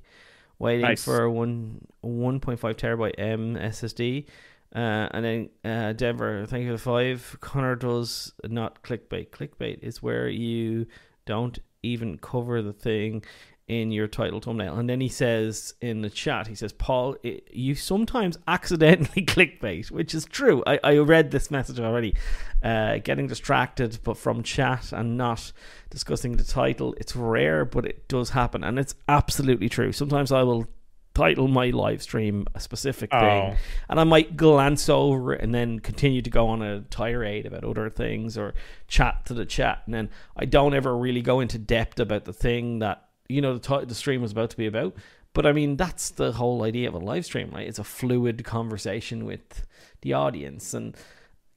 [0.59, 1.05] Waiting Nice.
[1.05, 4.27] for one one point five terabyte M SSD.
[4.73, 6.79] Uh, and then uh, Denver, thank you for the
[7.19, 7.37] five.
[7.41, 9.31] Connor does not clickbait.
[9.31, 10.87] Clickbait is where you
[11.25, 13.25] don't even cover the thing
[13.71, 14.77] in your title thumbnail.
[14.77, 19.93] And then he says in the chat, he says, Paul, i you sometimes accidentally clickbait,
[19.93, 20.65] which is true.
[20.67, 22.17] I, I read this message already.
[22.65, 25.53] Uh, getting distracted, but from chat and not
[25.89, 28.65] discussing the title, it's rare, but it does happen.
[28.65, 29.93] And it's absolutely true.
[29.93, 30.67] Sometimes I will
[31.15, 33.21] title my live stream a specific thing
[33.53, 33.57] Oh.
[33.89, 37.65] and I might glance over it and then continue to go on a tirade about
[37.65, 38.55] other things or
[38.87, 42.33] chat to the chat and then I don't ever really go into depth about the
[42.33, 44.95] thing that you know the, ti the stream was about to be about
[45.33, 48.45] but I mean that's the whole idea of a live stream right it's a fluid
[48.45, 49.67] conversation with
[50.03, 50.97] the audience and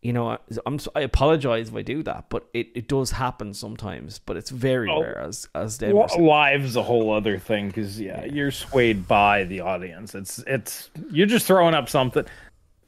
[0.01, 3.53] you know I, I'm I apologize if I do that but it, it does happen
[3.53, 5.01] sometimes but it's very Oh.
[5.01, 6.21] rare as as Denver said.
[6.21, 10.13] Live's a whole other thing because yeah, you're swayed by the audience.
[10.13, 12.25] It's it's you're just throwing up something.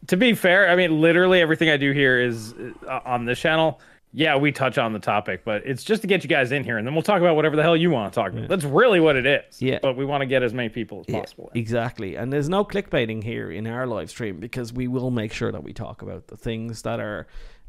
[0.07, 2.53] To be fair, I mean, literally everything I do here is
[2.87, 3.79] uh, on this channel
[4.17, 6.77] yeah, we touch on the topic, but it's just to get you guys in here,
[6.77, 8.47] and then we'll talk about whatever the hell you want to talk about.
[8.47, 9.61] That's really what it is.
[9.61, 9.79] Yeah.
[9.81, 11.51] But we want to get as many people as possible.
[11.53, 11.59] in.
[11.59, 12.15] Exactly.
[12.15, 15.63] And there's no clickbaiting here in our live stream because we will make sure that
[15.63, 17.27] we talk about the things that are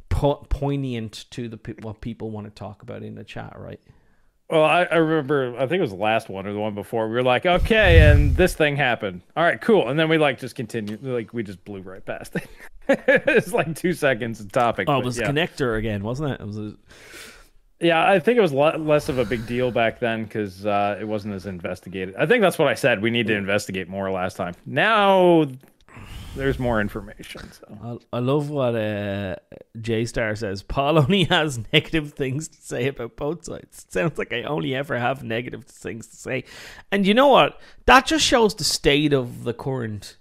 [0.09, 3.81] po- poignant to the pe- what people want to talk about in the chat, right?
[4.49, 7.09] Well, I, I remember, I think it was the last one or the one before.
[7.09, 9.23] We were like, okay, and this thing happened.
[9.37, 9.89] All right, cool.
[9.89, 12.49] And then we like just continued, like we just blew right past it.
[13.07, 14.89] it's like two seconds of topic.
[14.89, 15.31] Oh, it was yeah.
[15.31, 16.41] connector again, wasn't it?
[16.41, 16.75] It was a,
[17.81, 20.97] Yeah, I think it was le- less of a big deal back then because uh,
[21.01, 22.15] it wasn't as investigated.
[22.17, 23.03] I think that's what I said.
[23.03, 24.55] We need to investigate more last time.
[24.65, 25.47] Now
[26.37, 27.51] there's more information.
[27.51, 29.37] So I, I love what uh,
[29.81, 30.63] J Star says.
[30.63, 33.85] Paul only has negative things to say about both sides.
[33.85, 36.45] It sounds like I only ever have negative things to say.
[36.93, 37.59] And you know what?
[37.87, 40.17] That just shows the state of the current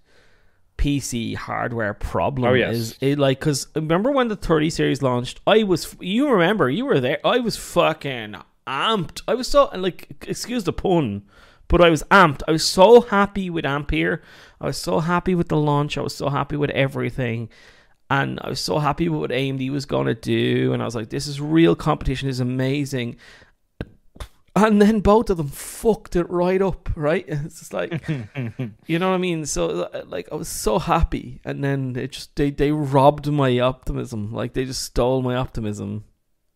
[0.78, 2.52] PC hardware problem.
[2.52, 2.76] Oh, yes.
[2.76, 5.42] Is it like because remember when the 30 series launched?
[5.48, 7.20] I was you remember you were there.
[7.24, 8.36] I was fucking
[8.68, 9.22] amped.
[9.28, 11.24] I was so and like excuse the pun.
[11.68, 12.44] But I was amped.
[12.48, 14.22] I was so happy with Ampere.
[14.62, 15.98] I was so happy with the launch.
[15.98, 17.50] I was so happy with everything.
[18.10, 20.74] And I was so happy with what AMD was going to do.
[20.74, 22.28] And I was like, this is real competition.
[22.28, 23.18] This is amazing.
[24.56, 27.26] And then both of them fucked it right up, right?
[27.28, 28.08] It's just like,
[28.88, 29.46] you know what I mean?
[29.46, 31.42] So, like, I was so happy.
[31.44, 34.32] And then it just, they, they robbed my optimism.
[34.34, 36.06] Like, they just stole my optimism.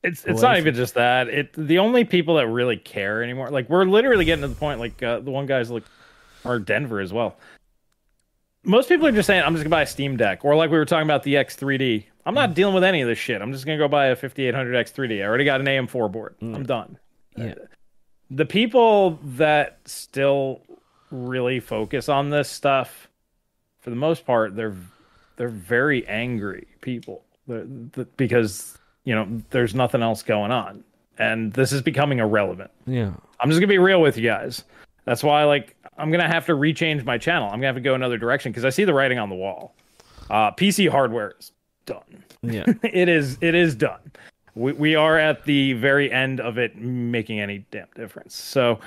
[0.02, 1.28] it's it's not even just that.
[1.28, 3.50] It the only people that really care anymore.
[3.50, 4.80] Like we're literally getting to the point.
[4.80, 5.84] Like uh, the one guy's like,
[6.46, 7.36] or Denver as well.
[8.64, 10.78] Most people are just saying, "I'm just gonna buy a Steam Deck," or like we
[10.78, 12.06] were talking about the X3D.
[12.26, 13.42] I'm not dealing with any of this shit.
[13.42, 15.22] I'm just gonna go buy a 5800 X3D.
[15.22, 16.36] I already got an AM4 board.
[16.42, 16.98] I'm done.
[17.36, 17.56] Yeah.
[18.32, 20.62] The people that still
[21.12, 23.08] really focus on this stuff
[23.82, 24.76] for the most part they're
[25.38, 27.24] they're very angry people.
[27.48, 30.84] They're- th- because you know there's nothing else going on.
[31.18, 32.72] And this is becoming irrelevant.
[32.86, 33.12] Yeah.
[33.40, 34.64] i'm just gonna be real with you guys.
[35.06, 37.48] That's why like i'm gonna have to rechange my channel.
[37.48, 39.76] I'm gonna have to go another direction because i see the writing on the wall.
[40.30, 41.52] Uh pc hardware is
[41.86, 42.24] done.
[42.44, 42.66] Yeah.
[42.84, 44.00] it is it is done.
[44.60, 48.36] We we are at the very end of it making any damn difference.
[48.36, 48.80] So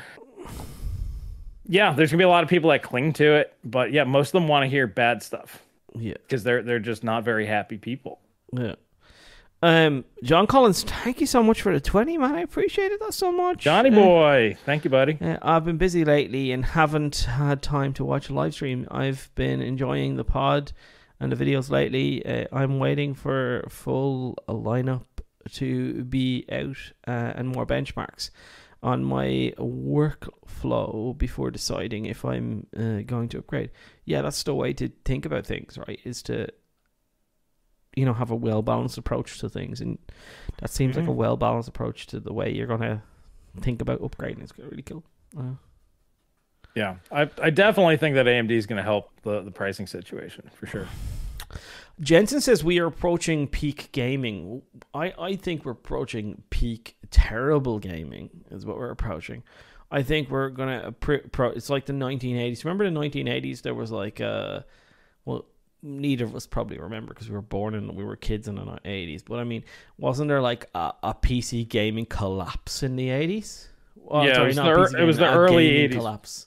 [1.66, 4.28] yeah, there's gonna be a lot of people that cling to it, but yeah, most
[4.28, 5.62] of them want to hear bad stuff
[5.94, 6.15] Yeah.
[6.15, 8.19] because they're they're just not very happy people.
[8.53, 8.74] Yeah.
[9.65, 12.35] Um, John Collins, thank you so much for the 20, man.
[12.35, 13.59] I appreciated that so much.
[13.59, 15.16] Johnny Uh, boy, thank you, buddy.
[15.20, 18.89] Uh, I've been busy lately and haven't had time to watch a live stream.
[18.90, 20.73] I've been enjoying the pod
[21.20, 22.27] and the videos lately.
[22.27, 25.05] Uh, I'm waiting for full lineup
[25.51, 28.31] to be out uh, and more benchmarks
[28.82, 33.70] on my workflow before deciding if I'm uh, going to upgrade.
[34.05, 36.01] Yeah, that's the way to think about things, right?
[36.05, 36.48] Is to
[37.94, 39.98] you know have a well balanced approach to things, and
[40.59, 41.14] that seems like a Mhm.
[41.16, 43.02] well balanced approach to the way you're gonna
[43.60, 44.43] think about upgrading.
[44.43, 45.05] It's really cool.
[45.39, 45.55] Uh,
[46.74, 50.66] Yeah, I I definitely think that AMD is gonna help the the pricing situation for
[50.66, 50.86] sure.
[52.01, 54.62] Jensen says we are approaching peak gaming.
[54.94, 59.43] I, I think we're approaching peak terrible gaming is what we're approaching.
[59.90, 62.64] I think we're gonna pro, pro, it's like the 1980s.
[62.64, 63.62] Remember the 1980s?
[63.62, 64.60] There was like uh,
[65.27, 65.44] well,
[65.82, 68.62] neither of us probably remember because we were born and we were kids in the
[68.62, 69.23] 80s.
[69.24, 69.64] But I mean,
[69.98, 73.66] wasn't there like a, a PC gaming collapse in the 80s?
[73.97, 75.93] Well, Yeah, it was the PC it was the early 80s.
[75.93, 76.47] collapse.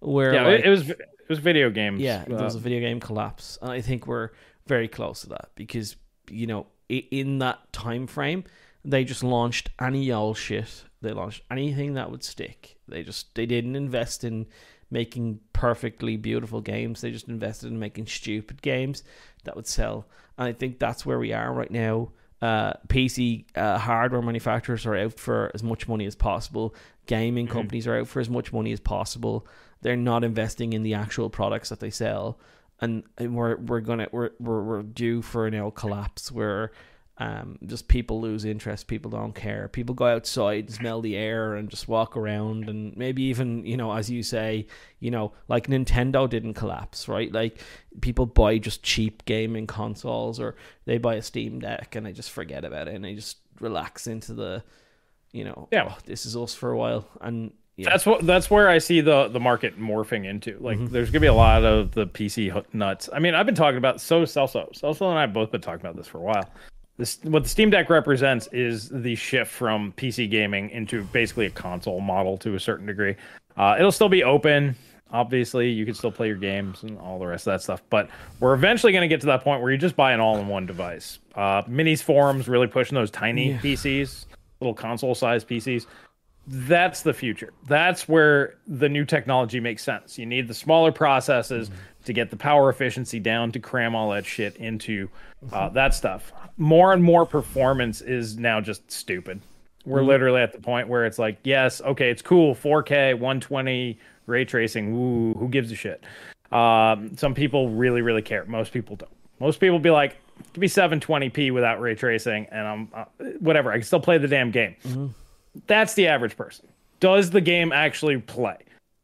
[0.00, 0.98] Where Yeah, like, it, was it
[1.28, 2.00] was video games.
[2.00, 4.30] yeah, there uh, was a video game collapse, and I think we're
[4.66, 5.96] very close to that because
[6.30, 8.44] you know in that time frame
[8.84, 10.84] they just launched any old shit.
[11.00, 12.76] They launched anything that would stick.
[12.86, 14.46] They just they didn't invest in
[14.90, 17.00] making perfectly beautiful games.
[17.00, 19.02] They just invested in making stupid games
[19.44, 20.06] that would sell.
[20.36, 22.10] And I think that's where we are right now.
[22.42, 26.74] Uh, PC uh, hardware manufacturers are out for as much money as possible.
[27.06, 27.52] Gaming Mhm.
[27.52, 29.46] companies are out for as much money as possible.
[29.80, 32.38] They're not investing in the actual products that they sell,
[32.80, 36.72] and, and we're we're gonna we're, we're we're due for an now collapse where
[37.18, 41.70] um just people lose interest, people don't care, people go outside, smell the air, and
[41.70, 44.66] just walk around, and maybe even you know as you say,
[44.98, 47.32] you know like Nintendo didn't collapse, right?
[47.32, 47.60] Like
[48.00, 50.56] people buy just cheap gaming consoles or
[50.86, 54.08] they buy a Steam Deck and they just forget about it and they just relax
[54.08, 54.64] into the,
[55.30, 55.90] you know, Yeah.
[55.92, 59.00] "Oh, this is us for a while, and yeah, That's what that's where I see
[59.00, 60.56] the the market morphing into.
[60.60, 60.90] Like, Mhm.
[60.90, 63.08] there's gonna be a lot of the PC nuts.
[63.12, 65.80] I mean, I've been talking about so Celso, Celso and I have both been talking
[65.80, 66.48] about this for a while.
[66.96, 71.50] This what the Steam Deck represents is the shift from PC gaming into basically a
[71.50, 73.16] console model to a certain degree.
[73.56, 74.76] Uh, it'll still be open.
[75.10, 78.08] Obviously, you can still play your games and all the rest of that stuff, but
[78.40, 81.20] we're eventually going to get to that point where you just buy an all-in-one device.
[81.36, 83.58] Uh, Minis forums really pushing those tiny Yeah.
[83.58, 84.26] PCs,
[84.60, 85.86] little console-sized PCs.
[86.46, 87.52] That's the future.
[87.66, 90.18] That's where the new technology makes sense.
[90.18, 91.70] You need the smaller processes
[92.04, 95.08] to get the power efficiency down to cram all that shit into
[95.52, 96.32] uh, that stuff.
[96.58, 99.40] More and more performance is now just stupid.
[99.86, 104.44] We're literally at the point where it's like, yes, okay, it's cool, 4K, 120, ray
[104.44, 104.94] tracing.
[104.94, 106.02] Ooh, who gives a shit?
[106.52, 108.44] Um, some people really, really care.
[108.46, 109.10] Most people don't.
[109.40, 113.04] Most people be like, it give me 720p without ray tracing, and I'm uh,
[113.40, 113.70] whatever.
[113.72, 115.14] I can still play the damn game.
[115.66, 116.66] That's the average person.
[117.00, 118.58] Does the game actually play?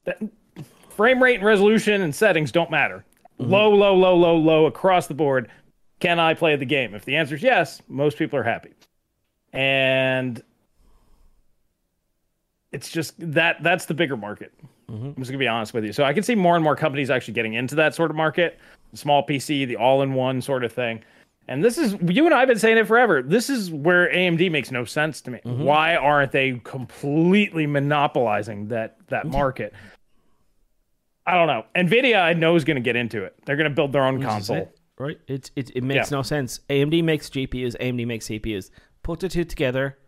[0.05, 0.23] That,
[0.91, 3.05] frame rate and resolution and settings don't matter.
[3.41, 3.51] Mm-hmm.
[3.51, 5.51] Low, low, low, low, low across the board.
[6.01, 6.95] Can I play the game?
[6.95, 8.75] If the answer is yes, most people are happy.
[9.53, 10.43] And
[12.73, 14.53] it's just that that's the bigger market.
[14.91, 15.07] Mm-hmm.
[15.07, 15.93] I'm just gonna be honest with you.
[15.93, 18.59] So I can see more and more companies actually getting into that sort of market,
[18.95, 21.03] small PC, the all-in-one sort of thing.
[21.51, 23.23] And this is you and I have been saying it forever.
[23.23, 25.41] This is where AMD makes no sense to me.
[25.45, 25.65] Mm-hmm.
[25.65, 29.33] Why aren't they completely monopolizing that that mm-hmm.
[29.33, 29.75] market?
[31.27, 31.65] I don't know.
[31.75, 33.35] Nvidia, I know is going to get into it.
[33.45, 34.59] They're going to build their own console.
[34.59, 35.19] it, right?
[35.27, 36.19] It, it it makes Yeah.
[36.19, 36.61] no sense.
[36.71, 38.71] AMD makes GPUs, AMD makes CPUs.
[39.03, 39.99] Put the two together,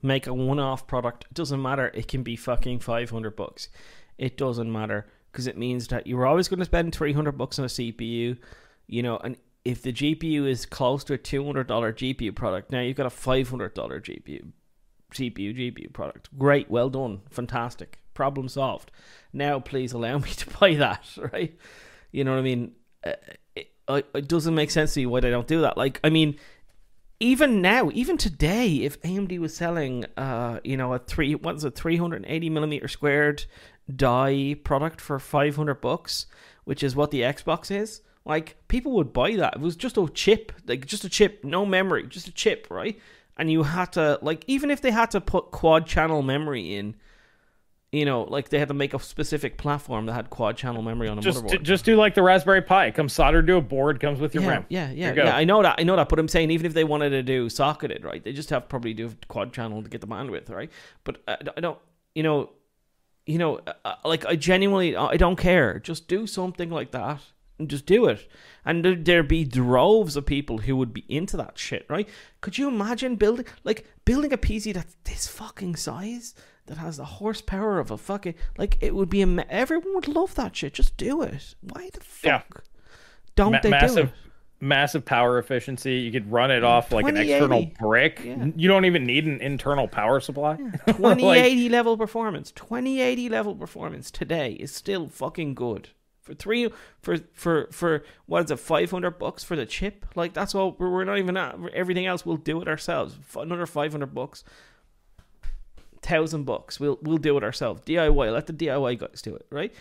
[0.00, 1.24] make a one-off product.
[1.28, 1.88] It doesn't matter.
[1.88, 3.68] It can be fucking five hundred bucks.
[4.16, 7.58] It doesn't matter because it means that you're always going to spend three hundred bucks
[7.58, 8.38] on a CPU.
[8.86, 12.70] You know, and if the GPU is close to a two hundred dollar GPU product,
[12.70, 14.52] now you've got a five hundred dollar GPU.
[15.12, 16.28] CPU, GPU product.
[16.36, 18.90] Great, well done, fantastic, problem solved.
[19.32, 21.56] Now, please allow me to buy that, right?
[22.12, 22.72] You know what I mean?
[23.04, 23.12] Uh,
[23.56, 25.76] it, it doesn't make sense to me why they don't do that.
[25.76, 26.36] Like, I mean,
[27.20, 31.70] even now, even today, if AMD was selling, uh, you know, a three, what's a
[31.70, 33.44] three hundred and eighty millimeter squared
[33.94, 36.26] die product for five hundred bucks,
[36.64, 39.56] which is what the Xbox is, like people would buy that.
[39.56, 42.98] It was just a chip, like just a chip, no memory, just a chip, right?
[43.36, 46.96] And you had to like, even if they had to put quad channel memory in.
[47.92, 51.06] You know, like they had to make a specific platform that had quad channel memory
[51.06, 51.62] on a Just motherboard.
[51.62, 52.86] just do like the Raspberry Pi.
[52.86, 54.66] It comes soldered to a board, comes with your yeah, RAM.
[54.68, 55.36] Yeah, yeah, yeah.
[55.36, 55.76] I know that.
[55.78, 56.08] I know that.
[56.08, 58.94] But I'm saying even if they wanted to do socketed, right, they just have probably
[58.94, 60.72] do quad channel to get the bandwidth, right?
[61.04, 61.78] But I, I don't,
[62.16, 62.50] you know,
[63.26, 65.78] you know, uh, like I genuinely, I don't care.
[65.78, 67.20] Just do something like that
[67.58, 68.28] and just do it.
[68.64, 72.08] And there, there'd be droves of people who would be into that shit, right?
[72.40, 76.34] Could you imagine building like building a PC that's this fucking size?
[76.66, 80.34] That has the horsepower of a fucking like it would be a everyone would love
[80.36, 80.72] that shit.
[80.72, 81.54] Just do it.
[81.60, 82.60] Why the fuck Yeah.
[83.36, 84.14] don't Ma- they do massive, it?
[84.60, 85.96] massive power efficiency.
[85.96, 88.22] You could run it off like an external brick.
[88.24, 88.46] Yeah.
[88.56, 90.56] You don't even need an internal power supply.
[90.86, 95.90] 2080 level performance 2080 level performance today is still fucking good
[96.24, 96.70] for three
[97.00, 100.06] for for for what is it 500 bucks for the chip?
[100.16, 103.16] Like that's all we're, we're not even at everything else we'll do it ourselves.
[103.36, 104.42] Another 500 bucks.
[106.02, 107.82] Thousand bucks we'll we'll do it ourselves.
[107.82, 109.72] Diy let the diy guys do it right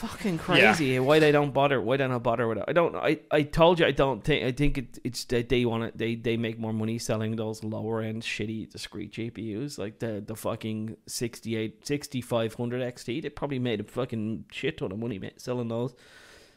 [0.00, 2.64] fucking crazy why they don't bother why they don't bother with it.
[2.66, 5.64] I don't i i told you i don't think i think it, it's that they
[5.64, 9.98] want it they they make more money selling those lower end shitty discrete gpus like
[9.98, 15.20] the the fucking 68 6500 xt they probably made a fucking shit ton of money
[15.36, 15.94] selling those.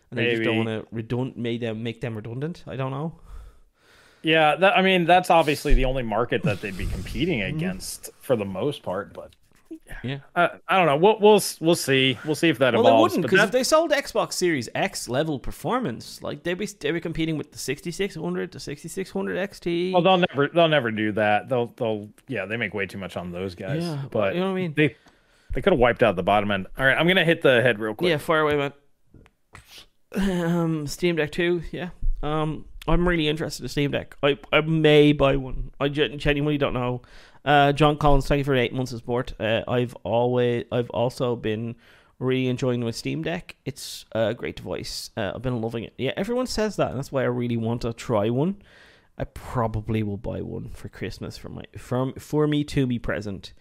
[0.09, 2.63] And they just don't want to redund make them make them redundant.
[2.67, 3.19] I don't know.
[4.21, 7.57] Yeah, that, I mean that's obviously the only market that they'd be competing Mm-hmm.
[7.57, 9.13] against for the most part.
[9.13, 9.31] But
[10.03, 10.97] yeah I, I don't know.
[10.97, 12.17] We'll we'll we'll see.
[12.25, 13.11] We'll see if that well, they evolves.
[13.13, 16.91] wouldn't because that- if they sold Xbox Series X level performance, like they'd be they
[16.91, 19.93] were competing with the 6600, the 6600 XT.
[19.93, 21.49] well, they'll never they'll never do that.
[21.49, 23.83] They'll they'll yeah they make way too much on those guys.
[23.83, 24.73] Yeah, but you know what I mean?
[24.75, 24.95] They
[25.53, 26.67] they could have wiped out the bottom end.
[26.77, 28.09] All right, I'm gonna hit the head real quick.
[28.09, 28.73] Yeah, fire away, man.
[30.15, 31.89] Um, Steam Deck 2, yeah.
[32.21, 34.15] Um, I'm really interested in Steam Deck.
[34.21, 35.71] I, I may buy one.
[35.79, 37.01] I genuinely don't know.
[37.45, 39.33] Uh, John Collins, thank you for eight months of support.
[39.39, 41.75] Uh, I've always, I've also been
[42.19, 43.55] really enjoying my Steam Deck.
[43.65, 45.09] It's a great device.
[45.17, 45.93] Uh, I've been loving it.
[45.97, 48.61] Yeah, everyone says that, and that's why I really want to try one.
[49.17, 53.53] I probably will buy one for Christmas for my from for me to be present.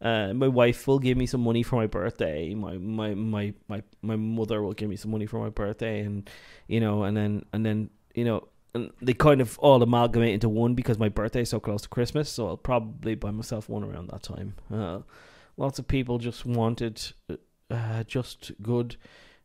[0.00, 2.54] Uh, my wife will give me some money for my birthday.
[2.54, 6.30] My, my my my my mother will give me some money for my birthday, and
[6.68, 10.48] you know, and then and then you know, and they kind of all amalgamate into
[10.48, 12.28] one because my birthday is so close to Christmas.
[12.28, 14.54] So I'll probably buy myself one around that time.
[14.72, 15.00] Uh,
[15.56, 17.00] lots of people just wanted
[17.70, 18.96] uh, just good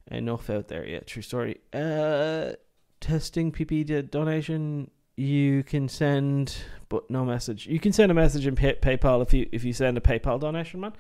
[0.10, 0.86] enough out there.
[0.86, 1.60] Yeah, true story.
[1.72, 2.54] Uh,
[3.00, 4.90] testing PP donation.
[5.16, 6.56] You can send,
[6.88, 7.68] but no message.
[7.68, 10.40] You can send a message in pay- PayPal if you if you send a PayPal
[10.40, 10.94] donation, man.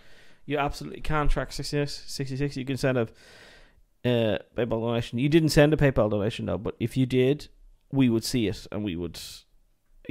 [0.45, 2.03] You absolutely can track 66.
[2.11, 2.57] 66.
[2.57, 3.01] You can send a
[4.03, 5.19] uh, PayPal donation.
[5.19, 7.47] You didn't send a PayPal donation though, but if you did,
[7.91, 9.20] we would see it and we would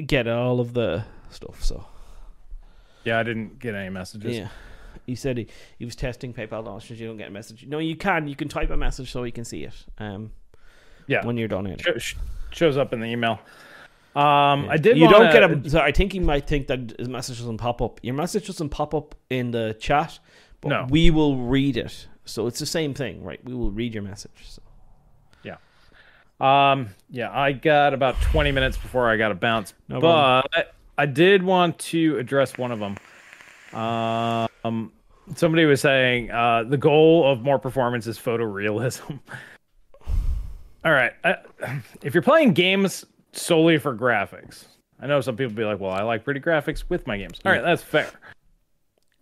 [0.07, 1.63] get all of the stuff.
[1.63, 1.87] So
[3.05, 4.37] Yeah, I didn't get any messages.
[4.37, 4.49] yeah,
[5.07, 5.47] he said he,
[5.79, 7.01] he was testing PayPal donations.
[7.01, 7.67] You don't get a message.
[7.67, 8.29] No, you can.
[8.29, 9.75] You can type a message so he can see it.
[9.99, 10.33] Um,
[11.07, 11.25] Yeah.
[11.25, 11.79] when you're donating.
[11.99, 12.15] Sh- sh-
[12.51, 13.39] shows up in the email.
[14.17, 14.97] Um, I did.
[14.99, 15.71] You wanna- don't get a.
[15.71, 18.01] So I think he might think that his message doesn't pop up.
[18.03, 20.19] Your message doesn't pop up in the chat,
[20.61, 20.87] but No.
[20.91, 22.09] we will read it.
[22.25, 23.43] So it's the same thing, right?
[23.45, 24.33] We will read your message.
[24.45, 24.63] So.
[26.41, 30.73] Um, yeah, I got about 20 minutes before I got to bounce, No but problem.
[30.97, 32.97] I did want to address one of them.
[33.79, 34.93] Um,
[35.37, 39.21] somebody was saying uh, the goal of more performance is photorealism.
[40.85, 41.37] All right, I,
[42.03, 44.65] if you're playing games solely for graphics,
[45.01, 47.53] I know some people be like, "Well, I like pretty graphics with my games." All
[47.53, 48.11] right, that's fair.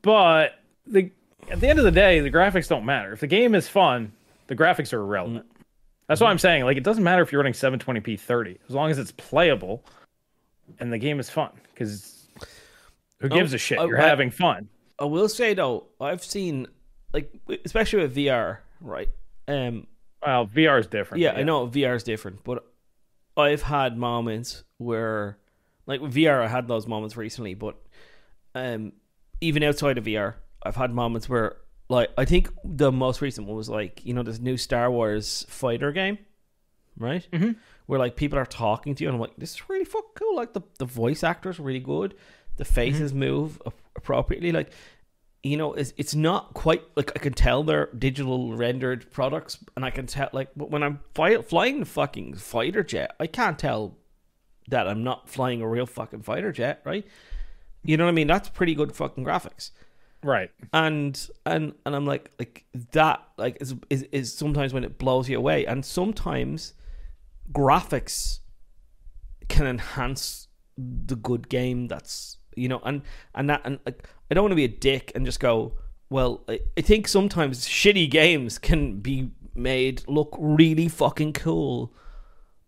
[0.03, 1.11] But the
[1.51, 3.13] at the end of the day, the graphics don't matter.
[3.13, 4.13] If the game is fun,
[4.47, 5.47] the graphics are irrelevant.
[6.09, 6.65] That's what I'm saying.
[6.65, 9.85] Like, it doesn't matter if you're running 720p 30, as long as it's playable
[10.79, 11.51] and the game is fun.
[11.73, 12.29] Because
[13.21, 13.79] who gives a shit?
[13.79, 14.69] oh, You're I- having fun.
[14.99, 16.69] I will say though, I've seen
[17.13, 17.31] like
[17.65, 19.09] especially with VR, right?
[19.47, 19.87] Um,
[20.25, 21.21] Well, VR is different.
[21.23, 22.65] yeah, I know VR is different, but
[23.37, 25.37] I've had moments where,
[25.87, 27.53] like with VR, I had those moments recently.
[27.55, 27.77] But
[28.55, 28.93] um,
[29.43, 31.57] even outside of VR, I've had moments where,
[31.89, 35.47] like, I think the most recent one was like you know this new Star Wars
[35.49, 36.19] fighter game,
[36.99, 37.27] right?
[37.33, 37.57] Mhm.
[37.87, 40.37] Where like people are talking to you, and I'm like, this is really fucking cool.
[40.37, 42.15] Like the the voice actors are really good,
[42.57, 43.61] the faces move
[43.95, 44.53] appropriately.
[44.53, 44.71] Like
[45.43, 49.85] you know, it's it's not quite like I can tell they're digital rendered products, and
[49.85, 53.97] I can tell like when I'm fly, flying the fucking fighter jet, I can't tell
[54.69, 57.07] that I'm not flying a real fucking fighter jet, right?
[57.85, 58.27] You know what I mean?
[58.27, 59.71] That's pretty good fucking graphics,
[60.27, 60.51] Right.
[60.73, 65.29] and and and I'm like like that like is is, is sometimes when it blows
[65.29, 66.75] you away, and sometimes
[67.53, 68.41] graphics
[69.49, 73.03] can enhance the good game that's you know and
[73.37, 75.75] and that and like I don't want to be a dick and just go
[76.11, 81.95] well I, I think sometimes shitty games can be made look really fucking cool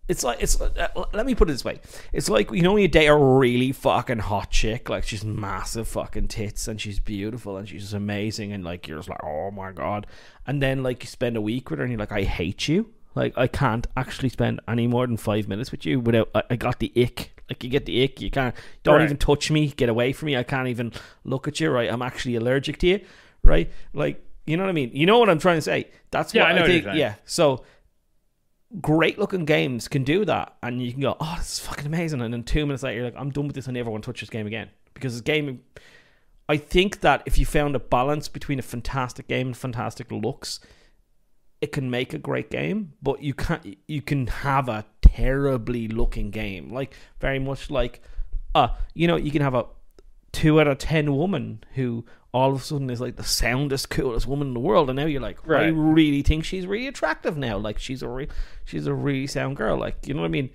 [0.09, 1.81] it's like it's uh, let me put it this way
[2.13, 5.87] it's like you know when you date a really fucking hot chick like she's massive
[5.87, 9.71] fucking tits and she's beautiful and she's amazing and like you're just like oh my
[9.71, 10.07] god
[10.47, 12.91] and then like you spend a week with her and you're like I hate you
[13.15, 16.57] like I can't actually spend any more than five minutes with you without I, I
[16.57, 17.33] got the ick.
[17.51, 18.21] Like you get the ick.
[18.21, 18.55] You can't
[18.85, 19.05] don't Right.
[19.05, 19.69] even touch me.
[19.69, 20.37] Get away from me.
[20.37, 20.93] I can't even
[21.25, 21.71] look at you.
[21.71, 21.91] Right.
[21.91, 23.01] I'm actually allergic to you.
[23.43, 23.73] Right.
[23.93, 24.91] Like you know what I mean.
[24.93, 25.89] You know what I'm trying to say.
[26.11, 26.87] That's Yeah, what I know I think.
[26.95, 27.15] Yeah.
[27.25, 27.65] So
[28.81, 32.21] great looking games can do that, and you can go, oh, this is fucking amazing,
[32.21, 33.69] and then two minutes later you're like, I'm done with this.
[33.69, 35.63] I never want to touch this game again because this game.
[36.51, 40.61] I think that if you found a balance between a fantastic game and fantastic looks,
[41.61, 43.77] it can make a great game, but you can't.
[43.87, 48.01] You can have a terribly looking game, like very much like,
[48.55, 49.67] uh, you know, you can have a
[50.33, 54.27] two out of ten woman who all of a sudden is like the soundest, coolest
[54.27, 57.57] woman in the world, and now you're like, I really think she's really attractive now.
[57.57, 58.29] Like she's a re-
[58.65, 59.79] she's a really sound girl.
[59.79, 60.51] Like you know what I mean?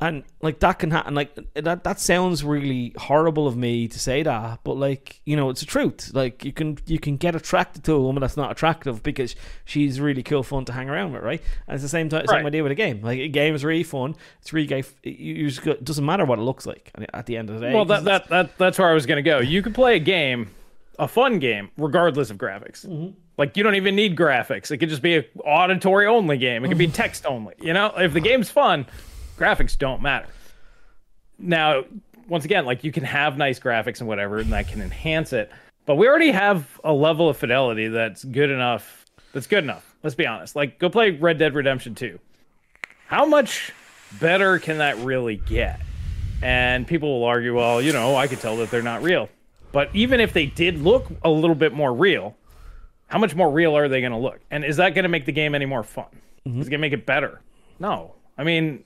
[0.00, 1.14] And like that can happen.
[1.14, 5.50] Like that that sounds really horrible of me to say that, but like you know,
[5.50, 6.12] it's the truth.
[6.14, 9.34] Like you can you can get attracted to a woman that's not attractive because
[9.64, 11.42] she's really cool, fun to hang around with, right?
[11.66, 13.02] And it's the same time same idea with a game.
[13.02, 14.14] Like a game is really fun.
[14.40, 14.84] It's really gay.
[15.02, 17.58] You you just go, it doesn't matter what it looks like at the end of
[17.58, 17.74] the day.
[17.74, 19.38] Well, that, that that that's where I was gonna go.
[19.38, 20.50] You could play a game,
[20.98, 22.86] a fun game, regardless of graphics.
[22.86, 23.16] Mm-hmm.
[23.36, 24.70] Like you don't even need graphics.
[24.70, 26.64] It could just be a auditory only game.
[26.64, 27.54] It could be text only.
[27.60, 28.86] You know, if the game's fun,
[29.36, 30.26] graphics don't matter.
[31.38, 31.84] Now,
[32.28, 35.50] once again, like you can have nice graphics and whatever, and that can enhance it.
[35.86, 39.06] But we already have a level of fidelity that's good enough.
[39.32, 39.94] That's good enough.
[40.02, 40.56] Let's be honest.
[40.56, 42.18] Like, go play Red Dead Redemption 2.
[43.06, 43.72] How much
[44.20, 45.80] better can that really get?
[46.42, 49.28] And people will argue, well, you know, I could tell that they're not real.
[49.72, 52.36] But even if they did look a little bit more real,
[53.06, 54.40] how much more real are they going to look?
[54.50, 56.06] And is that going to make the game any more fun?
[56.46, 57.40] Is it going to make it better?
[57.78, 58.14] No.
[58.38, 58.82] I mean,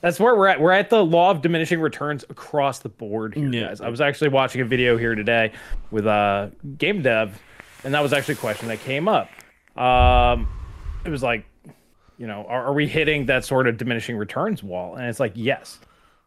[0.00, 0.60] that's where we're at.
[0.60, 3.68] We're at the law of diminishing returns across the board here, Yeah.
[3.68, 3.80] guys.
[3.82, 5.52] I was actually watching a video here today
[5.90, 7.38] with a game dev,
[7.84, 9.28] and that was actually a question that came up.
[9.76, 10.48] Um,
[11.04, 11.44] it was like,
[12.16, 14.96] you know, are, are we hitting that sort of diminishing returns wall?
[14.96, 15.80] And it's like, yes.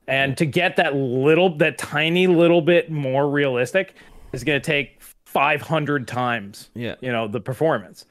[0.08, 3.96] And to get that little, that tiny little bit more realistic
[4.34, 6.96] is going to take 500 times, Yeah.
[7.02, 8.06] you know, the performance.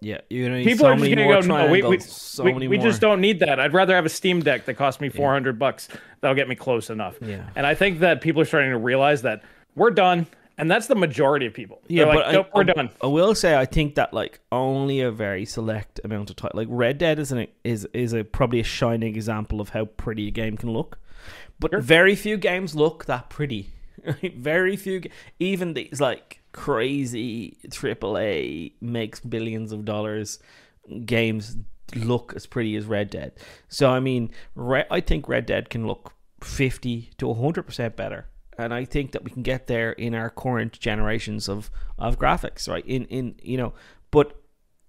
[0.00, 2.52] yeah, you know, People so are just going to go, no, we, we, so we,
[2.52, 3.58] many we just don't need that.
[3.58, 5.88] I'd rather have a Steam Deck that cost me 400 bucks.
[6.20, 7.16] That'll get me close enough.
[7.22, 7.48] Yeah.
[7.56, 9.42] And I think that people are starting to realize that
[9.74, 10.26] we're done
[10.56, 11.80] and that's the majority of people.
[11.88, 12.90] Yeah, They're but like, nope, I, we're I, done.
[13.02, 16.68] I will say I think that like only a very select amount of time, like
[16.70, 20.30] Red Dead is an is is a probably a shining example of how pretty a
[20.30, 20.98] game can look,
[21.64, 21.80] but Sure.
[21.80, 23.70] very few games look that pretty.
[24.36, 25.00] very few,
[25.38, 30.38] even these like crazy AAA makes billions of dollars
[31.06, 31.56] games
[31.94, 33.32] look as pretty as Red Dead.
[33.68, 36.12] So I mean, Re- I think Red Dead can look
[36.42, 38.26] fifty to hundred percent better,
[38.58, 42.68] and I think that we can get there in our current generations of of graphics,
[42.68, 42.84] right?
[42.86, 43.72] In in you know,
[44.10, 44.36] but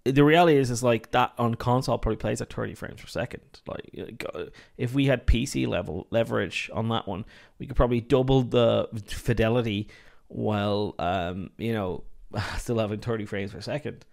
[0.06, 3.42] the reality is is like that on console probably plays at 30 frames per second
[3.68, 4.46] like uh,
[4.78, 7.26] if we had pc level leverage on that one
[7.60, 9.88] we could probably double the fidelity
[10.28, 12.04] while um you know
[12.58, 14.06] still having 30 frames per second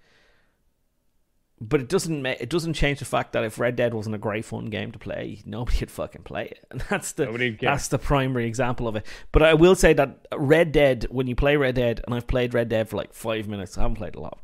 [1.60, 4.18] but it doesn't ma- it doesn't change the fact that if Red Dead wasn't a
[4.18, 7.60] great fun game to play, nobody would fucking play it, and that's the Nobody would
[7.60, 7.70] care.
[7.70, 9.06] that's the primary example of it.
[9.30, 12.52] But I will say that Red Dead, when you play Red Dead, and I've played
[12.52, 14.40] Red Dead for like five minutes, I haven't played a lot.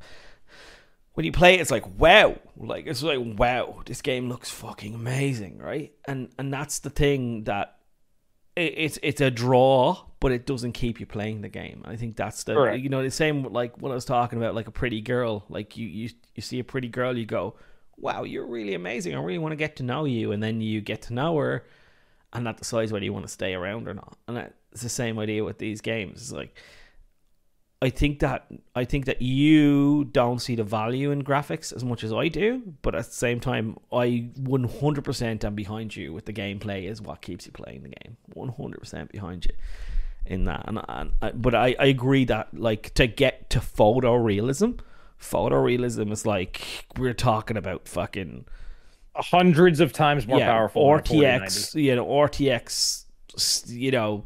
[1.19, 4.95] When you play it, it's like wow, like it's like wow, this game looks fucking
[4.95, 5.93] amazing, right?
[6.07, 7.79] And and that's the thing that
[8.55, 11.83] it, it's it's a draw, but it doesn't keep you playing the game.
[11.85, 12.81] I think that's the Correct.
[12.81, 15.45] you know the same like what I was talking about, like a pretty girl.
[15.49, 17.57] Like you you you see a pretty girl, you go,
[17.97, 19.17] wow, you're really amazing.
[19.17, 21.67] I really want to get to know you, and then you get to know her,
[22.33, 24.17] and that decides whether you want to stay around or not.
[24.29, 26.21] And that- it's the same idea with these games.
[26.21, 26.55] It's like
[27.81, 32.03] I think that I think that you don't see the value in graphics as much
[32.03, 36.33] as I do, but at the same time, I 100% am behind you with the
[36.33, 38.17] gameplay is what keeps you playing the game.
[38.35, 39.53] 100% behind you
[40.27, 44.81] in that, and, and I- but I, I agree that like to get to photorealism,
[45.21, 48.45] photorealism is like we're talking about fucking
[49.15, 50.83] Hundreds of times more yeah, powerful.
[50.85, 51.47] than a 4090.
[51.47, 53.05] RTX, you know, RTX,
[53.69, 54.25] you know,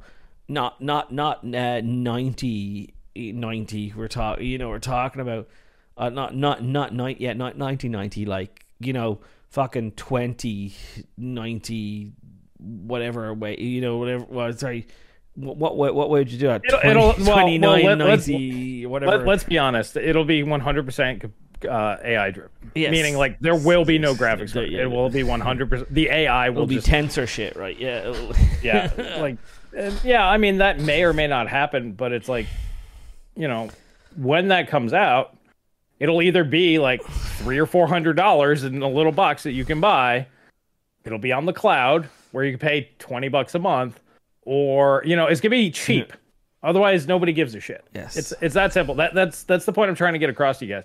[0.49, 3.95] not not not uh, 90, 90.
[3.97, 5.49] We're talking, you know, we're talking about
[5.97, 8.25] uh, not not not nine, yeah, not ninety ninety.
[8.25, 9.21] Like you know,
[9.51, 10.75] fucking twenty
[11.17, 12.13] ninety,
[12.59, 14.25] whatever way, you know, whatever.
[14.29, 14.87] Well, sorry.
[15.35, 16.63] What what what, what way would you do that?
[16.65, 19.19] It'll- 20, it'll- well, well, 29, let- let's- 90, whatever.
[19.19, 19.97] Let, let's be honest.
[19.97, 21.31] It'll be 100%
[21.67, 22.51] uh, AI driven.
[22.75, 22.91] Yes.
[22.91, 24.55] Meaning, like, there will be no graphics.
[24.55, 25.87] Yeah, yeah, it will be 100%.
[25.89, 27.79] The AI will be just tensor shit, right?
[27.79, 28.13] Yeah.
[28.63, 29.39] yeah like
[30.05, 32.47] yeah i mean that may or may not happen but it's like
[33.37, 33.71] you know
[34.17, 35.37] when that comes out
[36.03, 39.65] it'll either be like three or four hundred dollars in a little box that you
[39.65, 40.27] can buy.
[41.05, 44.01] It'll be on the cloud where you can pay 20 bucks a month
[44.43, 46.13] or you know it's gonna be cheap.
[46.65, 47.85] Otherwise nobody gives a shit.
[47.95, 48.17] Yes.
[48.17, 48.97] it's it's that simple.
[48.97, 50.85] That that's that's the point i'm trying to get across to you guys.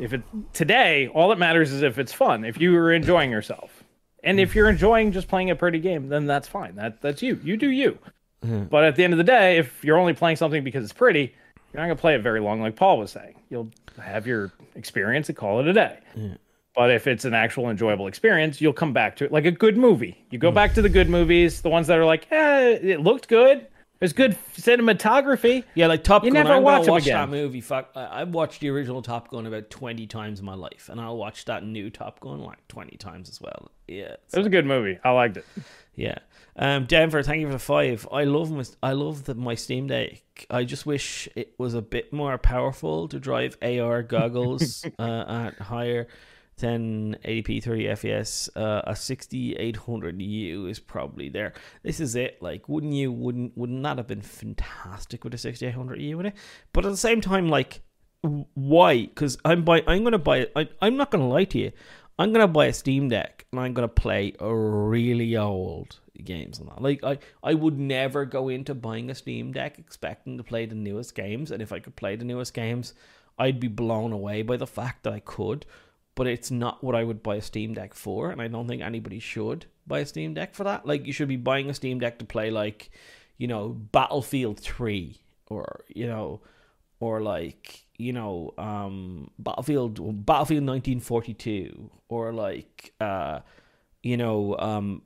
[0.00, 0.22] If it
[0.52, 3.82] today all that matters is if it's fun if you are enjoying yourself.
[4.22, 6.76] And if you're enjoying just playing a pretty game then that's fine.
[6.76, 7.40] That that's you.
[7.42, 7.98] You do you.
[8.44, 8.64] Mm-hmm.
[8.64, 11.34] But at the end of the day if you're only playing something because it's pretty
[11.76, 13.70] you're not going to play it very long like paul was saying you'll
[14.02, 15.98] have your experience and call it a day
[16.74, 19.76] but if it's an actual enjoyable experience you'll come back to it like a good
[19.76, 23.00] movie you go back to the good movies the ones that are like eh, it
[23.00, 23.66] looked good
[23.98, 26.26] there's good cinematography Yeah, like Top Gun.
[26.28, 26.44] You Gun.
[26.44, 27.30] never I'm watch gonna 'em watch again.
[27.30, 27.62] that movie.
[27.62, 31.00] Fuck, I- I've watched the original Top Gun about twenty times in my life, and
[31.00, 33.70] I'll watch that new Top Gun like twenty times as well.
[33.88, 35.46] Yeah, it was a good movie i liked it
[35.94, 36.18] yeah.
[36.58, 38.08] Um, Denver, thank you for the five.
[38.10, 40.22] I love my, I love the, my Steam Deck.
[40.50, 45.58] I just wish it was a bit more powerful to drive AR goggles uh, at
[45.58, 46.08] higher
[46.58, 48.48] than 80p 30 fps.
[48.56, 51.52] Uh, a 6800U is probably there.
[51.82, 52.40] This is it.
[52.40, 53.12] Like, wouldn't you?
[53.12, 56.34] Wouldn't wouldn't that have been fantastic with a 6800U in it?
[56.72, 57.82] But at the same time, like,
[58.22, 59.02] why?
[59.02, 59.82] Because I'm buy.
[59.86, 60.48] I'm gonna buy.
[60.56, 61.72] I, I'm not gonna lie to you.
[62.18, 66.68] I'm gonna buy a Steam Deck and I'm gonna play a really old games and
[66.68, 66.82] that.
[66.82, 70.74] Like I, I would never go into buying a Steam Deck expecting to play the
[70.74, 71.50] newest games.
[71.50, 72.94] And if I could play the newest games,
[73.38, 75.66] I'd be blown away by the fact that I could.
[76.14, 78.80] But it's not what I would buy a Steam Deck for, and I don't think
[78.80, 80.86] anybody should buy a Steam Deck for that.
[80.86, 82.90] Like you should be buying a Steam Deck to play like,
[83.36, 86.40] you know, Battlefield Three or you know,
[87.00, 89.94] or like you know um battlefield
[90.26, 93.40] battlefield 1942 or like uh
[94.02, 95.02] you know um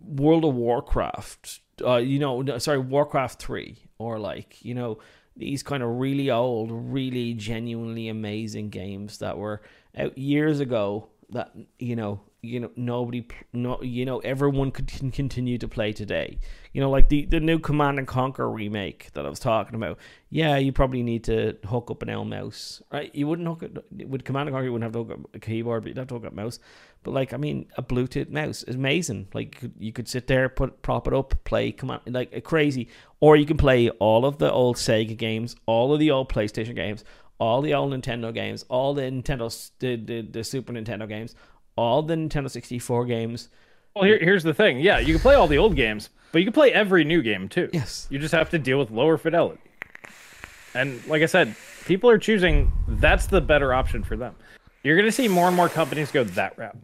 [0.00, 4.98] world of warcraft uh you know no, sorry warcraft 3 or like you know
[5.36, 9.62] these kind of really old really genuinely amazing games that were
[9.96, 15.58] out years ago that you know you know nobody no you know everyone could continue
[15.58, 16.38] to play today.
[16.72, 19.98] You know like the the new command and conquer remake that i was talking about
[20.28, 23.14] yeah you probably need to hook up an l mouse right?
[23.14, 25.38] You wouldn't hook it with command and conquer you wouldn't have to hook up a
[25.38, 26.58] keyboard but you'd have to hook up a mouse.
[27.02, 29.28] But like i mean a bluetooth mouse is amazing.
[29.32, 32.88] Like you could, you could sit there put prop it up play command like crazy.
[33.20, 36.74] Or you can play all of the old sega games all of the old playstation
[36.74, 37.04] games
[37.38, 41.34] all the old Nintendo games, all the Nintendo, the, the, the Super Nintendo games,
[41.76, 43.48] all the Nintendo 64 games.
[43.94, 44.80] Well, here, here's the thing.
[44.80, 47.48] Yeah, you can play all the old games, but you can play every new game
[47.48, 47.68] too.
[47.72, 48.06] Yes.
[48.10, 49.60] You just have to deal with lower fidelity.
[50.74, 51.54] And like I said,
[51.86, 54.34] people are choosing that's the better option for them.
[54.82, 56.76] You're going to see more and more companies go that route.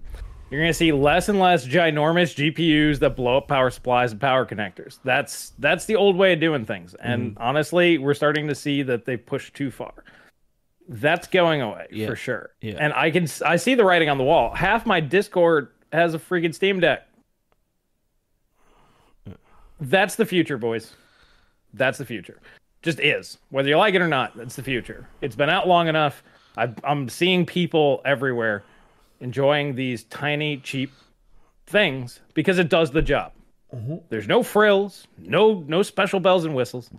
[0.51, 4.21] You're going to see less and less ginormous GPUs that blow up power supplies and
[4.21, 4.99] power connectors.
[5.05, 6.95] That's that's the old way of doing things.
[6.95, 7.43] And Mm-hmm.
[7.43, 9.93] honestly, we're starting to see that they pushed too far.
[10.93, 12.09] That's going away Yeah.
[12.09, 12.51] for sure.
[12.61, 12.75] Yeah.
[12.81, 14.53] And I can I see the writing on the wall.
[14.53, 17.07] Half my Discord has a freaking Steam Deck.
[19.81, 20.93] That's the future, boys.
[21.73, 22.41] That's the future.
[22.83, 23.39] Just is.
[23.51, 25.07] Whether you like it or not, that's the future.
[25.21, 26.23] It's been out long enough.
[26.57, 28.65] I, I'm seeing people everywhere
[29.21, 30.93] enjoying these tiny, cheap
[31.67, 33.33] things because it does the job.
[33.75, 33.97] Mm-hmm.
[34.09, 36.91] There's no frills, no no special bells and whistles,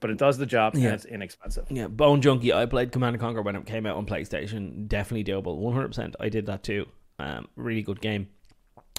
[0.00, 0.86] but it does the job Yeah.
[0.86, 1.66] and it's inexpensive.
[1.70, 2.52] Yeah, Bone Junkie.
[2.52, 4.86] I played Command and Conquer when it came out on PlayStation.
[4.88, 5.58] Definitely doable.
[5.60, 6.14] 100%.
[6.20, 6.86] I did that too.
[7.18, 8.28] Um, really good game.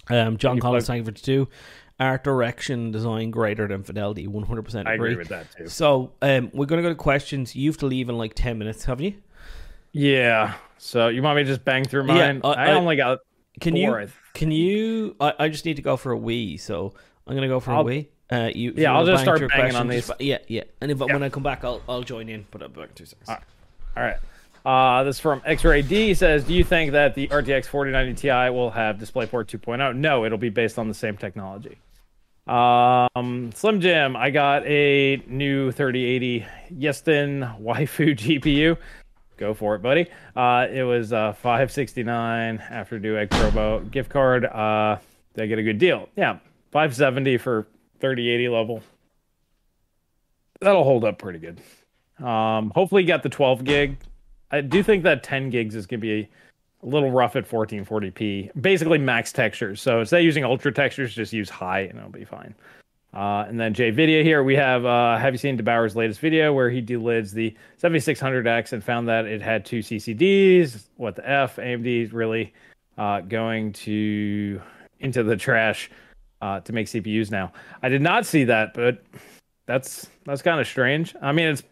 [0.10, 1.48] Um, John You Collins, play- thank you for the two.
[2.00, 4.26] Art direction, design greater than fidelity.
[4.28, 5.12] 100% I agree.
[5.12, 5.68] agree with that too.
[5.68, 7.56] So, um, we're going to go to questions.
[7.56, 9.14] You have to leave in like 10 minutes, haven't you?
[9.92, 10.54] Yeah.
[10.78, 12.42] So you want me to just bang through mine?
[12.44, 13.20] I- I, I- only got
[13.60, 13.80] Can four.
[13.80, 13.96] you?
[13.96, 15.16] I Can you?
[15.20, 16.94] I, I just need to go for a wee, so
[17.28, 18.10] I'm gonna go for a I'll- wee.
[18.32, 20.28] Uh, you, Yeah, you I'll just start banging on question, just these.
[20.28, 20.64] yeah, yeah.
[20.82, 21.06] And if Yeah.
[21.06, 22.44] when I come back, I'll I'll join in.
[22.46, 23.30] Put up back in two seconds.
[23.30, 23.44] Alright.
[23.98, 24.18] All right.
[24.66, 28.50] Uh, this is from X-Ray D says, "Do you think that the RTX 4090 Ti
[28.54, 29.96] will have DisplayPort 2.0?
[29.96, 31.78] No, it'll be based on the same technology."
[32.48, 38.78] Um, Slim Jim, I got a new 3080 Yeston waifu GPU.
[39.38, 40.08] Go for it, buddy.
[40.36, 44.46] Uh, it was uh 569 after Newegg Promo gift card.
[44.46, 44.98] Uh,
[45.36, 46.10] did I get a good deal?
[46.16, 46.40] Yeah,
[46.72, 47.68] 570 for
[48.00, 48.84] 3080 level.
[50.62, 51.62] That'll hold up pretty good.
[52.26, 53.98] Um, hopefully, you got the 12 gig.
[54.52, 56.30] I do think that 10 gigs is going to be
[56.84, 58.62] a little rough at 1440p.
[58.62, 59.82] Basically, max textures.
[59.82, 62.56] So instead of using ultra textures, just use high and it'll be fine.
[63.14, 66.54] Uh, and then Jay Video here, we have uh, have you seen der8auer's latest video
[66.54, 70.86] where he delids the 7600X and found that it had two CCDs?
[70.98, 71.56] What the F?
[71.56, 72.54] AMD really
[73.00, 74.62] uh, going to
[75.00, 75.90] into the trash
[76.42, 77.52] uh, to make CPUs now.
[77.82, 79.04] I did not see that, but
[79.66, 81.16] that's that's kind of strange.
[81.22, 81.64] I mean, it's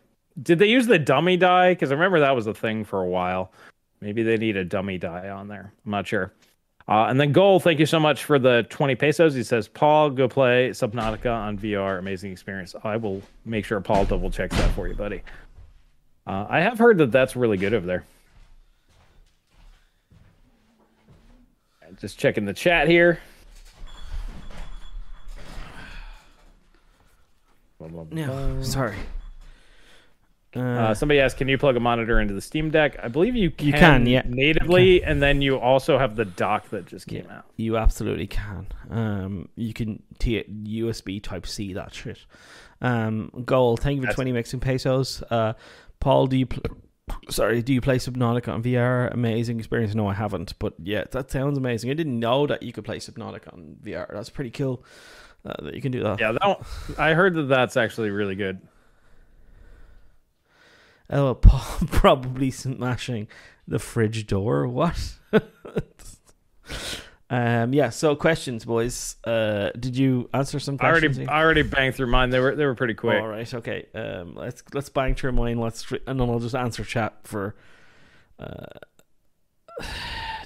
[0.42, 1.74] did they use the dummy die?
[1.74, 3.52] Because I remember that was a thing for a while.
[4.02, 5.74] Maybe they need a dummy die on there.
[5.86, 6.32] I'm not sure.
[6.88, 9.34] Uh, and then Goal, thank you so much for the 20 pesos.
[9.34, 12.00] He says, Paul, go play Subnautica on VR.
[12.00, 12.76] Amazing experience.
[12.84, 15.22] I will make sure Paul double checks that for you, buddy.
[16.26, 18.06] Uh, I have heard that that's really good over there.
[22.00, 23.20] Just checking the chat here.
[27.80, 28.26] Blah, blah, blah.
[28.26, 28.96] No, sorry.
[30.56, 33.36] Uh, Uh, somebody asked, "Can you plug a monitor into the Steam Deck?" I believe
[33.36, 34.24] you can, You can, yeah.
[34.26, 37.40] natively, and then you also have the dock that just came Yeah.
[37.40, 37.46] out.
[37.58, 38.68] You absolutely can.
[38.90, 42.26] Um, you can t- USB Type C that shit.
[42.82, 43.78] Um, goal.
[43.78, 45.22] Thank you for That's- twenty Mexican pesos.
[45.30, 45.54] Uh,
[46.00, 46.46] Paul, do you?
[46.46, 46.64] Pl-
[47.30, 49.08] Sorry, do you play Subnautica on VR?
[49.14, 49.96] Amazing experience.
[49.96, 51.90] No, I haven't, but yeah, that sounds amazing.
[51.90, 54.08] I didn't know that you could play Subnautica on VR.
[54.14, 54.84] That's pretty cool.
[55.48, 56.20] Uh, that you can do that.
[56.20, 56.58] Yeah, that one,
[56.98, 58.60] I heard that that's actually really good.
[61.10, 63.30] Oh, Paul probably smashing
[63.66, 64.68] the fridge door.
[64.68, 65.14] What?
[67.30, 67.74] um.
[67.74, 67.92] Yeah.
[67.92, 69.16] So questions, boys.
[69.24, 71.18] Uh, did you answer some I questions?
[71.18, 72.30] already, I already banged through mine.
[72.30, 73.22] They were, they were pretty quick.
[73.22, 73.52] All right.
[73.54, 73.86] Okay.
[73.96, 74.36] Um.
[74.36, 75.60] Let's let's bang through mine.
[75.60, 77.56] Let's and then I'll just answer chat for.
[78.38, 78.66] Uh,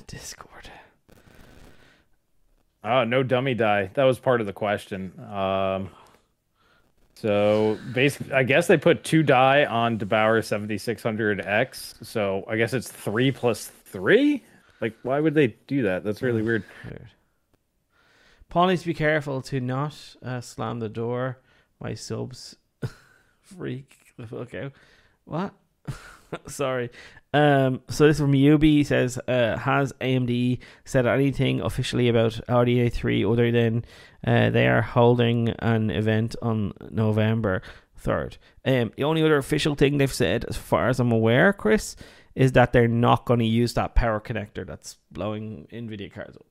[0.08, 0.70] Discord.
[2.84, 3.92] Oh, no dummy die.
[3.94, 5.14] That was part of the question.
[5.32, 5.90] Um,
[7.16, 12.06] so basically, I guess they put two die on der8auer 7600X.
[12.06, 14.44] So I guess it's three plus three.
[14.80, 16.04] Like, why would they do that?
[16.04, 16.64] That's really weird.
[16.86, 17.10] Weird.
[18.50, 21.38] Paul needs to be careful to not uh, slam the door.
[21.80, 22.56] My subs
[23.42, 24.74] freak the fuck out.
[25.26, 25.54] What?
[26.48, 26.90] Sorry.
[27.34, 27.82] Um.
[27.90, 32.92] So this is from Yubi He says, uh, has AMD said anything officially about RDNA
[32.92, 33.86] 3 other than
[34.28, 37.62] uh, they are holding an event on November
[37.96, 38.38] third?
[38.66, 38.92] Um.
[38.98, 41.96] The only other official thing they've said, as far as I'm aware, Chris,
[42.36, 46.46] is that they're not going to use that power connector that's blowing Nvidia cards up.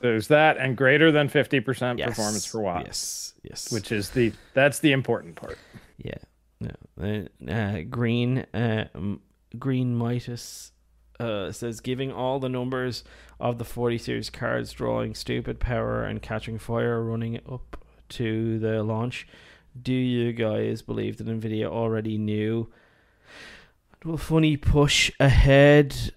[0.00, 2.08] There's that, and greater than fifty percent Yes.
[2.08, 3.70] performance per watt, Yes, yes.
[3.70, 5.58] which is the that's the important part.
[5.98, 6.14] Yeah.
[6.62, 7.28] No.
[7.48, 8.86] Uh, uh, green uh,
[9.58, 10.72] Green Midas
[11.20, 13.04] uh, says giving all the numbers
[13.40, 18.82] of the 40 series cards drawing stupid power and catching fire running up to the
[18.82, 19.26] launch.
[19.80, 22.70] Do you guys believe that Nvidia already knew?
[24.04, 26.12] Will funny push ahead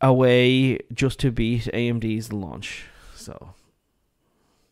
[0.00, 2.86] away just to beat AMD's launch?
[3.14, 3.54] So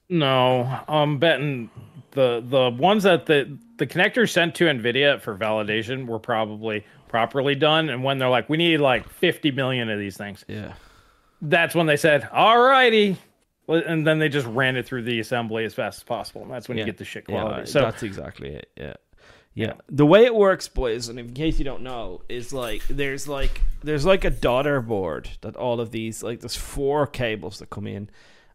[0.08, 1.70] No, um, I'm betting
[2.12, 7.54] the the ones that the the connectors sent to Nvidia for validation were probably properly
[7.54, 7.88] done.
[7.90, 10.72] And when they're like, we need like 50 million of these things, yeah.
[11.40, 13.16] that's when they said, all righty.
[13.68, 16.42] And then they just ran it through the assembly as fast as possible.
[16.42, 17.60] And that's when you get the shit quality.
[17.60, 18.68] Yeah, so that's exactly it.
[18.76, 18.94] Yeah.
[19.54, 19.74] Yeah.
[19.88, 23.62] The way it works, boys, and in case you don't know, is like there's like
[23.84, 27.86] there's like a daughter board that all of these like there's four cables that come
[27.86, 28.10] in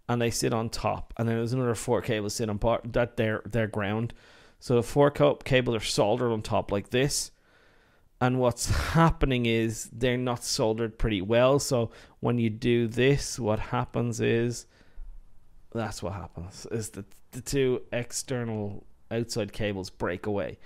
[0.10, 3.16] and they sit on top and then there's another four cables sit on part that
[3.16, 4.14] they're ground.
[4.60, 7.32] So the four cables are soldered on top like this.
[8.20, 11.60] And what's happening is they're not soldered pretty well.
[11.60, 14.66] So when you do this, what happens is
[15.72, 20.58] that's what happens is that the two external outside cables break away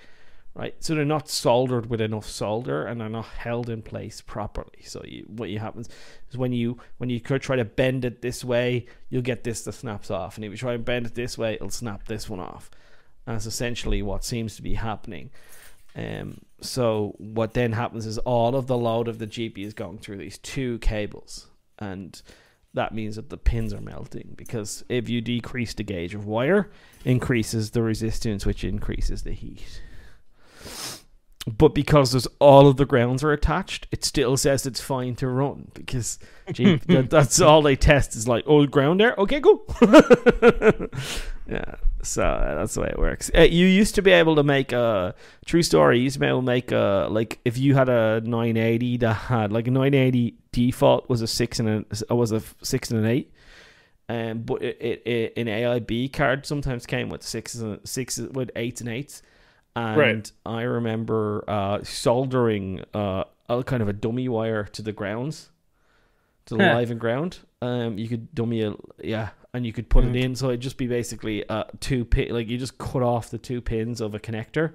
[0.56, 0.76] right?
[0.80, 4.84] So they're not soldered with enough solder and they're not held in place properly.
[4.84, 5.90] So you, what you happens
[6.30, 9.74] is when you when you try to bend it this way you'll get this that
[9.74, 10.36] snaps off.
[10.36, 12.70] And if you try and bend it this way it'll snap this one off.
[13.26, 15.32] That's essentially what seems to be happening.
[15.96, 20.00] Um, so what then happens is all of the load of the GPU is going
[20.00, 21.48] through these two cables.
[21.80, 22.22] And
[22.74, 26.72] that means that the pins are melting because if you decrease the gauge of wire,
[27.06, 29.82] increases the resistance, which increases the heat.
[31.46, 35.28] But because there's all of the grounds are attached, it still says it's fine to
[35.28, 36.18] run because
[36.54, 39.62] gee, that, that's all they test is like, old ground there, okay, go.
[41.46, 43.30] yeah, so uh, that's the way it works.
[43.36, 45.16] Uh, you used to be able to make a
[45.46, 45.98] true story.
[45.98, 49.14] You used to be able to make a like if you had a 980 that
[49.14, 53.06] had like a 980 default was a six and a was a six and an
[53.06, 53.34] eight.
[54.10, 58.52] Um, but it, it, it an AIB card sometimes came with sixes and sixes with
[58.56, 59.22] eights and eights,
[59.76, 60.32] and Right.
[60.46, 65.50] I remember uh, soldering uh, a kind of a dummy wire to the grounds,
[66.46, 66.74] to the Huh.
[66.74, 67.40] live and ground.
[67.62, 68.74] Um, you could dummy a
[69.04, 70.16] yeah, and you could put Mhm.
[70.16, 73.30] it in, so it'd just be basically uh two pin like you just cut off
[73.30, 74.74] the two pins of a connector.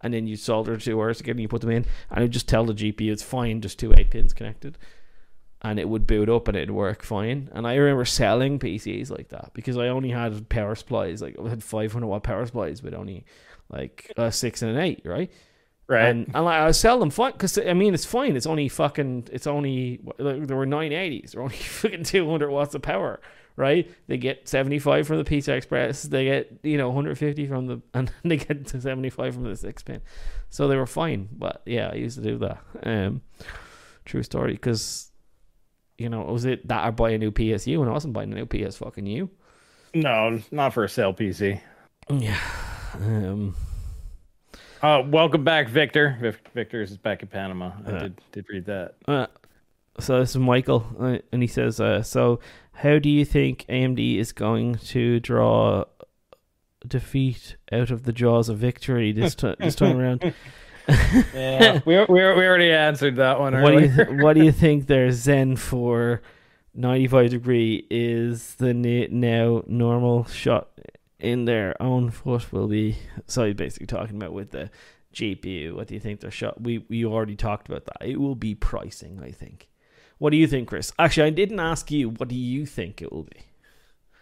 [0.00, 2.30] And then you solder two wires together and you put them in, and it would
[2.30, 4.76] just tell the GPU it's fine, just two eight pins connected
[5.62, 7.48] and it would boot up and it'd work fine.
[7.52, 11.48] And I remember selling PCs like that because I only had power supplies, like I
[11.48, 13.24] had 500 watt power supplies but only
[13.68, 15.30] like a six and an eight, right?
[15.86, 16.06] right.
[16.06, 18.36] And, and like, I sell them fine because I mean it's fine.
[18.36, 19.28] It's only fucking.
[19.32, 21.32] It's only like, there were 980s.
[21.32, 23.20] They're only fucking 200 watts of power,
[23.56, 23.90] right?
[24.06, 26.02] They get 75 from the PCI Express.
[26.02, 29.82] They get you know 150 from the and they get to 75 from the six
[29.82, 30.00] pin.
[30.50, 31.28] So they were fine.
[31.32, 32.58] But yeah, I used to do that.
[32.82, 33.22] Um,
[34.04, 35.10] true story because
[35.96, 38.34] you know, was it that I buy a new PSU and I wasn't buying a
[38.34, 39.30] new PS fucking U?
[39.94, 41.60] no, not for a sale PC.
[42.10, 42.38] Yeah.
[42.94, 43.54] Um,
[44.82, 46.36] Uh, welcome back, Victor.
[46.54, 47.72] Victor is back in Panama.
[47.86, 47.98] I Uh.
[48.00, 48.94] did did read that.
[49.08, 49.26] uh,
[49.98, 52.38] so this is Michael, uh, and he says, uh, "So,
[52.72, 55.84] how do you think AMD is going to draw
[56.86, 60.34] defeat out of the jaws of victory this time this time around?
[61.34, 64.52] Yeah, we, we we already answered that one what do you th- what do you
[64.64, 66.20] think their Zen 4
[66.74, 70.68] ninety five degree is the now normal shot
[71.20, 72.96] in their own foot will be?
[73.26, 74.70] So he's basically talking about with the
[75.14, 75.74] GPU.
[75.74, 76.60] What do you think their shot?
[76.60, 78.06] We we already talked about that.
[78.08, 79.68] It will be pricing, I think.
[80.18, 80.92] What do you think, Chris?
[80.98, 82.10] Actually, I didn't ask you.
[82.10, 83.40] What do you think it will be?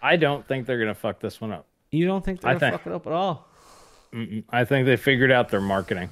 [0.02, 1.66] I don't think they're gonna fuck this one up.
[1.90, 3.48] You don't think they're I gonna think- fuck it up at all?
[4.50, 6.10] I think they figured out their marketing.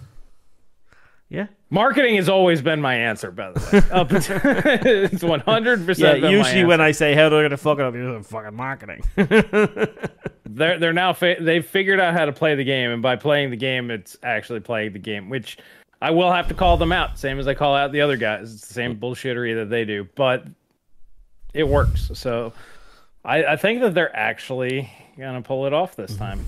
[1.30, 1.46] Yeah.
[1.70, 3.90] Marketing has always been my answer, by the way.
[3.92, 6.20] Up until- it's one hundred percent.
[6.20, 6.28] Yeah.
[6.28, 9.04] Usually, when I say how they're gonna fuck it up, you're fucking marketing.
[9.16, 13.50] they're they're now fi- they've figured out how to play the game, and by playing
[13.50, 15.56] the game, it's actually playing the game, which
[16.02, 18.52] I will have to call them out, same as I call out the other guys.
[18.52, 20.44] It's the same bullshittery that they do, but
[21.54, 22.10] it works.
[22.14, 22.52] So
[23.24, 26.24] I, I think that they're actually gonna pull it off this mm-hmm.
[26.24, 26.44] time.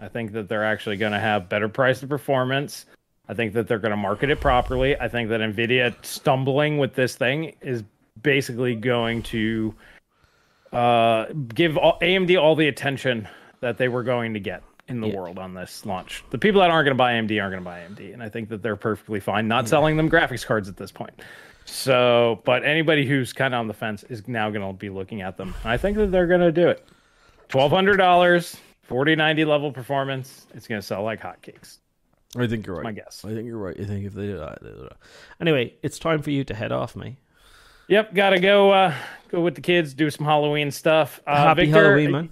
[0.00, 2.86] I think that they're actually gonna have better price to performance.
[3.32, 4.94] I think that they're going to market it properly.
[5.00, 7.82] I think that Nvidia stumbling with this thing is
[8.20, 9.74] basically going to
[10.70, 13.26] uh, give all, AMD all the attention
[13.60, 15.16] that they were going to get in the Yeah.
[15.16, 16.22] world on this launch.
[16.28, 18.28] The people that aren't going to buy AMD aren't going to buy AMD, and I
[18.28, 21.22] think that they're perfectly fine not selling them graphics cards at this point.
[21.64, 25.22] So, but anybody who's kind of on the fence is now going to be looking
[25.22, 25.54] at them.
[25.64, 26.86] I think that they're going to do it.
[27.48, 30.46] Twelve hundred dollars, forty ninety level performance.
[30.52, 31.78] It's going to sell like hotcakes.
[32.36, 32.84] I think you're right.
[32.84, 33.24] My guess.
[33.24, 33.78] I think you're right.
[33.78, 34.96] I think if they do that, they do that.
[35.40, 37.16] Anyway, it's time for you to head off, mate.
[37.88, 38.70] Yep, gotta go.
[38.72, 38.94] Uh,
[39.28, 41.20] go with the kids, do some Halloween stuff.
[41.26, 42.30] Uh, Happy Victor, Halloween, man.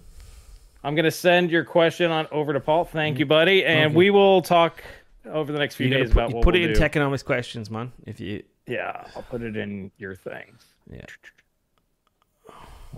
[0.82, 2.84] I'm gonna send your question on over to Paul.
[2.86, 4.82] Thank you, buddy, and we will talk
[5.26, 6.72] over the next few You gotta days put, about you what put we'll it in
[6.74, 6.80] do.
[6.80, 7.92] Techonomics questions, man.
[8.06, 10.56] If you, Yeah, I'll put it in your thing.
[10.90, 11.04] yeah.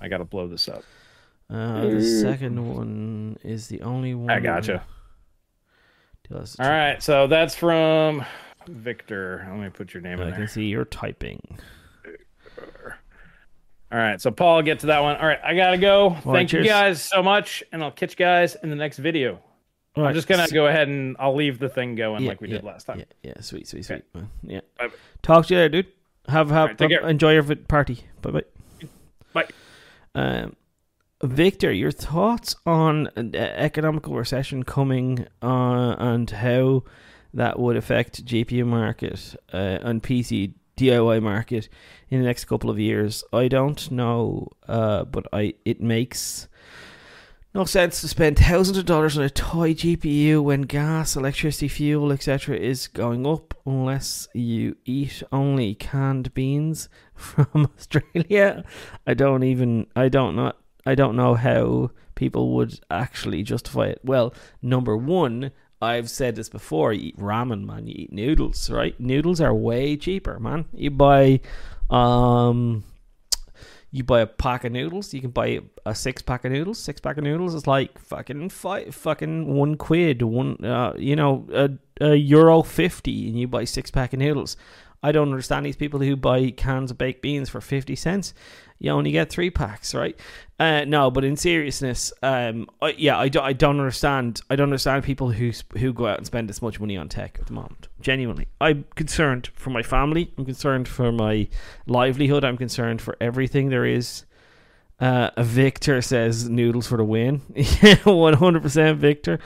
[0.00, 0.84] I gotta blow this up.
[1.50, 4.30] Uh, the second one is the only one.
[4.30, 4.84] I gotcha.
[6.34, 8.24] Us- All right, so that's from
[8.68, 9.46] Victor.
[9.50, 10.40] Let me put your name in I there.
[10.40, 11.40] can see you're typing.
[13.90, 15.16] All right, so Paul, get to that one.
[15.16, 16.16] All right, I gotta go.
[16.24, 19.38] Thank you guys so much, and I'll catch you guys in the next video.
[19.94, 22.48] All I'm just gonna go ahead and I'll leave the thing going Yeah, like we
[22.48, 23.00] yeah, did last time.
[23.00, 24.04] Yeah, yeah, sweet, sweet, sweet, Okay.
[24.14, 24.30] man.
[24.42, 24.60] Yeah.
[24.78, 24.94] Bye-bye.
[25.20, 25.92] Talk to you later, dude.
[26.28, 27.98] Have have, right, have- enjoy your party.
[28.22, 28.42] Bye bye.
[29.34, 29.46] Bye.
[30.14, 30.56] Um,
[31.22, 36.82] Victor, your thoughts on economical recession coming uh, and how
[37.32, 41.68] that would affect GPU market uh, and PC DIY market
[42.10, 43.22] in the next couple of years?
[43.32, 46.48] I don't know, uh, but I it makes
[47.54, 52.10] no sense to spend thousands of dollars on a toy GPU when gas, electricity, fuel,
[52.10, 52.56] etc.
[52.56, 58.64] is going up unless you eat only canned beans from Australia.
[59.06, 60.52] I don't even I don't know
[60.84, 64.00] I don't know how people would actually justify it.
[64.04, 68.98] Well, number one, I've said this before, you eat ramen, man, you eat noodles, right?
[69.00, 70.66] Noodles are way cheaper, man.
[70.72, 71.40] You buy
[71.90, 72.84] um
[73.94, 76.78] you buy a pack of noodles, you can buy a six pack of noodles.
[76.78, 81.46] Six pack of noodles is like fucking five, fucking one quid, one, uh, you know,
[81.52, 84.56] a, a euro fifty, and you buy six pack of noodles.
[85.02, 88.34] I don't understand these people who buy cans of baked beans for fifty cents.
[88.78, 90.18] You only get three packs, right?
[90.58, 94.40] Uh, no, but in seriousness, um, I, yeah, I, do, I don't understand.
[94.50, 97.38] I don't understand people who who go out and spend this much money on tech
[97.40, 97.86] at the moment.
[98.00, 100.32] Genuinely, I'm concerned for my family.
[100.36, 101.48] I'm concerned for my
[101.86, 102.44] livelihood.
[102.44, 104.24] I'm concerned for everything there is.
[104.98, 107.42] Uh, Victor says noodles for the win.
[107.54, 109.38] Yeah, one hundred percent, Victor.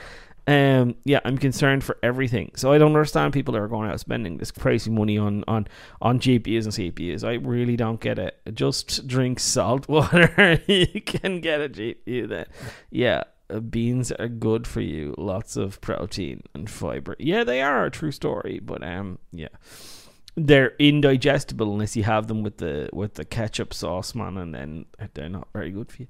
[0.47, 2.51] Um, yeah, I'm concerned for everything.
[2.55, 5.67] So I don't understand people that are going out spending this crazy money on on
[6.01, 7.25] on GPUs and CPUs.
[7.25, 8.39] I really don't get it.
[8.53, 10.61] Just drink salt water.
[10.67, 12.45] you can get a GPU then.
[12.89, 15.13] Yeah, uh, beans are good for you.
[15.17, 17.17] Lots of protein and fiber.
[17.19, 18.59] Yeah, they are a true story.
[18.63, 19.49] But um, yeah,
[20.37, 24.85] they're indigestible unless you have them with the with the ketchup sauce, man, and then
[25.13, 26.07] they're not very good for you.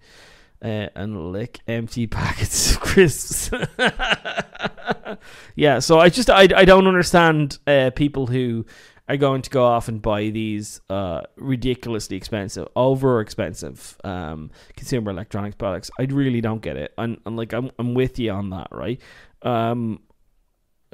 [0.60, 3.52] Uh, and lick empty packets of crisps.
[5.56, 8.66] yeah, so I just I, I don't understand uh, people who
[9.10, 15.12] are going to go off and buy these uh, ridiculously expensive, over expensive um, consumer
[15.12, 15.90] electronics products.
[16.00, 19.00] I really don't get it, and, and like I'm I'm with you on that, right?
[19.44, 20.02] Um,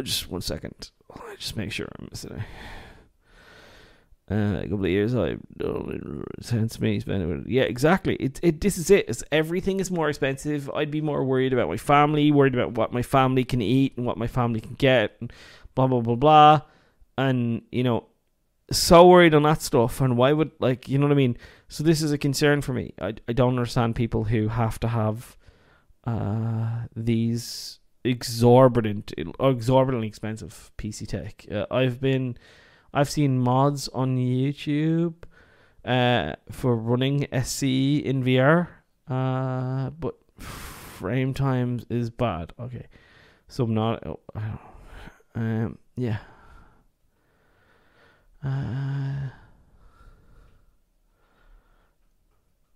[0.02, 0.92] just one second,
[1.38, 2.44] just make sure I'm missing.
[4.34, 5.36] Uh, a couple of years, I
[6.42, 7.46] sense me spending.
[7.48, 8.16] Yeah, exactly.
[8.16, 9.06] It it this is it.
[9.08, 10.72] It's, everything is more expensive.
[10.74, 14.08] I'd be more worried about my family, worried about what my family can eat and
[14.08, 15.32] what my family can get, and
[15.76, 16.62] blah blah blah blah.
[17.16, 18.08] And you know,
[18.72, 20.02] so worried on that stuff.
[20.02, 21.38] And why would like you know what I mean?
[21.68, 22.94] So this is a concern for me.
[23.00, 25.38] I I don't understand people who have to have
[26.08, 31.46] uh these exorbitant, exorbitantly expensive PC tech.
[31.52, 32.36] Uh, I've been.
[32.94, 35.16] I've seen mods on YouTube
[35.84, 38.68] uh, for running SCE in VR,
[39.10, 42.54] uh, but frame times is bad.
[42.60, 42.88] Okay,
[43.48, 44.04] so I'm not.
[44.06, 44.20] oh,
[45.36, 46.20] Um, yeah.
[48.44, 49.30] Uh,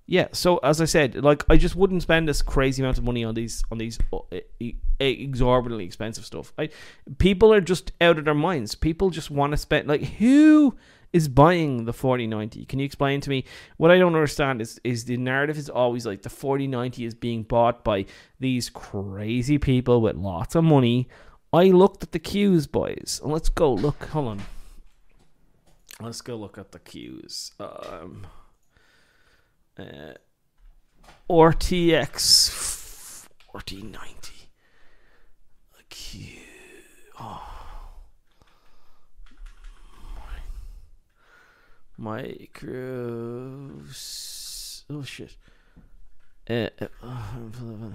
[0.07, 0.29] yeah.
[0.31, 3.35] So as I said, like I just wouldn't spend this crazy amount of money on
[3.35, 4.39] these on these uh,
[4.99, 6.53] exorbitantly expensive stuff.
[6.57, 6.69] I
[7.17, 8.73] people are just out of their minds.
[8.73, 10.77] People just want to spend like who
[11.13, 12.65] is buying the 4090?
[12.65, 13.43] Can you explain to me?
[13.77, 17.43] What I don't understand is is the narrative is always like the 4090 is being
[17.43, 18.05] bought by
[18.39, 21.09] these crazy people with lots of money.
[21.51, 23.19] I looked at the queues, boys.
[23.23, 24.05] Let's go look.
[24.05, 24.41] Hold on.
[25.99, 27.51] Let's go look at the queues.
[27.59, 28.27] Um
[29.79, 30.13] uh,
[31.29, 32.49] RTX
[33.51, 34.33] 4090.
[35.79, 36.39] A queue.
[37.19, 37.57] Oh.
[41.99, 43.23] Micros.
[44.89, 45.35] Oh shit.
[46.49, 47.91] Uh, uh,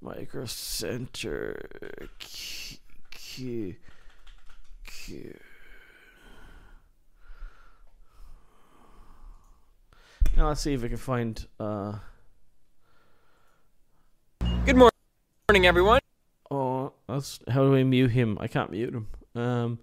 [0.00, 2.78] Micro Center Q
[3.10, 3.76] Q
[4.86, 5.38] Q
[10.38, 11.44] Now let's see if we can find.
[11.58, 11.94] Uh,
[14.64, 14.92] Good mor-
[15.48, 15.98] morning, everyone.
[16.48, 18.38] oh, that's how do I mute him?
[18.40, 19.08] I can't mute him.
[19.34, 19.78] Um.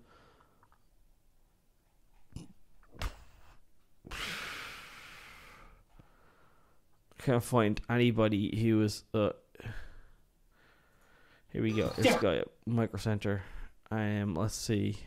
[7.19, 9.03] Can't find anybody who was.
[9.13, 9.31] Uh,
[11.51, 11.89] here we go.
[11.97, 13.43] This guy at Micro Center.
[13.91, 14.97] Um, let's see.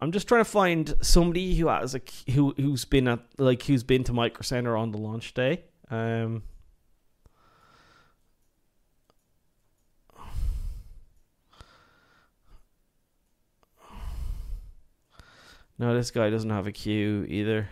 [0.00, 2.00] I'm just trying to find somebody who has a
[2.30, 5.64] who who's been at like who's been to Micro Center on the launch day.
[5.90, 6.42] Um.
[15.78, 17.70] No, this guy doesn't have a queue either.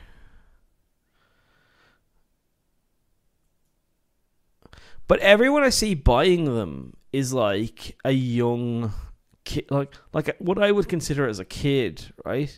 [5.06, 8.92] But everyone I see buying them is like a young
[9.48, 12.56] kid, like like what I would consider as a kid, right?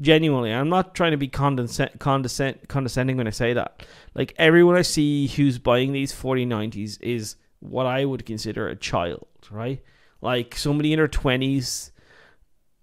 [0.00, 3.84] Genuinely, I'm not trying to be condescend, condescend, condescending when I say that.
[4.14, 9.26] Like everyone I see who's buying these 4090s is what I would consider a child,
[9.50, 9.82] right?
[10.22, 11.90] Like somebody in their 20s,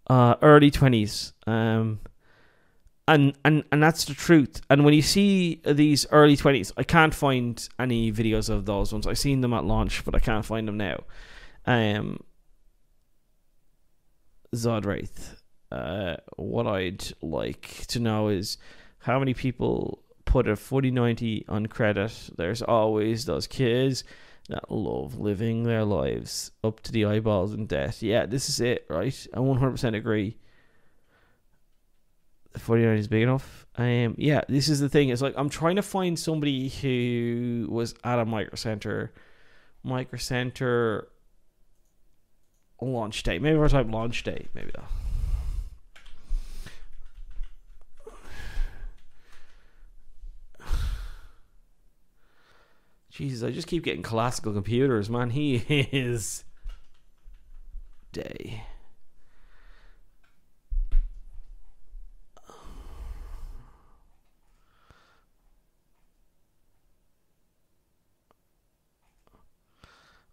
[0.08, 2.02] uh, early 20s, um,
[3.08, 4.62] and and and that's the truth.
[4.70, 9.08] And when you see these early twenties, I can't find any videos of those ones.
[9.08, 11.04] I've seen them at launch, but I can't find them now.
[11.66, 12.20] Um,
[14.56, 15.42] Zodwraith.
[15.72, 18.58] Uh, what I'd like to know is
[19.00, 22.30] how many people put a forty ninety on credit.
[22.38, 24.04] There's always those kids
[24.50, 28.02] that love living their lives up to the eyeballs in debt.
[28.02, 29.28] Yeah, this is it, right?
[29.34, 30.38] I one hundred percent agree.
[32.58, 33.68] 49 is big enough.
[33.78, 35.10] Um, yeah, this is the thing.
[35.10, 39.14] It's like I'm trying to find somebody who was at a micro center,
[39.84, 41.10] micro center
[42.82, 43.42] launch date.
[43.42, 44.90] Maybe our type launch date, Maybe that.
[53.10, 55.32] Jesus, I just keep getting classical computers, man.
[55.32, 55.56] He
[55.92, 56.44] is
[58.12, 58.62] day.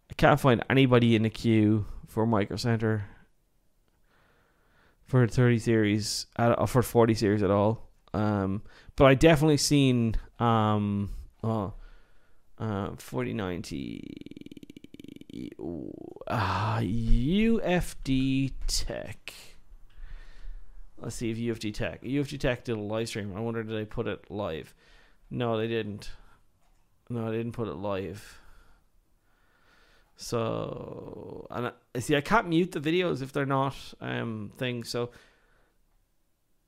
[0.07, 3.03] I can't find anybody in the queue for Micro Center
[5.03, 7.89] for 30 series at, uh, for 40 series at all.
[8.13, 8.61] Um,
[8.95, 11.09] but I definitely seen um,
[11.43, 11.73] oh,
[12.57, 15.51] uh, 4090
[16.27, 19.33] uh, UFD Tech.
[20.97, 22.01] Let's see if UFD Tech.
[22.01, 23.33] UFD Tech did a live stream.
[23.35, 24.73] I wonder did they put it live?
[25.29, 26.11] No, they didn't.
[27.09, 28.39] No, they didn't put it live.
[30.17, 34.89] So and I see I can't mute the videos if they're not um things.
[34.89, 35.11] So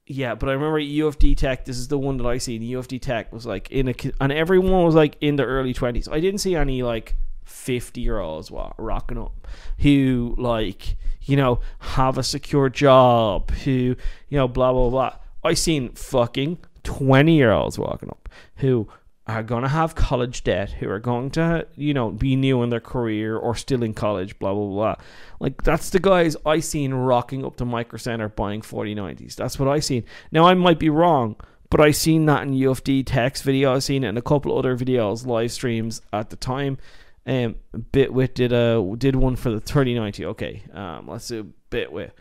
[0.06, 1.66] yeah, but I remember UFD Tech.
[1.66, 2.62] This is the one that I seen.
[2.62, 6.08] UFD Tech was like in a and everyone was like in the early twenties.
[6.08, 9.48] I didn't see any like fifty year olds what rocking up
[9.80, 15.16] who like you know have a secure job who you know blah blah blah.
[15.44, 18.88] I seen fucking twenty year olds walking up who
[19.28, 22.70] are going to have college debt, who are going to, you know, be new in
[22.70, 24.96] their career or still in college, blah, blah, blah.
[25.40, 29.36] Like, that's the guys I seen rocking up to Micro Center buying 4090s.
[29.36, 30.06] That's what I seen.
[30.32, 31.36] Now, I might be wrong,
[31.70, 33.76] but I seen that in UFD Tech's video.
[33.76, 36.78] I seen it in a couple other videos, live streams at the time.
[37.26, 40.26] Um, Bitwit did a did one for the 3090.
[40.28, 42.12] Okay, um, let's do Bitwit.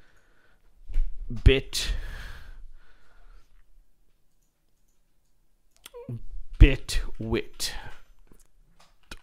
[1.45, 1.93] Bit
[6.66, 7.70] Bitwit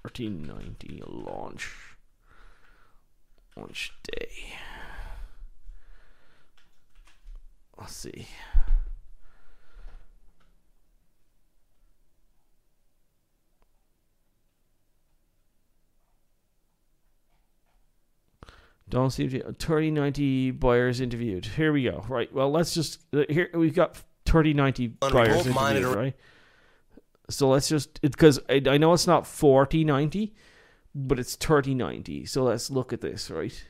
[0.04, 1.70] 1390 launch
[3.58, 4.56] launch day.
[7.78, 8.30] Let's see.
[18.88, 21.46] Don't see 3090 buyers interviewed.
[21.48, 22.06] Here we go.
[22.08, 22.34] Right.
[22.34, 23.98] Well, let's just here we've got
[24.28, 26.16] 3090 buyers interviewed, right?
[27.30, 30.34] So let's just because I, I know it's not 4090,
[30.94, 32.26] but it's 3090.
[32.26, 33.64] So let's look at this, right?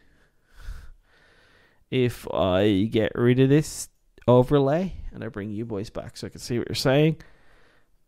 [1.91, 3.89] If I get rid of this
[4.27, 7.17] overlay and I bring you boys back so I can see what you're saying,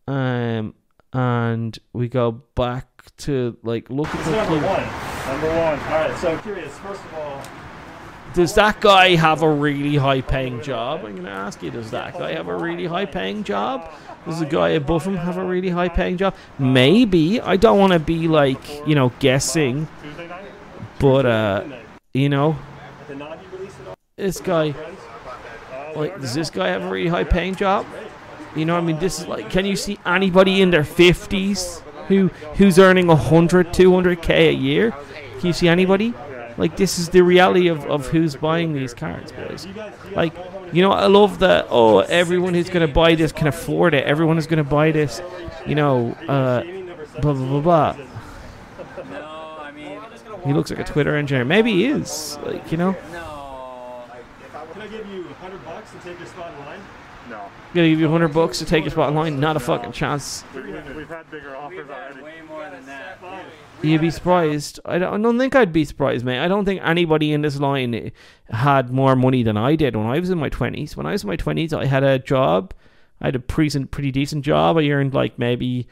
[0.08, 0.74] um,
[1.14, 4.84] and we go back to like look at the number one.
[5.28, 5.80] Number one.
[5.80, 6.18] All right.
[6.18, 6.78] So curious.
[6.80, 7.42] First of all,
[8.34, 11.06] does that guy have a really high paying job?
[11.06, 13.90] I'm going to ask you, does that guy have a really high paying job?
[14.26, 16.36] Does the guy above him have a really high paying job?
[16.60, 17.40] Maybe.
[17.40, 19.88] I don't want to be like, you know, guessing.
[21.00, 21.64] But, uh,
[22.14, 22.58] you know,
[24.18, 24.74] this guy,
[25.96, 27.86] like, does this guy have a really high paying job?
[28.56, 32.28] You know, I mean, this is like, can you see anybody in their fifties who
[32.56, 34.92] who's earning 100, 200 k a year?
[35.40, 36.14] Can you see anybody?
[36.58, 39.68] Like, this is the reality of, of who's buying these cards, boys.
[40.14, 40.34] Like,
[40.72, 41.68] you know, I love that.
[41.70, 44.06] Oh, everyone who's going to buy this can afford it.
[44.06, 45.22] Everyone is going to buy this.
[45.66, 46.64] You know, uh,
[47.22, 47.98] blah blah blah blah.
[49.10, 50.00] No, I mean,
[50.46, 51.44] He looks like a Twitter engineer.
[51.46, 52.38] Maybe he is.
[52.44, 54.04] Like, you know, no.
[54.74, 56.80] Can I give you 100 bucks to take your spot line?
[57.30, 57.42] No.
[57.74, 59.40] gonna give you 100 bucks to take your spot in line.
[59.40, 60.44] Not a fucking chance.
[60.54, 62.22] We've, we've had bigger offers already.
[62.22, 63.20] way more than that.
[63.82, 64.80] You'd be surprised.
[64.86, 66.40] I don't, I don't think I'd be surprised, mate.
[66.40, 68.12] I don't think anybody in this line
[68.50, 70.96] had more money than I did when I was in my 20s.
[70.96, 72.74] When I was in my 20s, I had a job.
[73.22, 74.78] I had a pretty, pretty decent job.
[74.78, 75.88] I earned like maybe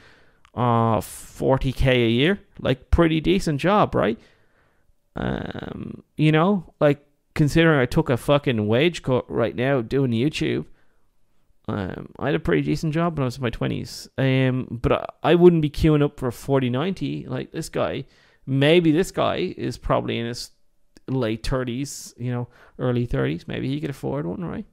[0.55, 2.39] uh 40k a year.
[2.59, 4.19] Like pretty decent job, right?
[5.15, 7.05] Um, you know, like
[7.35, 10.65] considering I took a fucking wage cut right now doing YouTube.
[11.67, 14.09] Um, I had a pretty decent job when I was in my twenties.
[14.17, 18.05] Um, but I, I wouldn't be queuing up for a forty ninety like this guy.
[18.45, 20.51] Maybe this guy is probably in his
[21.07, 22.49] late thirties, you know,
[22.79, 23.47] early thirties.
[23.47, 24.65] Maybe he could afford one, right?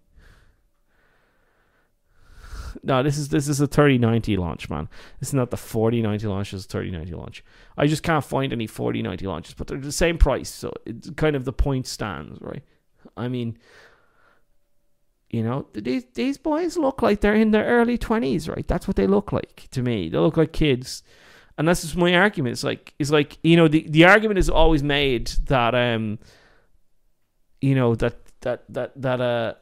[2.82, 4.88] No, this is this is a thirty ninety launch, man.
[5.18, 6.50] This is not the forty ninety launch.
[6.50, 7.44] This is thirty ninety launch.
[7.76, 11.10] I just can't find any forty ninety launches, but they're the same price, so it's
[11.10, 12.62] kind of the point stands, right?
[13.16, 13.58] I mean,
[15.30, 18.66] you know, these these boys look like they're in their early twenties, right?
[18.66, 20.08] That's what they look like to me.
[20.08, 21.04] They look like kids,
[21.56, 22.54] and that's just my argument.
[22.54, 26.18] It's like it's like you know the the argument is always made that um,
[27.60, 29.54] you know that that that that uh,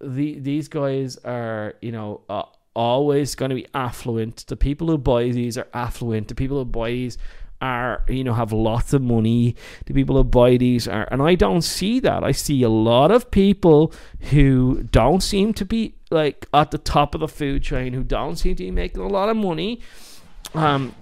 [0.00, 2.44] the these guys are you know uh,
[2.74, 4.46] always going to be affluent.
[4.46, 6.28] The people who buy these are affluent.
[6.28, 7.18] The people who buy these
[7.60, 9.54] are you know have lots of money
[9.86, 12.24] the people who buy these are and i don't see that.
[12.24, 13.92] I see a lot of people
[14.30, 18.36] who don't seem to be like at the top of the food chain who don't
[18.36, 19.80] seem to be making a lot of money
[20.54, 20.94] um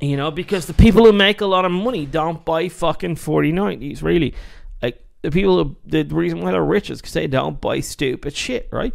[0.00, 4.02] you know because the people who make a lot of money don't buy fucking 4090s
[4.02, 4.34] really.
[4.82, 8.34] Like the people who the reason why they're rich is because they don't buy stupid
[8.34, 8.94] shit right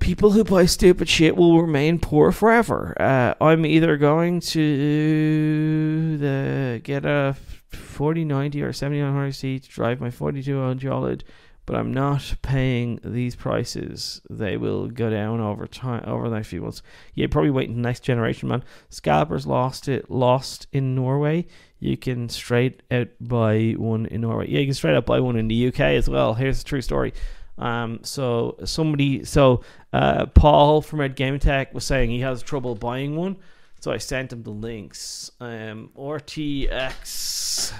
[0.00, 2.96] people who buy stupid shit will remain poor forever.
[2.98, 7.36] Uh, I'm either going to the get a
[7.68, 11.22] 4090 or 7900 seat, to drive my 4200,
[11.66, 14.20] but I'm not paying these prices.
[14.28, 16.82] They will go down over time over the next few months.
[17.14, 18.64] Yeah, probably waiting the next generation, man.
[18.88, 21.46] Scalpers lost it, lost in Norway.
[21.78, 24.48] You can straight out buy one in Norway.
[24.48, 26.34] Yeah, you can straight out buy one in the UK as well.
[26.34, 27.12] Here's a true story.
[27.60, 29.62] Um, so somebody, so
[29.92, 33.36] uh, Paul from RedGamingTech was saying he has trouble buying one,
[33.80, 35.30] so I sent him the links.
[35.40, 37.72] Um, RTX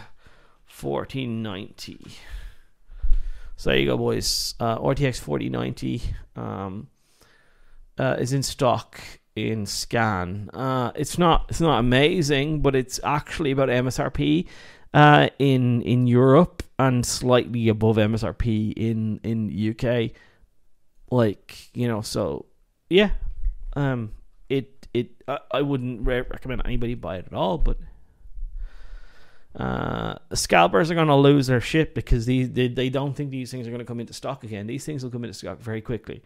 [0.67, 1.99] fourteen ninety.
[3.57, 4.55] So there you go, boys.
[4.61, 6.03] Uh, RTX forty ninety
[6.37, 6.89] um,
[7.99, 9.01] uh, is in stock
[9.35, 10.51] in Scan.
[10.53, 14.47] Uh, it's not it's not amazing, but it's actually about MSRP
[14.93, 20.13] uh, in in Europe and slightly above MSRP in in UK.
[21.11, 22.47] Like you know, so
[22.89, 23.11] yeah,
[23.75, 24.13] um,
[24.49, 27.79] it it I, I wouldn't re- recommend anybody buy it at all, but.
[29.53, 33.51] Uh, scalpers are going to lose their shit because these they, they don't think these
[33.51, 34.69] things are going to come into stock again.
[34.69, 36.23] These things will come into stock very quickly.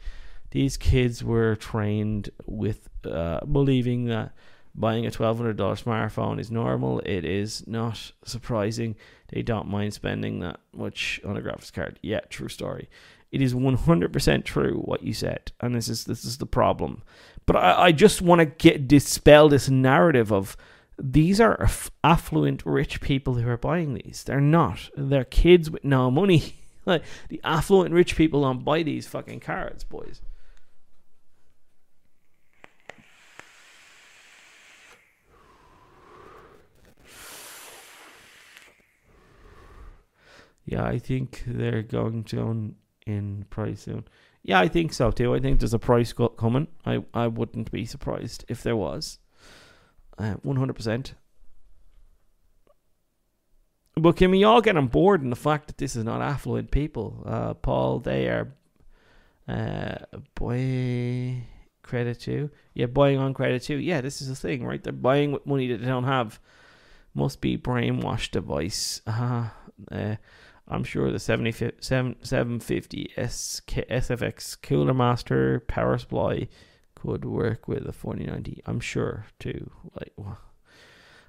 [0.51, 4.35] These kids were trained with uh, believing that
[4.75, 7.01] buying a twelve hundred dollar smartphone is normal.
[7.01, 8.97] It is not surprising.
[9.29, 11.99] They don't mind spending that much on a graphics card.
[12.03, 12.89] Yeah, true story.
[13.33, 16.47] It is one hundred percent true what you said, and this is this is the
[16.47, 17.03] problem.
[17.47, 20.57] But I, I just want to get dispel this narrative of
[20.99, 21.69] these are
[22.05, 24.23] affluent rich people who are buying these.
[24.25, 24.91] They're not.
[24.97, 26.55] They're kids with no money.
[26.87, 30.21] like the affluent rich people don't buy these fucking cards, boys.
[40.65, 42.77] Yeah, I think they're going down
[43.07, 44.05] in price soon.
[44.43, 45.35] Yeah, I think so too.
[45.35, 46.69] I think there's a price co- coming.
[46.85, 49.19] I I wouldn't be surprised if there was.
[50.19, 51.15] Uh, One hundred percent.
[53.97, 56.71] But can we all get on board in the fact that this is not affluent
[56.71, 57.23] people?
[57.25, 58.53] Uh, Paul, they are
[59.47, 59.97] uh,
[60.35, 61.45] boy
[61.83, 62.51] credit too.
[62.75, 63.77] Yeah, buying on credit too.
[63.77, 64.83] Yeah, this is the thing, right?
[64.83, 66.41] They're buying with money that they don't have.
[67.15, 69.01] Must be brainwash device.
[69.11, 69.49] Uh,
[69.91, 70.17] uh,
[70.67, 76.49] I'm sure the 70, 750 SK, SFX Cooler Master power supply
[76.95, 78.63] could work with a 4090.
[78.67, 79.71] I'm sure too.
[79.95, 80.13] Like,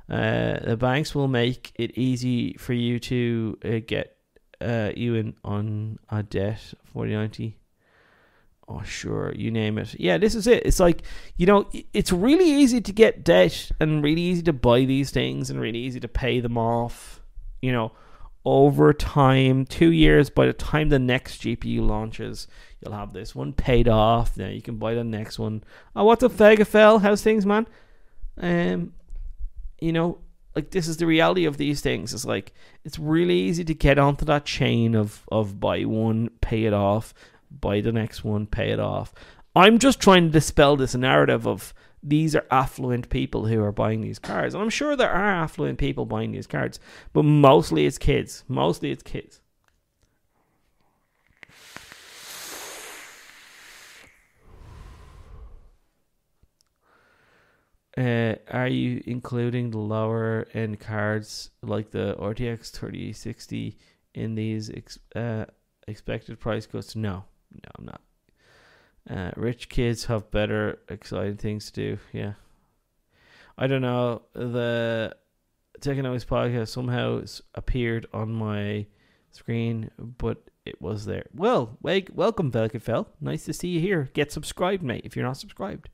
[0.09, 4.17] uh, the banks will make it easy for you to uh, get
[4.61, 7.57] uh, you in on a debt 4090
[8.67, 9.99] Oh, sure, you name it.
[9.99, 10.65] Yeah, this is it.
[10.65, 11.03] It's like,
[11.37, 15.51] you know, it's really easy to get debt and really easy to buy these things
[15.51, 17.21] and really easy to pay them off,
[17.61, 17.91] you know,
[18.45, 19.65] over time.
[19.65, 22.47] Two years, by the time the next GPU launches,
[22.79, 24.37] you'll have this one paid off.
[24.37, 25.63] Now you can buy the next one.
[25.95, 27.01] Oh, what's up, Fegafel?
[27.01, 27.67] How's things, man?
[28.37, 28.93] Um,
[29.79, 30.19] you know,
[30.55, 32.13] like this is the reality of these things.
[32.13, 32.53] It's like
[32.83, 37.13] it's really easy to get onto that chain of of buy one, pay it off,
[37.49, 39.13] buy the next one, pay it off.
[39.55, 41.73] I'm just trying to dispel this narrative of
[42.05, 44.53] these are affluent people who are buying these cars.
[44.53, 46.79] And I'm sure there are affluent people buying these cars,
[47.13, 48.43] but mostly it's kids.
[48.47, 49.41] Mostly it's kids.
[57.97, 63.77] Uh, are you including the lower end cards like the RTX 3060
[64.13, 65.45] in these ex- uh,
[65.87, 66.95] expected price cuts?
[66.95, 67.23] No,
[67.53, 68.01] no, I'm not.
[69.09, 71.99] Uh, rich kids have better, exciting things to do.
[72.11, 72.33] Yeah,
[73.57, 74.23] I don't know.
[74.33, 75.15] The
[75.79, 77.23] Techonomics podcast somehow
[77.53, 78.87] appeared on my
[79.31, 81.25] screen, but it was there.
[81.33, 83.07] Well, wake, welcome, Velkefell.
[83.21, 84.09] Nice to see you here.
[84.13, 85.89] Get subscribed, mate, if you're not subscribed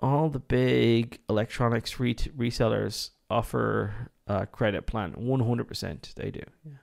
[0.00, 6.78] all the big electronics re- resellers offer a credit plan 100% they do yeah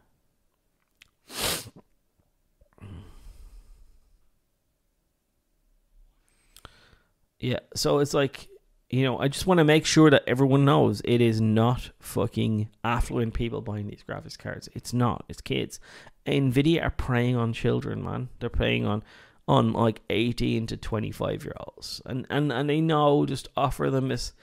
[7.40, 8.48] yeah so it's like
[8.90, 12.70] you know i just want to make sure that everyone knows it is not fucking
[12.84, 14.70] affluent people buying these graphics cards.
[14.74, 15.80] It's not it's kids.
[16.26, 18.30] Nvidia are preying on children man.
[18.40, 19.04] They're preying on
[19.48, 24.10] on like 18 to 25 year olds and, and and they know just offer them
[24.10, 24.34] this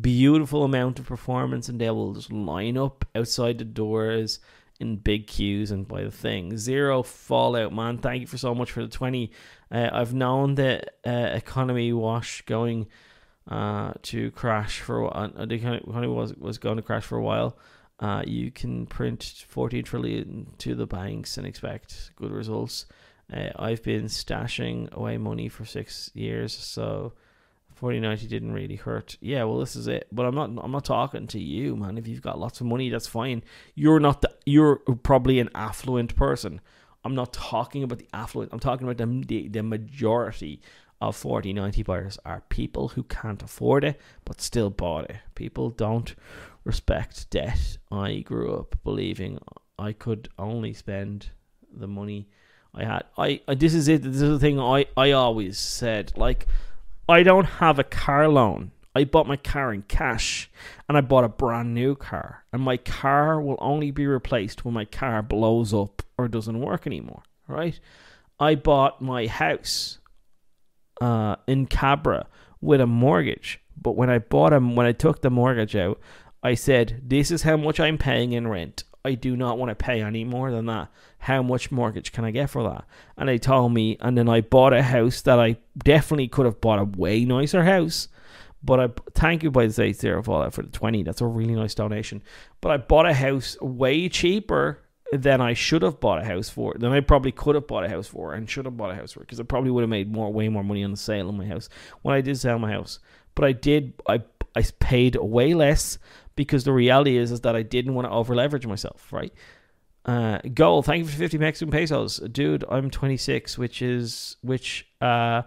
[0.00, 4.38] beautiful amount of performance and they will just line up outside the doors
[4.78, 6.56] in big queues and buy the thing.
[6.56, 7.98] Zero fallout man.
[7.98, 9.30] Thank you for so much for the 20
[9.70, 12.86] uh, i've known the uh, economy wash going
[13.48, 17.58] uh, to crash for uh, the economy was, was going to crash for a while
[17.98, 22.86] uh, you can print 14 trillion to the banks and expect good results
[23.32, 27.12] uh, I've been stashing away money for six years, so
[27.74, 29.16] forty ninety didn't really hurt.
[29.20, 30.08] Yeah, well, this is it.
[30.10, 30.50] But I'm not.
[30.62, 31.96] I'm not talking to you, man.
[31.96, 33.44] If you've got lots of money, that's fine.
[33.74, 34.22] You're not.
[34.22, 36.60] The, you're probably an affluent person.
[37.04, 38.52] I'm not talking about the affluent.
[38.52, 40.60] I'm talking about the the, the majority
[41.00, 45.16] of 4090 buyers are people who can't afford it but still bought it.
[45.34, 46.14] People don't
[46.64, 47.78] respect debt.
[47.90, 49.38] I grew up believing
[49.78, 51.30] I could only spend
[51.72, 52.28] the money
[52.74, 53.04] I had.
[53.16, 54.02] I, I this is it.
[54.02, 56.12] This is the thing I I always said.
[56.16, 56.46] Like,
[57.08, 58.72] I don't have a car loan.
[58.94, 60.50] I bought my car in cash,
[60.88, 62.44] and I bought a brand new car.
[62.52, 66.86] And my car will only be replaced when my car blows up or doesn't work
[66.86, 67.22] anymore.
[67.46, 67.78] Right?
[68.38, 69.98] I bought my house,
[71.00, 72.26] uh, in Cabra
[72.60, 73.60] with a mortgage.
[73.80, 76.00] But when I bought them, when I took the mortgage out,
[76.42, 78.84] I said, "This is how much I'm paying in rent.
[79.04, 80.88] I do not want to pay any more than that.
[81.18, 82.84] How much mortgage can I get for that?
[83.16, 86.60] And they told me, and then I bought a house that I definitely could have
[86.60, 88.08] bought a way nicer house.
[88.62, 91.02] But I thank you by the States there Fallout for the 20.
[91.02, 92.22] That's a really nice donation.
[92.60, 94.82] But I bought a house way cheaper
[95.12, 96.74] than I should have bought a house for.
[96.78, 99.12] Than I probably could have bought a house for and should have bought a house
[99.12, 101.34] for because I probably would have made more, way more money on the sale of
[101.34, 101.68] my house
[102.02, 102.98] when I did sell my house.
[103.34, 104.22] But I did, I,
[104.54, 105.98] I paid way less
[106.36, 109.32] because the reality is is that I didn't want to over leverage myself, right?
[110.04, 112.18] Uh, goal, thank you for 50 Mexican pesos.
[112.18, 115.42] Dude, I'm 26, which is, which, uh,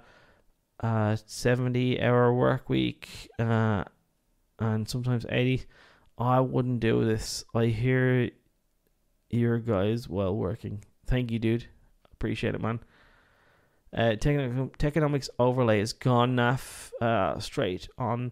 [0.83, 3.85] uh, 70 hour work week, uh,
[4.59, 5.63] and sometimes 80.
[6.17, 7.45] I wouldn't do this.
[7.55, 8.29] I hear
[9.29, 10.83] your guys well working.
[11.07, 11.65] Thank you, dude.
[12.11, 12.81] Appreciate it, man.
[13.95, 18.31] Uh, Techonomics overlay is gone, Naaf, uh, straight on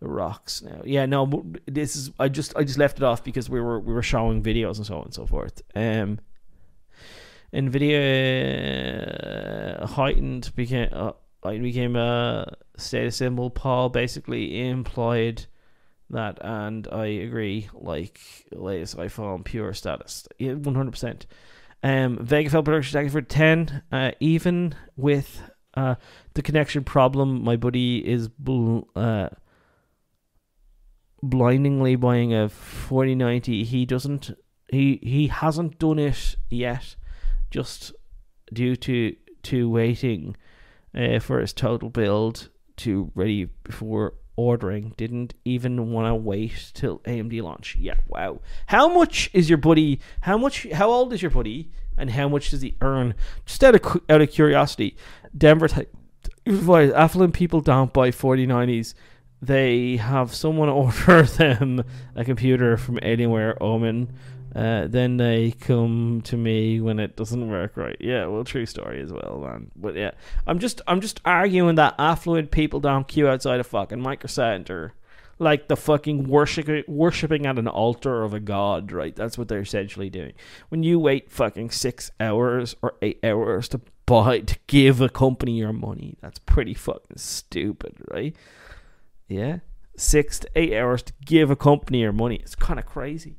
[0.00, 0.82] the rocks now.
[0.84, 3.92] Yeah, no, this is I just I just left it off because we were we
[3.92, 5.62] were showing videos and so on and so forth.
[5.74, 6.18] Um,
[7.52, 8.00] Nvidia
[9.82, 11.12] uh, heightened became uh,
[11.42, 13.50] heightened became a status symbol.
[13.50, 15.46] Paul basically implied
[16.10, 17.68] that, and I agree.
[17.74, 18.20] Like
[18.52, 21.26] latest iPhone pure status, yeah, one hundred percent.
[21.82, 23.82] Um, Vegafell production thank you for ten.
[23.90, 25.42] Uh, even with
[25.74, 25.96] uh
[26.34, 29.28] the connection problem, my buddy is bl- uh
[31.22, 34.32] blindingly buying a 4090 he doesn't
[34.72, 36.96] he he hasn't done it yet
[37.50, 37.92] just
[38.52, 39.14] due to
[39.44, 40.36] to waiting
[40.94, 47.00] uh, for his total build to ready before ordering didn't even want to wait till
[47.00, 51.30] AMD launch yeah wow how much is your buddy how much how old is your
[51.30, 53.14] buddy and how much does he earn?
[53.46, 54.96] Just out of out of curiosity,
[55.36, 55.86] Denver t-
[56.46, 58.94] affluent people don't buy 4090s.
[59.40, 64.12] They have someone order them a computer from anywhere, Omen.
[64.54, 67.96] Uh, then they come to me when it doesn't work right.
[68.00, 69.70] Yeah, well, true story as well, man.
[69.74, 70.10] But yeah,
[70.46, 74.94] I'm just I'm just arguing that affluent people don't queue outside a fucking Micro Center
[75.42, 79.14] like the fucking worshiping worshiping at an altar of a god, right?
[79.14, 80.32] That's what they're essentially doing.
[80.68, 85.58] When you wait fucking six hours or eight hours to buy to give a company
[85.58, 88.34] your money, that's pretty fucking stupid, right?
[89.28, 89.58] Yeah,
[89.96, 92.36] six to eight hours to give a company your money.
[92.36, 93.38] It's kind of crazy.